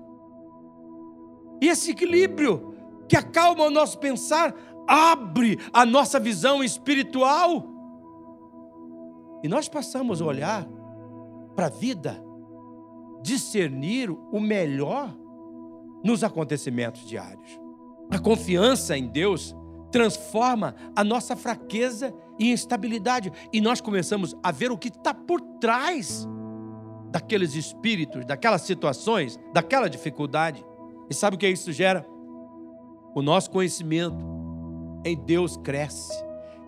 E 1.60 1.68
esse 1.68 1.90
equilíbrio 1.90 2.72
que 3.08 3.16
acalma 3.16 3.64
o 3.64 3.70
nosso 3.70 3.98
pensar 3.98 4.54
abre 4.86 5.58
a 5.72 5.84
nossa 5.84 6.18
visão 6.18 6.62
espiritual. 6.62 7.66
E 9.42 9.48
nós 9.48 9.68
passamos 9.68 10.22
a 10.22 10.24
olhar 10.24 10.68
para 11.54 11.66
a 11.66 11.70
vida, 11.70 12.22
discernir 13.22 14.10
o 14.10 14.40
melhor 14.40 15.14
nos 16.04 16.24
acontecimentos 16.24 17.06
diários. 17.06 17.60
A 18.10 18.18
confiança 18.18 18.96
em 18.96 19.06
Deus 19.06 19.54
transforma 19.90 20.74
a 20.96 21.04
nossa 21.04 21.36
fraqueza 21.36 22.14
em 22.38 22.50
instabilidade 22.50 23.32
e 23.52 23.60
nós 23.60 23.80
começamos 23.80 24.34
a 24.42 24.50
ver 24.50 24.72
o 24.72 24.78
que 24.78 24.88
está 24.88 25.12
por 25.12 25.40
trás 25.60 26.26
daqueles 27.10 27.54
espíritos, 27.54 28.24
daquelas 28.24 28.62
situações, 28.62 29.38
daquela 29.52 29.88
dificuldade. 29.88 30.64
E 31.10 31.14
sabe 31.14 31.36
o 31.36 31.38
que 31.38 31.46
isso 31.46 31.70
gera? 31.72 32.06
O 33.14 33.20
nosso 33.20 33.50
conhecimento 33.50 34.41
em 35.04 35.16
Deus 35.16 35.56
cresce. 35.56 36.12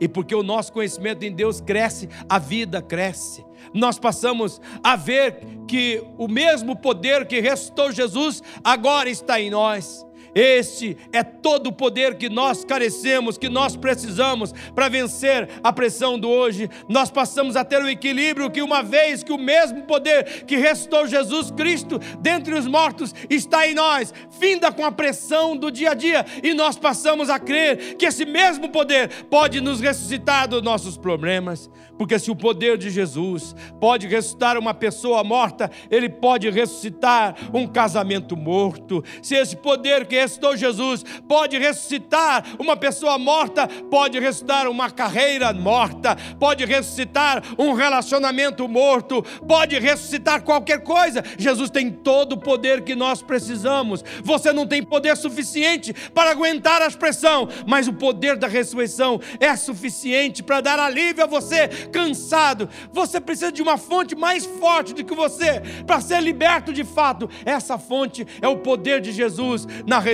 E 0.01 0.09
porque 0.09 0.35
o 0.35 0.43
nosso 0.43 0.73
conhecimento 0.73 1.25
em 1.25 1.33
Deus 1.33 1.61
cresce, 1.61 2.09
a 2.29 2.39
vida 2.39 2.83
cresce. 2.83 3.45
Nós 3.73 3.99
passamos 3.99 4.61
a 4.83 4.97
ver 4.97 5.39
que 5.69 6.03
o 6.19 6.29
mesmo 6.29 6.77
poder 6.77 7.27
que 7.27 7.41
ressuscitou 7.41 7.93
Jesus 7.93 8.43
agora 8.63 9.09
está 9.09 9.41
em 9.41 9.51
nós. 9.51 10.05
Este 10.35 10.97
é 11.13 11.23
todo 11.23 11.69
o 11.69 11.73
poder 11.73 12.17
que 12.17 12.29
nós 12.29 12.65
carecemos, 12.65 13.39
que 13.39 13.49
nós 13.49 13.77
precisamos 13.77 14.53
para 14.75 14.89
vencer 14.89 15.49
a 15.63 15.73
pressão 15.73 16.19
do 16.19 16.29
hoje. 16.29 16.69
Nós 16.89 17.11
passamos 17.11 17.57
a 17.57 17.65
ter 17.65 17.83
o 17.83 17.89
equilíbrio 17.89 18.51
que, 18.51 18.63
uma 18.63 18.83
vez 18.83 19.23
que 19.23 19.33
o 19.33 19.39
mesmo 19.39 19.83
poder 19.83 20.45
que 20.45 20.57
restou 20.57 21.07
Jesus 21.07 21.51
Cristo 21.51 22.01
dentre 22.21 22.55
os 22.55 22.67
mortos 22.67 23.15
está 23.31 23.67
em 23.69 23.75
nós, 23.75 24.13
finda 24.39 24.73
com 24.73 24.85
a 24.85 24.93
pressão 24.93 25.57
do 25.57 25.71
dia 25.71 25.93
a 25.93 25.95
dia, 25.95 26.25
e 26.43 26.53
nós 26.55 26.77
passamos 26.77 27.31
a 27.31 27.39
crer 27.39 27.97
que 27.97 28.07
esse 28.07 28.25
mesmo 28.25 28.69
poder 28.69 29.09
pode 29.31 29.61
nos 29.61 29.81
ressuscitar 29.81 30.49
dos 30.49 30.63
nossos 30.63 30.97
problemas. 30.97 31.71
Porque 31.97 32.19
se 32.19 32.31
o 32.31 32.37
poder 32.37 32.77
de 32.77 32.91
Jesus 32.91 33.55
pode 33.81 34.09
ressuscitar 34.09 34.59
uma 34.59 34.75
pessoa 34.75 35.23
morta, 35.23 35.71
ele 35.91 36.09
pode 36.09 36.51
ressuscitar 36.51 37.37
um 37.53 37.67
casamento 37.67 38.37
morto. 38.37 39.05
Se 39.23 39.37
esse 39.37 39.57
poder 39.57 40.07
que 40.07 40.17
ressuscitou 40.25 40.57
Jesus 40.57 41.05
pode 41.29 41.59
ressuscitar 41.59 42.45
uma 42.59 42.77
pessoa 42.77 43.19
morta, 43.19 43.69
pode 43.91 44.19
ressuscitar 44.19 44.69
uma 44.69 44.91
carreira 44.91 45.53
morta, 45.53 46.17
pode 46.39 46.65
ressuscitar 46.65 47.43
um 47.59 47.73
relacionamento 47.73 48.67
morto, 48.69 49.23
pode 49.47 49.79
ressuscitar 49.79 50.43
qualquer 50.43 50.83
coisa. 50.83 51.23
Jesus 51.39 51.71
tem 51.71 51.91
todo 51.91 52.33
o 52.33 52.41
poder 52.41 52.83
que 52.83 52.95
nós 52.95 53.23
precisamos. 53.23 54.03
Você 54.23 54.53
não 54.53 54.67
tem 54.67 54.83
poder 54.83 55.17
suficiente 55.17 55.93
para 56.13 56.31
aguentar 56.31 56.83
a 56.83 56.91
pressão, 56.91 57.49
mas 57.67 57.89
o 57.89 57.93
poder 57.93 58.37
da 58.37 58.47
ressurreição 58.47 59.21
é 59.39 59.55
suficiente 59.57 60.43
para 60.43 60.61
dar 60.61 60.79
alívio 60.79 61.25
a 61.25 61.27
você 61.27 61.69
cansado. 61.93 62.69
Você 62.93 63.21
precisa 63.21 63.53
de 63.53 63.63
uma 63.63 63.77
fonte 63.77 64.15
mais 64.15 64.45
forte 64.45 64.95
do 64.95 65.05
que 65.05 65.15
você 65.15 65.61
para 65.87 66.01
ser 66.01 66.21
liberto 66.23 66.73
de 66.73 66.85
fato. 66.85 67.29
Essa 67.45 67.79
fonte 67.79 68.27
é 68.41 68.49
o 68.49 68.59
poder 68.59 69.01
de 69.01 69.13
Jesus 69.13 69.67
na 69.87 69.99
ressurreição 69.99 70.14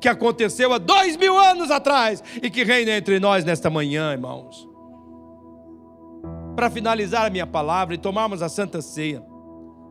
que 0.00 0.08
aconteceu 0.08 0.72
há 0.72 0.78
dois 0.78 1.16
mil 1.16 1.38
anos 1.38 1.70
atrás 1.70 2.22
e 2.42 2.50
que 2.50 2.64
reina 2.64 2.92
entre 2.92 3.18
nós 3.20 3.44
nesta 3.44 3.70
manhã, 3.70 4.12
irmãos. 4.12 4.68
Para 6.54 6.70
finalizar 6.70 7.26
a 7.26 7.30
minha 7.30 7.46
palavra 7.46 7.94
e 7.94 7.98
tomarmos 7.98 8.42
a 8.42 8.48
Santa 8.48 8.80
Ceia, 8.80 9.22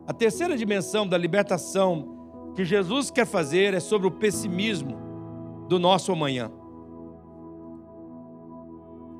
a 0.06 0.12
terceira 0.12 0.56
dimensão 0.56 1.06
da 1.06 1.18
libertação 1.18 2.52
que 2.54 2.64
Jesus 2.64 3.10
quer 3.10 3.26
fazer 3.26 3.74
é 3.74 3.80
sobre 3.80 4.06
o 4.06 4.10
pessimismo 4.10 4.96
do 5.68 5.78
nosso 5.78 6.12
amanhã. 6.12 6.50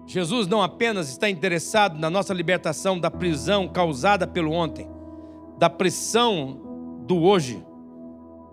Jesus 0.07 0.47
não 0.47 0.63
apenas 0.63 1.09
está 1.09 1.29
interessado 1.29 1.99
na 1.99 2.09
nossa 2.09 2.33
libertação 2.33 2.99
da 2.99 3.11
prisão 3.11 3.67
causada 3.67 4.27
pelo 4.27 4.53
ontem, 4.53 4.89
da 5.59 5.69
pressão 5.69 6.61
do 7.05 7.23
hoje, 7.23 7.66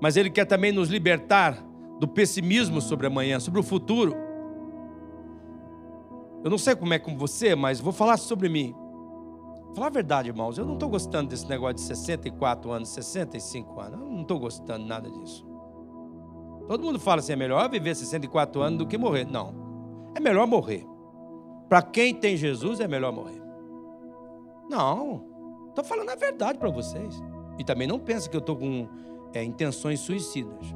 mas 0.02 0.18
Ele 0.18 0.30
quer 0.30 0.46
também 0.46 0.72
nos 0.72 0.90
libertar 0.90 1.58
do 2.00 2.08
pessimismo 2.08 2.82
sobre 2.82 3.08
amanhã, 3.08 3.40
sobre 3.40 3.60
o 3.60 3.64
futuro. 3.64 4.16
Eu 6.44 6.50
não 6.50 6.58
sei 6.58 6.76
como 6.76 6.94
é 6.94 7.00
com 7.00 7.18
você, 7.18 7.56
mas 7.56 7.80
vou 7.80 7.94
falar 7.94 8.18
sobre 8.18 8.50
mim. 8.50 8.76
Falar 9.74 9.88
a 9.88 9.92
verdade, 9.92 10.30
irmãos, 10.30 10.58
eu 10.58 10.66
não 10.66 10.74
estou 10.74 10.90
gostando 10.90 11.30
desse 11.30 11.48
negócio 11.48 11.76
de 11.76 11.82
64 11.82 12.72
anos, 12.72 12.90
65 12.90 13.80
anos. 13.80 14.00
Eu 14.02 14.06
não 14.06 14.22
estou 14.22 14.40
gostando 14.40 14.86
nada 14.86 15.10
disso. 15.10 15.46
Todo 16.68 16.84
mundo 16.84 17.00
fala 17.00 17.20
assim: 17.20 17.34
é 17.34 17.36
melhor 17.36 17.70
viver 17.70 17.96
64 17.96 18.62
anos 18.62 18.80
do 18.80 18.86
que 18.86 18.98
morrer. 18.98 19.26
Não. 19.26 19.54
É 20.16 20.20
melhor 20.20 20.46
morrer. 20.46 20.86
Para 21.68 21.82
quem 21.82 22.14
tem 22.14 22.38
Jesus 22.38 22.80
é 22.80 22.88
melhor 22.88 23.12
morrer. 23.12 23.42
Não, 24.70 25.24
estou 25.70 25.84
falando 25.84 26.10
a 26.10 26.16
verdade 26.16 26.60
para 26.60 26.70
vocês. 26.70 27.22
E 27.58 27.64
também 27.64 27.88
não 27.88 28.00
pensa 28.00 28.30
que 28.30 28.36
eu 28.36 28.40
estou 28.40 28.56
com 28.56 28.88
é, 29.34 29.44
intenções 29.44 30.00
suicidas. 30.00 30.74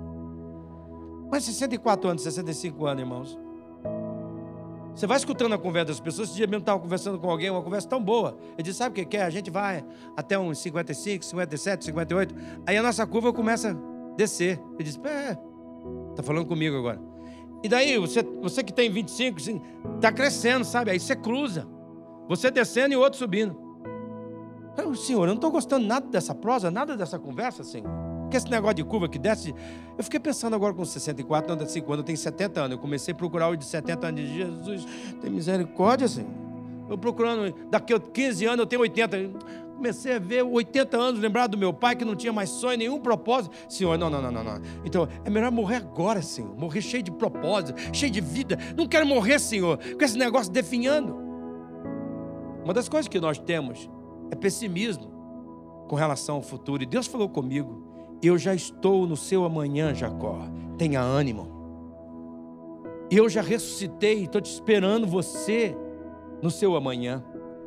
Mas 1.32 1.44
64 1.44 2.10
anos, 2.10 2.24
65 2.24 2.86
anos, 2.86 3.02
irmãos. 3.02 3.40
Você 4.98 5.06
vai 5.06 5.18
escutando 5.18 5.54
a 5.54 5.58
conversa 5.60 5.88
das 5.88 6.00
pessoas. 6.00 6.30
Esse 6.30 6.38
dia 6.38 6.48
mesmo 6.48 6.62
estava 6.62 6.80
conversando 6.80 7.20
com 7.20 7.30
alguém, 7.30 7.52
uma 7.52 7.62
conversa 7.62 7.88
tão 7.88 8.04
boa. 8.04 8.36
Ele 8.54 8.64
disse: 8.64 8.80
Sabe 8.80 8.92
o 8.92 8.96
que 8.96 9.06
quer? 9.06 9.24
A 9.24 9.30
gente 9.30 9.52
vai 9.52 9.86
até 10.16 10.40
uns 10.40 10.58
55, 10.58 11.24
57, 11.24 11.86
58. 11.86 12.36
Aí 12.66 12.76
a 12.76 12.82
nossa 12.82 13.06
curva 13.06 13.32
começa 13.32 13.72
a 13.72 14.16
descer. 14.16 14.60
Ele 14.74 14.84
disse: 14.84 15.00
É, 15.06 15.38
está 16.10 16.24
falando 16.24 16.48
comigo 16.48 16.76
agora. 16.76 17.00
E 17.64 17.70
daí, 17.70 17.98
você, 17.98 18.24
você 18.42 18.64
que 18.64 18.74
tem 18.74 18.90
25, 18.90 19.40
está 19.96 20.12
crescendo, 20.12 20.66
sabe? 20.66 20.90
Aí 20.90 21.00
você 21.00 21.16
cruza. 21.16 21.68
Você 22.28 22.50
descendo 22.50 22.94
e 22.94 22.98
o 22.98 23.00
outro 23.00 23.20
subindo. 23.20 23.56
Eu, 24.78 24.96
senhor, 24.96 25.24
eu 25.24 25.28
não 25.28 25.36
estou 25.36 25.52
gostando 25.52 25.86
nada 25.86 26.08
dessa 26.08 26.36
prosa, 26.36 26.70
nada 26.70 26.96
dessa 26.96 27.18
conversa, 27.18 27.64
senhor. 27.64 28.07
Porque 28.28 28.36
esse 28.36 28.50
negócio 28.50 28.76
de 28.76 28.84
curva 28.84 29.08
que 29.08 29.18
desce. 29.18 29.56
Eu 29.98 30.04
fiquei 30.04 30.20
pensando 30.20 30.54
agora 30.54 30.74
com 30.74 30.84
64, 30.84 31.56
não, 31.56 31.66
5 31.66 31.94
anos, 31.94 32.02
eu 32.02 32.06
tenho 32.06 32.18
70 32.18 32.60
anos. 32.60 32.72
Eu 32.74 32.78
comecei 32.78 33.14
a 33.14 33.16
procurar 33.16 33.48
o 33.48 33.56
de 33.56 33.64
70 33.64 34.06
anos 34.06 34.22
de 34.22 34.36
Jesus. 34.36 34.86
Tem 35.22 35.32
misericórdia, 35.32 36.10
senhor. 36.10 36.30
Eu 36.90 36.98
procurando, 36.98 37.56
daqui 37.70 37.94
a 37.94 38.00
15 38.00 38.46
anos 38.46 38.60
eu 38.60 38.66
tenho 38.66 38.82
80 38.82 39.18
comecei 39.78 40.16
a 40.16 40.20
ver 40.20 40.42
80 40.42 40.98
anos, 40.98 41.22
lembrar 41.22 41.46
do 41.46 41.56
meu 41.56 41.72
pai 41.72 41.96
que 41.96 42.04
não 42.04 42.16
tinha 42.16 42.34
mais 42.34 42.50
sonho, 42.50 42.78
nenhum 42.78 43.00
propósito. 43.00 43.56
Senhor, 43.70 43.96
não, 43.98 44.10
não, 44.10 44.20
não, 44.20 44.32
não, 44.32 44.44
não. 44.44 44.62
Então, 44.84 45.08
é 45.24 45.30
melhor 45.30 45.52
morrer 45.52 45.76
agora, 45.76 46.20
Senhor. 46.22 46.58
Morrer 46.58 46.82
cheio 46.82 47.04
de 47.04 47.12
propósito, 47.12 47.80
cheio 47.94 48.12
de 48.12 48.20
vida. 48.20 48.58
Não 48.76 48.88
quero 48.88 49.06
morrer, 49.06 49.40
Senhor, 49.40 49.78
com 49.78 50.04
esse 50.04 50.18
negócio 50.18 50.52
definhando. 50.52 51.16
Uma 52.64 52.74
das 52.74 52.90
coisas 52.90 53.08
que 53.08 53.20
nós 53.20 53.38
temos 53.38 53.88
é 54.32 54.36
pessimismo 54.36 55.16
com 55.88 55.96
relação 55.96 56.36
ao 56.36 56.42
futuro. 56.42 56.84
E 56.84 56.86
Deus 56.86 57.08
falou 57.08 57.30
comigo: 57.30 57.84
Eu 58.22 58.38
já 58.38 58.54
estou 58.54 59.08
no 59.08 59.16
seu 59.16 59.46
amanhã, 59.46 59.94
Jacó. 59.94 60.40
Tenha 60.78 61.02
ânimo. 61.02 61.56
Eu 63.10 63.30
já 63.30 63.42
ressuscitei, 63.42 64.24
estou 64.24 64.42
te 64.42 64.52
esperando 64.52 65.08
você 65.08 65.76
no 66.42 66.52
seu 66.52 66.76
amanhã. 66.76 67.24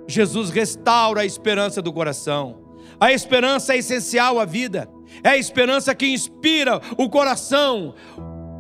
Jesus 0.07 0.51
restaura 0.51 1.23
a 1.23 1.25
esperança 1.25 1.81
do 1.81 1.93
coração. 1.93 2.59
A 2.99 3.13
esperança 3.13 3.75
é 3.75 3.79
essencial 3.79 4.39
à 4.39 4.45
vida, 4.45 4.91
é 5.23 5.31
a 5.31 5.39
esperança 5.39 5.95
que 5.95 6.07
inspira 6.07 6.81
o 6.99 7.09
coração, 7.09 7.95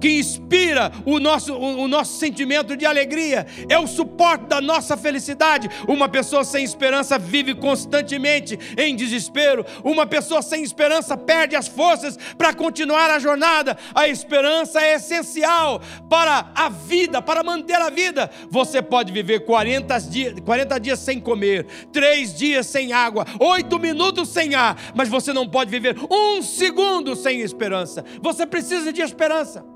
que 0.01 0.19
inspira 0.19 0.91
o 1.05 1.21
nosso, 1.21 1.53
o, 1.55 1.83
o, 1.83 1.89
nosso 1.89 2.19
sentimento 2.19 2.77
de 2.77 2.87
alegria, 2.87 3.47
é 3.69 3.79
o 3.79 3.87
suporte 3.87 4.47
da 4.47 4.61
nossa 4.61 4.97
felicidade. 4.97 5.69
Uma 5.87 6.09
pessoa 6.09 6.43
sem 6.43 6.65
esperança 6.65 7.19
vive 7.19 7.55
constantemente 7.55 8.59
em 8.77 8.97
desespero, 8.97 9.65
uma 9.85 10.07
pessoa 10.07 10.43
sem 10.43 10.63
esperança 10.63 11.17
perde 11.17 11.55
as 11.55 11.69
forças 11.69 12.19
para 12.39 12.55
continuar 12.55 13.11
a 13.11 13.19
jornada. 13.19 13.77
A 13.95 14.09
esperança 14.09 14.81
é 14.81 14.95
essencial 14.95 15.81
para 16.09 16.51
a 16.55 16.69
vida, 16.69 17.21
para 17.21 17.43
manter 17.43 17.75
a 17.75 17.91
vida. 17.91 18.31
Você 18.49 18.81
pode 18.81 19.13
viver 19.13 19.41
40 19.41 19.99
dias, 19.99 20.41
40 20.41 20.81
dias 20.81 20.99
sem 20.99 21.21
comer, 21.21 21.67
3 21.93 22.35
dias 22.35 22.67
sem 22.67 22.93
água, 22.93 23.27
8 23.39 23.79
minutos 23.79 24.29
sem 24.29 24.55
ar, 24.55 24.77
mas 24.95 25.09
você 25.09 25.33
não 25.33 25.49
pode 25.49 25.71
viver 25.71 25.97
um 26.11 26.43
segundo 26.43 27.15
sem 27.15 27.41
esperança. 27.41 28.05
Você 28.23 28.47
precisa 28.47 28.93
de 28.93 29.03
esperança. 29.03 29.70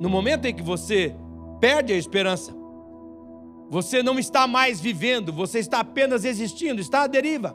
No 0.00 0.08
momento 0.08 0.46
em 0.46 0.54
que 0.54 0.62
você 0.62 1.14
perde 1.60 1.92
a 1.92 1.96
esperança, 1.96 2.54
você 3.68 4.02
não 4.02 4.18
está 4.18 4.46
mais 4.46 4.80
vivendo, 4.80 5.32
você 5.32 5.58
está 5.58 5.80
apenas 5.80 6.24
existindo, 6.24 6.80
está 6.80 7.02
à 7.02 7.06
deriva. 7.06 7.54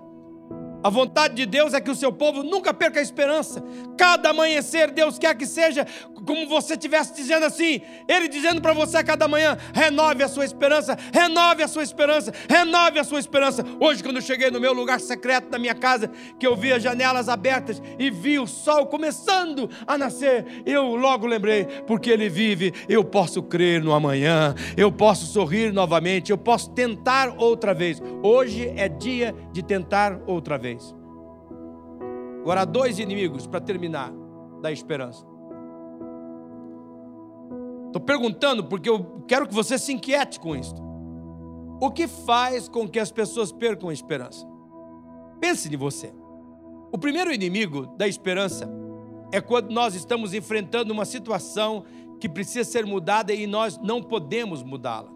A 0.83 0.89
vontade 0.89 1.35
de 1.35 1.45
Deus 1.45 1.73
é 1.73 1.79
que 1.79 1.89
o 1.89 1.95
seu 1.95 2.11
povo 2.11 2.43
nunca 2.43 2.73
perca 2.73 2.99
a 2.99 3.03
esperança. 3.03 3.63
Cada 3.97 4.31
amanhecer, 4.31 4.91
Deus 4.91 5.17
quer 5.17 5.35
que 5.35 5.45
seja 5.45 5.87
como 6.25 6.47
você 6.47 6.73
estivesse 6.73 7.13
dizendo 7.13 7.45
assim, 7.45 7.81
Ele 8.07 8.27
dizendo 8.27 8.61
para 8.61 8.73
você 8.73 8.97
a 8.97 9.03
cada 9.03 9.27
manhã: 9.27 9.57
renove 9.73 10.23
a 10.23 10.27
sua 10.27 10.45
esperança, 10.45 10.97
renove 11.13 11.63
a 11.63 11.67
sua 11.67 11.83
esperança, 11.83 12.33
renove 12.49 12.99
a 12.99 13.03
sua 13.03 13.19
esperança. 13.19 13.63
Hoje, 13.79 14.03
quando 14.03 14.17
eu 14.17 14.21
cheguei 14.21 14.49
no 14.49 14.59
meu 14.59 14.73
lugar 14.73 14.99
secreto 14.99 15.49
da 15.49 15.59
minha 15.59 15.75
casa, 15.75 16.09
que 16.39 16.45
eu 16.45 16.55
vi 16.55 16.73
as 16.73 16.81
janelas 16.81 17.29
abertas 17.29 17.81
e 17.99 18.09
vi 18.09 18.39
o 18.39 18.47
sol 18.47 18.87
começando 18.87 19.69
a 19.85 19.97
nascer, 19.97 20.63
eu 20.65 20.95
logo 20.95 21.27
lembrei, 21.27 21.65
porque 21.87 22.09
Ele 22.09 22.29
vive, 22.29 22.73
eu 22.89 23.03
posso 23.03 23.41
crer 23.43 23.81
no 23.81 23.93
amanhã, 23.93 24.55
eu 24.75 24.91
posso 24.91 25.25
sorrir 25.25 25.71
novamente, 25.71 26.31
eu 26.31 26.37
posso 26.37 26.71
tentar 26.71 27.35
outra 27.37 27.73
vez. 27.73 28.01
Hoje 28.21 28.71
é 28.75 28.87
dia 28.87 29.35
de 29.51 29.61
tentar 29.61 30.19
outra 30.25 30.57
vez. 30.57 30.72
Agora, 32.43 32.63
há 32.63 32.65
dois 32.65 32.99
inimigos 32.99 33.47
para 33.47 33.61
terminar 33.61 34.11
da 34.61 34.69
esperança. 34.69 35.25
Estou 37.87 38.01
perguntando 38.01 38.65
porque 38.65 38.89
eu 38.89 39.23
quero 39.25 39.47
que 39.47 39.53
você 39.53 39.77
se 39.79 39.93
inquiete 39.93 40.41
com 40.41 40.53
isso. 40.53 40.75
O 41.79 41.89
que 41.89 42.05
faz 42.05 42.67
com 42.67 42.85
que 42.85 42.99
as 42.99 43.13
pessoas 43.13 43.49
percam 43.49 43.87
a 43.87 43.93
esperança? 43.93 44.45
Pense 45.39 45.73
em 45.73 45.77
você. 45.77 46.13
O 46.91 46.97
primeiro 46.97 47.33
inimigo 47.33 47.87
da 47.95 48.09
esperança 48.09 48.69
é 49.31 49.39
quando 49.39 49.71
nós 49.71 49.95
estamos 49.95 50.33
enfrentando 50.33 50.91
uma 50.91 51.05
situação 51.05 51.85
que 52.19 52.27
precisa 52.27 52.69
ser 52.69 52.85
mudada 52.85 53.33
e 53.33 53.47
nós 53.47 53.77
não 53.77 54.03
podemos 54.03 54.61
mudá-la. 54.63 55.09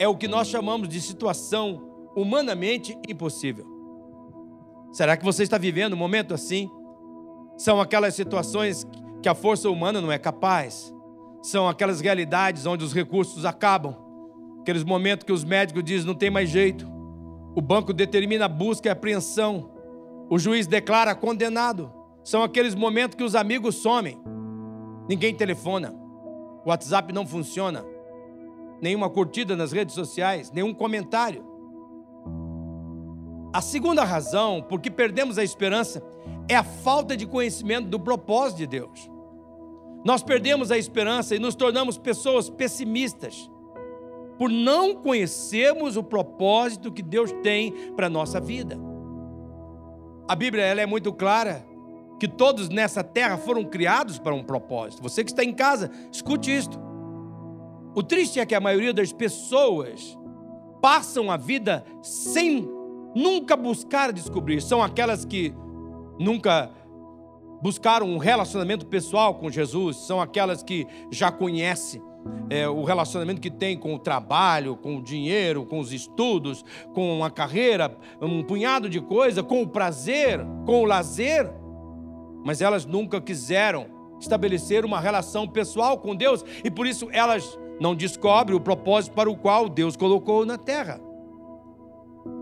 É 0.00 0.08
o 0.08 0.16
que 0.16 0.26
nós 0.26 0.48
chamamos 0.48 0.88
de 0.88 1.00
situação 1.00 2.10
humanamente 2.16 2.98
impossível. 3.08 3.77
Será 4.92 5.16
que 5.16 5.24
você 5.24 5.42
está 5.42 5.58
vivendo 5.58 5.92
um 5.92 5.96
momento 5.96 6.34
assim? 6.34 6.70
São 7.56 7.80
aquelas 7.80 8.14
situações 8.14 8.86
que 9.22 9.28
a 9.28 9.34
força 9.34 9.68
humana 9.68 10.00
não 10.00 10.10
é 10.10 10.18
capaz. 10.18 10.94
São 11.42 11.68
aquelas 11.68 12.00
realidades 12.00 12.66
onde 12.66 12.84
os 12.84 12.92
recursos 12.92 13.44
acabam, 13.44 13.96
aqueles 14.60 14.84
momentos 14.84 15.24
que 15.24 15.32
os 15.32 15.44
médicos 15.44 15.84
dizem 15.84 16.06
não 16.06 16.14
tem 16.14 16.30
mais 16.30 16.50
jeito, 16.50 16.86
o 17.54 17.60
banco 17.60 17.92
determina 17.92 18.44
a 18.44 18.48
busca 18.48 18.88
e 18.88 18.90
a 18.90 18.92
apreensão, 18.92 19.70
o 20.28 20.38
juiz 20.38 20.66
declara 20.66 21.14
condenado. 21.14 21.92
São 22.24 22.42
aqueles 22.42 22.74
momentos 22.74 23.16
que 23.16 23.22
os 23.22 23.34
amigos 23.34 23.76
somem, 23.76 24.20
ninguém 25.08 25.34
telefona, 25.34 25.94
o 26.64 26.68
WhatsApp 26.68 27.12
não 27.12 27.26
funciona, 27.26 27.84
nenhuma 28.82 29.08
curtida 29.08 29.56
nas 29.56 29.72
redes 29.72 29.94
sociais, 29.94 30.50
nenhum 30.50 30.74
comentário. 30.74 31.47
A 33.52 33.62
segunda 33.62 34.04
razão 34.04 34.62
por 34.62 34.80
que 34.80 34.90
perdemos 34.90 35.38
a 35.38 35.44
esperança 35.44 36.02
é 36.48 36.54
a 36.54 36.62
falta 36.62 37.16
de 37.16 37.26
conhecimento 37.26 37.88
do 37.88 37.98
propósito 37.98 38.58
de 38.58 38.66
Deus. 38.66 39.10
Nós 40.04 40.22
perdemos 40.22 40.70
a 40.70 40.78
esperança 40.78 41.34
e 41.34 41.38
nos 41.38 41.54
tornamos 41.54 41.98
pessoas 41.98 42.48
pessimistas 42.48 43.50
por 44.38 44.48
não 44.48 44.94
conhecermos 44.94 45.96
o 45.96 46.02
propósito 46.02 46.92
que 46.92 47.02
Deus 47.02 47.32
tem 47.42 47.72
para 47.96 48.06
a 48.06 48.10
nossa 48.10 48.38
vida. 48.38 48.78
A 50.28 50.36
Bíblia 50.36 50.64
ela 50.64 50.80
é 50.80 50.86
muito 50.86 51.12
clara 51.12 51.66
que 52.20 52.28
todos 52.28 52.68
nessa 52.68 53.02
terra 53.02 53.36
foram 53.38 53.64
criados 53.64 54.18
para 54.18 54.34
um 54.34 54.44
propósito. 54.44 55.02
Você 55.02 55.24
que 55.24 55.30
está 55.30 55.42
em 55.42 55.52
casa, 55.52 55.90
escute 56.12 56.54
isto. 56.54 56.78
O 57.94 58.02
triste 58.02 58.38
é 58.38 58.46
que 58.46 58.54
a 58.54 58.60
maioria 58.60 58.92
das 58.92 59.12
pessoas 59.12 60.16
passam 60.80 61.30
a 61.30 61.36
vida 61.36 61.84
sem 62.02 62.77
nunca 63.18 63.56
buscar 63.56 64.12
descobrir. 64.12 64.62
São 64.62 64.82
aquelas 64.82 65.24
que 65.24 65.52
nunca 66.18 66.70
buscaram 67.60 68.06
um 68.06 68.18
relacionamento 68.18 68.86
pessoal 68.86 69.34
com 69.34 69.50
Jesus, 69.50 69.96
são 69.96 70.20
aquelas 70.20 70.62
que 70.62 70.86
já 71.10 71.32
conhecem 71.32 72.00
é, 72.48 72.68
o 72.68 72.84
relacionamento 72.84 73.40
que 73.40 73.50
tem 73.50 73.76
com 73.76 73.94
o 73.94 73.98
trabalho, 73.98 74.76
com 74.76 74.96
o 74.96 75.02
dinheiro, 75.02 75.66
com 75.66 75.80
os 75.80 75.92
estudos, 75.92 76.64
com 76.94 77.24
a 77.24 77.30
carreira, 77.30 77.96
um 78.22 78.44
punhado 78.44 78.88
de 78.88 79.00
coisa, 79.00 79.42
com 79.42 79.62
o 79.62 79.68
prazer, 79.68 80.40
com 80.64 80.82
o 80.82 80.84
lazer, 80.84 81.50
mas 82.44 82.60
elas 82.60 82.86
nunca 82.86 83.20
quiseram 83.20 83.86
estabelecer 84.20 84.84
uma 84.84 85.00
relação 85.00 85.46
pessoal 85.48 85.98
com 85.98 86.14
Deus 86.14 86.44
e 86.62 86.70
por 86.70 86.86
isso 86.86 87.08
elas 87.10 87.58
não 87.80 87.94
descobrem 87.94 88.56
o 88.56 88.60
propósito 88.60 89.14
para 89.14 89.30
o 89.30 89.36
qual 89.36 89.68
Deus 89.68 89.96
colocou 89.96 90.46
na 90.46 90.56
terra. 90.56 91.07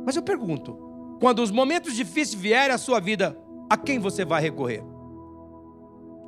Mas 0.05 0.17
eu 0.17 0.23
pergunto: 0.23 0.77
quando 1.21 1.41
os 1.41 1.51
momentos 1.51 1.95
difíceis 1.95 2.35
vierem 2.35 2.75
à 2.75 2.79
sua 2.79 3.01
vida, 3.01 3.39
a 3.69 3.77
quem 3.77 3.99
você 3.99 4.25
vai 4.25 4.41
recorrer? 4.41 4.83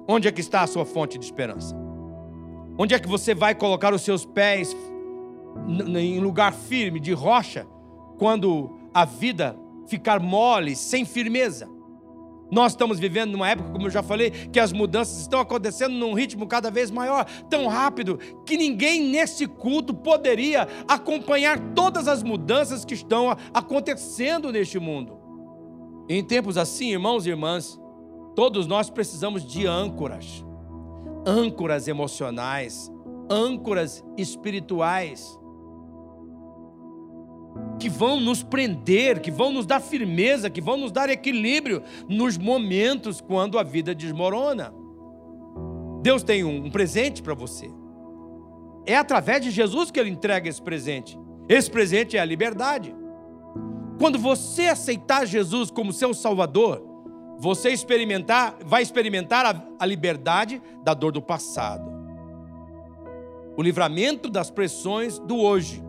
Onde 0.09 0.27
é 0.27 0.33
que 0.33 0.41
está 0.41 0.63
a 0.63 0.67
sua 0.67 0.85
fonte 0.85 1.19
de 1.19 1.25
esperança? 1.25 1.77
Onde 2.79 2.95
é 2.95 2.99
que 2.99 3.09
você 3.09 3.35
vai 3.35 3.55
colocar 3.55 3.93
os 3.93 4.03
seus 4.03 4.25
pés 4.25 4.75
em 5.97 6.19
lugar 6.21 6.53
firme, 6.53 7.01
de 7.01 7.13
rocha, 7.13 7.67
quando 8.19 8.79
a 8.95 9.05
vida 9.05 9.57
ficar 9.87 10.21
mole, 10.21 10.75
sem 10.75 11.05
firmeza? 11.05 11.69
Nós 12.51 12.73
estamos 12.73 12.99
vivendo 12.99 13.33
numa 13.33 13.49
época, 13.49 13.71
como 13.71 13.87
eu 13.87 13.91
já 13.91 14.03
falei, 14.03 14.31
que 14.31 14.59
as 14.59 14.73
mudanças 14.73 15.21
estão 15.21 15.41
acontecendo 15.41 15.95
num 15.95 16.15
ritmo 16.15 16.47
cada 16.47 16.71
vez 16.71 16.91
maior, 16.91 17.25
tão 17.51 17.67
rápido, 17.67 18.19
que 18.47 18.57
ninguém 18.57 19.03
nesse 19.03 19.47
culto 19.47 19.93
poderia 19.93 20.67
acompanhar 20.87 21.59
todas 21.75 22.09
as 22.09 22.23
mudanças 22.23 22.85
que 22.85 22.95
estão 22.95 23.37
acontecendo 23.53 24.51
neste 24.51 24.79
mundo. 24.79 25.19
Em 26.09 26.25
tempos 26.25 26.57
assim, 26.57 26.93
irmãos 26.93 27.27
e 27.27 27.31
irmãs, 27.31 27.79
todos 28.35 28.67
nós 28.67 28.89
precisamos 28.89 29.45
de 29.45 29.67
âncoras, 29.67 30.45
âncoras 31.27 31.87
emocionais, 31.87 32.91
âncoras 33.29 34.03
espirituais 34.17 35.39
que 37.79 37.89
vão 37.89 38.21
nos 38.21 38.43
prender, 38.43 39.21
que 39.21 39.31
vão 39.31 39.53
nos 39.53 39.65
dar 39.65 39.81
firmeza, 39.81 40.51
que 40.51 40.61
vão 40.61 40.77
nos 40.77 40.91
dar 40.91 41.09
equilíbrio 41.09 41.83
nos 42.09 42.37
momentos 42.37 43.21
quando 43.21 43.59
a 43.59 43.63
vida 43.63 43.95
desmorona. 43.95 44.75
Deus 46.03 46.23
tem 46.23 46.45
um 46.45 46.71
presente 46.71 47.23
para 47.23 47.35
você. 47.35 47.71
É 48.85 48.97
através 48.97 49.43
de 49.43 49.51
Jesus 49.51 49.91
que 49.91 50.01
ele 50.01 50.11
entrega 50.11 50.49
esse 50.49 50.61
presente. 50.61 51.19
Esse 51.49 51.71
presente 51.71 52.17
é 52.17 52.21
a 52.21 52.25
liberdade. 52.25 52.95
Quando 53.99 54.19
você 54.19 54.67
aceitar 54.67 55.27
Jesus 55.27 55.71
como 55.71 55.93
seu 55.93 56.15
Salvador, 56.15 56.85
você 57.39 57.71
experimentar, 57.71 58.57
vai 58.65 58.83
experimentar 58.83 59.47
a, 59.47 59.63
a 59.79 59.87
liberdade 59.87 60.61
da 60.83 60.95
dor 60.95 61.13
do 61.13 61.23
passado, 61.23 61.89
o 63.57 63.63
livramento 63.63 64.29
das 64.29 64.51
pressões 64.51 65.19
do 65.19 65.37
hoje 65.37 65.88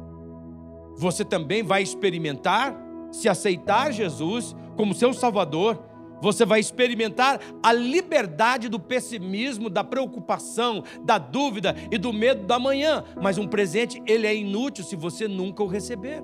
você 1.00 1.24
também 1.24 1.64
vai 1.64 1.82
experimentar, 1.82 2.76
se 3.10 3.30
aceitar 3.30 3.94
Jesus 3.94 4.54
como 4.76 4.94
seu 4.94 5.14
Salvador, 5.14 5.82
você 6.22 6.46
vai 6.46 6.60
experimentar 6.60 7.40
a 7.64 7.72
liberdade 7.72 8.68
do 8.68 8.78
pessimismo, 8.78 9.70
da 9.70 9.82
preocupação, 9.82 10.84
da 11.02 11.18
dúvida 11.18 11.74
e 11.90 11.98
do 11.98 12.12
medo 12.12 12.46
da 12.46 12.60
manhã. 12.60 13.06
Mas 13.22 13.38
um 13.38 13.48
presente, 13.48 14.04
ele 14.06 14.28
é 14.28 14.36
inútil 14.36 14.84
se 14.84 14.98
você 14.98 15.26
nunca 15.26 15.64
o 15.64 15.68
receber. 15.68 16.22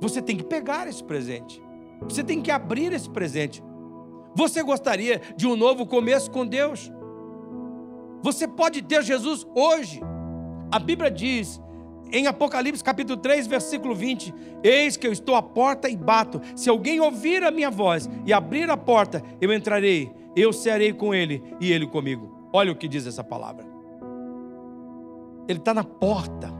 Você 0.00 0.22
tem 0.22 0.36
que 0.36 0.44
pegar 0.44 0.86
esse 0.86 1.02
presente. 1.02 1.60
Você 2.02 2.22
tem 2.22 2.40
que 2.40 2.52
abrir 2.52 2.92
esse 2.92 3.10
presente. 3.10 3.60
Você 4.36 4.62
gostaria 4.62 5.20
de 5.36 5.48
um 5.48 5.56
novo 5.56 5.84
começo 5.86 6.30
com 6.30 6.46
Deus? 6.46 6.92
Você 8.22 8.46
pode 8.46 8.80
ter 8.80 9.02
Jesus 9.02 9.44
hoje. 9.56 10.00
A 10.70 10.78
Bíblia 10.78 11.10
diz 11.10 11.60
em 12.14 12.28
Apocalipse 12.28 12.82
capítulo 12.82 13.18
3, 13.18 13.48
versículo 13.48 13.92
20: 13.92 14.32
Eis 14.62 14.96
que 14.96 15.04
eu 15.04 15.12
estou 15.12 15.34
à 15.34 15.42
porta 15.42 15.88
e 15.88 15.96
bato. 15.96 16.40
Se 16.54 16.70
alguém 16.70 17.00
ouvir 17.00 17.42
a 17.42 17.50
minha 17.50 17.70
voz 17.70 18.08
e 18.24 18.32
abrir 18.32 18.70
a 18.70 18.76
porta, 18.76 19.20
eu 19.40 19.52
entrarei, 19.52 20.12
eu 20.36 20.52
serei 20.52 20.92
com 20.92 21.12
ele 21.12 21.42
e 21.60 21.72
ele 21.72 21.88
comigo. 21.88 22.48
Olha 22.52 22.70
o 22.70 22.76
que 22.76 22.86
diz 22.86 23.04
essa 23.04 23.24
palavra. 23.24 23.66
Ele 25.48 25.58
está 25.58 25.74
na 25.74 25.82
porta. 25.82 26.54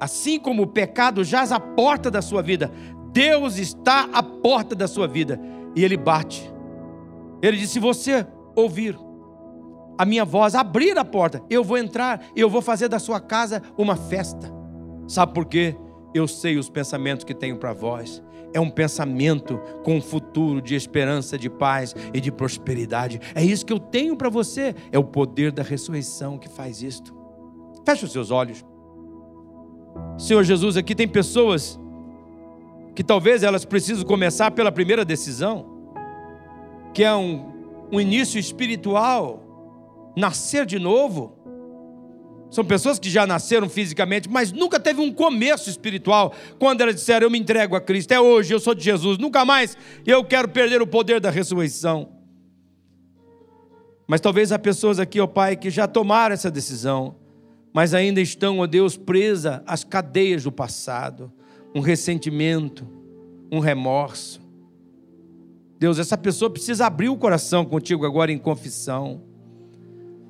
Assim 0.00 0.40
como 0.40 0.62
o 0.62 0.66
pecado 0.66 1.22
jaz 1.22 1.52
à 1.52 1.60
porta 1.60 2.10
da 2.10 2.22
sua 2.22 2.40
vida, 2.40 2.72
Deus 3.12 3.58
está 3.58 4.08
à 4.10 4.22
porta 4.22 4.74
da 4.74 4.88
sua 4.88 5.06
vida 5.06 5.38
e 5.76 5.84
ele 5.84 5.98
bate. 5.98 6.50
Ele 7.42 7.58
disse: 7.58 7.74
se 7.74 7.80
você 7.80 8.26
ouvir, 8.56 8.98
a 9.98 10.04
minha 10.04 10.24
voz, 10.24 10.54
abrir 10.54 10.96
a 10.96 11.04
porta, 11.04 11.42
eu 11.50 11.64
vou 11.64 11.76
entrar, 11.76 12.24
eu 12.36 12.48
vou 12.48 12.62
fazer 12.62 12.88
da 12.88 13.00
sua 13.00 13.20
casa 13.20 13.60
uma 13.76 13.96
festa. 13.96 14.50
Sabe 15.08 15.34
por 15.34 15.44
quê? 15.44 15.76
Eu 16.14 16.28
sei 16.28 16.56
os 16.56 16.70
pensamentos 16.70 17.24
que 17.24 17.34
tenho 17.34 17.56
para 17.56 17.72
vós. 17.72 18.22
É 18.54 18.60
um 18.60 18.70
pensamento 18.70 19.60
com 19.82 19.96
um 19.96 20.00
futuro 20.00 20.62
de 20.62 20.74
esperança, 20.74 21.36
de 21.36 21.50
paz 21.50 21.94
e 22.14 22.20
de 22.20 22.30
prosperidade. 22.30 23.20
É 23.34 23.44
isso 23.44 23.66
que 23.66 23.72
eu 23.72 23.78
tenho 23.78 24.16
para 24.16 24.30
você. 24.30 24.74
É 24.92 24.98
o 24.98 25.04
poder 25.04 25.52
da 25.52 25.62
ressurreição 25.62 26.38
que 26.38 26.48
faz 26.48 26.80
isto. 26.80 27.14
Feche 27.84 28.04
os 28.04 28.12
seus 28.12 28.30
olhos. 28.30 28.64
Senhor 30.16 30.44
Jesus, 30.44 30.76
aqui 30.76 30.94
tem 30.94 31.08
pessoas 31.08 31.78
que 32.94 33.02
talvez 33.02 33.42
elas 33.42 33.64
precisam 33.64 34.04
começar 34.04 34.50
pela 34.50 34.72
primeira 34.72 35.04
decisão, 35.04 35.66
que 36.94 37.04
é 37.04 37.14
um, 37.14 37.52
um 37.92 38.00
início 38.00 38.38
espiritual 38.38 39.47
nascer 40.16 40.66
de 40.66 40.78
novo. 40.78 41.36
São 42.50 42.64
pessoas 42.64 42.98
que 42.98 43.10
já 43.10 43.26
nasceram 43.26 43.68
fisicamente, 43.68 44.28
mas 44.28 44.52
nunca 44.52 44.80
teve 44.80 45.00
um 45.00 45.12
começo 45.12 45.68
espiritual. 45.68 46.32
Quando 46.58 46.80
elas 46.80 46.94
disseram, 46.94 47.26
eu 47.26 47.30
me 47.30 47.38
entrego 47.38 47.76
a 47.76 47.80
Cristo, 47.80 48.12
é 48.12 48.20
hoje, 48.20 48.54
eu 48.54 48.60
sou 48.60 48.74
de 48.74 48.82
Jesus, 48.82 49.18
nunca 49.18 49.44
mais 49.44 49.76
eu 50.06 50.24
quero 50.24 50.48
perder 50.48 50.80
o 50.80 50.86
poder 50.86 51.20
da 51.20 51.30
ressurreição. 51.30 52.08
Mas 54.06 54.22
talvez 54.22 54.50
há 54.50 54.58
pessoas 54.58 54.98
aqui, 54.98 55.20
ó 55.20 55.26
Pai, 55.26 55.54
que 55.56 55.68
já 55.68 55.86
tomaram 55.86 56.32
essa 56.32 56.50
decisão, 56.50 57.16
mas 57.74 57.92
ainda 57.92 58.22
estão, 58.22 58.60
ó 58.60 58.66
Deus, 58.66 58.96
presa 58.96 59.62
às 59.66 59.84
cadeias 59.84 60.44
do 60.44 60.50
passado, 60.50 61.30
um 61.74 61.80
ressentimento, 61.80 62.88
um 63.52 63.58
remorso. 63.58 64.40
Deus, 65.78 65.98
essa 65.98 66.16
pessoa 66.16 66.50
precisa 66.50 66.86
abrir 66.86 67.10
o 67.10 67.16
coração 67.18 67.66
contigo 67.66 68.06
agora 68.06 68.32
em 68.32 68.38
confissão. 68.38 69.27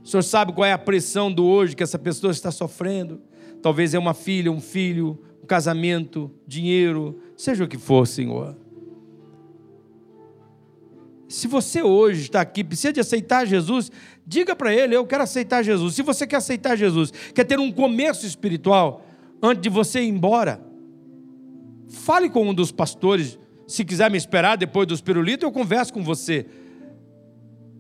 O 0.09 0.11
Senhor 0.11 0.22
sabe 0.22 0.54
qual 0.54 0.64
é 0.64 0.72
a 0.72 0.78
pressão 0.78 1.30
do 1.30 1.44
hoje 1.44 1.76
que 1.76 1.82
essa 1.82 1.98
pessoa 1.98 2.30
está 2.30 2.50
sofrendo. 2.50 3.20
Talvez 3.61 3.92
é 3.92 3.98
uma 3.98 4.14
filha, 4.14 4.50
um 4.50 4.59
filho, 4.59 5.22
um 5.42 5.46
casamento, 5.46 6.30
dinheiro, 6.46 7.20
seja 7.36 7.64
o 7.64 7.68
que 7.68 7.76
for, 7.76 8.06
Senhor. 8.06 8.56
Se 11.28 11.46
você 11.46 11.82
hoje 11.82 12.22
está 12.22 12.40
aqui, 12.40 12.64
precisa 12.64 12.90
de 12.90 13.00
aceitar 13.00 13.46
Jesus, 13.46 13.92
diga 14.26 14.56
para 14.56 14.72
Ele: 14.72 14.96
Eu 14.96 15.06
quero 15.06 15.24
aceitar 15.24 15.62
Jesus. 15.62 15.94
Se 15.94 16.00
você 16.00 16.26
quer 16.26 16.36
aceitar 16.36 16.74
Jesus, 16.74 17.12
quer 17.34 17.44
ter 17.44 17.59
um 17.59 17.70
começo 17.70 18.24
espiritual, 18.24 19.04
antes 19.42 19.61
de 19.61 19.68
você 19.68 20.00
ir 20.00 20.09
embora, 20.09 20.59
fale 21.86 22.30
com 22.30 22.48
um 22.48 22.54
dos 22.54 22.72
pastores. 22.72 23.38
Se 23.66 23.84
quiser 23.84 24.11
me 24.11 24.16
esperar 24.16 24.56
depois 24.56 24.88
dos 24.88 25.02
pirulitos, 25.02 25.42
eu 25.42 25.52
converso 25.52 25.92
com 25.92 26.02
você. 26.02 26.46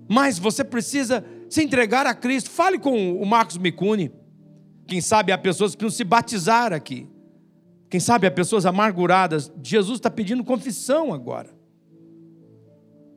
mas 0.06 0.38
você 0.38 0.62
precisa 0.62 1.24
se 1.48 1.62
entregar 1.62 2.06
a 2.06 2.14
Cristo. 2.14 2.50
Fale 2.50 2.78
com 2.78 3.20
o 3.20 3.26
Marcos 3.26 3.58
Micuni. 3.58 4.12
Quem 4.86 5.00
sabe 5.00 5.32
há 5.32 5.38
pessoas 5.38 5.72
que 5.72 5.78
precisam 5.78 5.96
se 5.96 6.04
batizar 6.04 6.72
aqui. 6.72 7.08
Quem 7.90 8.00
sabe 8.00 8.26
há 8.26 8.30
pessoas 8.30 8.66
amarguradas. 8.66 9.52
Jesus 9.62 9.98
está 9.98 10.10
pedindo 10.10 10.44
confissão 10.44 11.12
agora. 11.12 11.50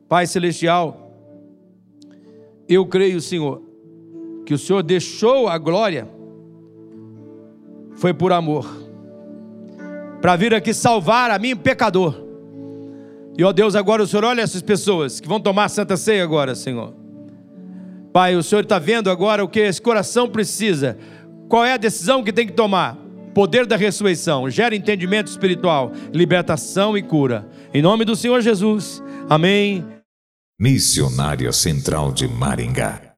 Pai 0.08 0.26
Celestial, 0.26 1.10
eu 2.68 2.86
creio, 2.86 3.20
Senhor, 3.20 3.62
que 4.44 4.52
o 4.52 4.58
Senhor 4.58 4.82
deixou 4.82 5.48
a 5.48 5.56
glória, 5.56 6.06
foi 7.94 8.12
por 8.12 8.32
amor, 8.32 8.66
para 10.20 10.36
vir 10.36 10.54
aqui 10.54 10.74
salvar 10.74 11.30
a 11.30 11.38
mim, 11.38 11.56
pecador. 11.56 12.14
E 13.38 13.42
ó 13.42 13.52
Deus, 13.52 13.74
agora 13.74 14.02
o 14.02 14.06
Senhor 14.06 14.24
olha 14.24 14.42
essas 14.42 14.60
pessoas 14.60 15.18
que 15.18 15.26
vão 15.26 15.40
tomar 15.40 15.64
a 15.64 15.68
Santa 15.70 15.96
Ceia 15.96 16.22
agora, 16.22 16.54
Senhor. 16.54 17.01
Pai, 18.12 18.36
o 18.36 18.42
Senhor 18.42 18.62
está 18.62 18.78
vendo 18.78 19.10
agora 19.10 19.42
o 19.42 19.48
que 19.48 19.60
esse 19.60 19.80
coração 19.80 20.28
precisa. 20.28 20.98
Qual 21.48 21.64
é 21.64 21.72
a 21.72 21.78
decisão 21.78 22.22
que 22.22 22.32
tem 22.32 22.46
que 22.46 22.52
tomar? 22.52 22.96
Poder 23.34 23.66
da 23.66 23.76
ressurreição, 23.76 24.50
gera 24.50 24.76
entendimento 24.76 25.28
espiritual, 25.28 25.90
libertação 26.12 26.96
e 26.96 27.02
cura. 27.02 27.48
Em 27.72 27.80
nome 27.80 28.04
do 28.04 28.14
Senhor 28.14 28.42
Jesus. 28.42 29.02
Amém. 29.28 29.86
Missionária 30.58 31.50
Central 31.52 32.12
de 32.12 32.28
Maringá 32.28 33.11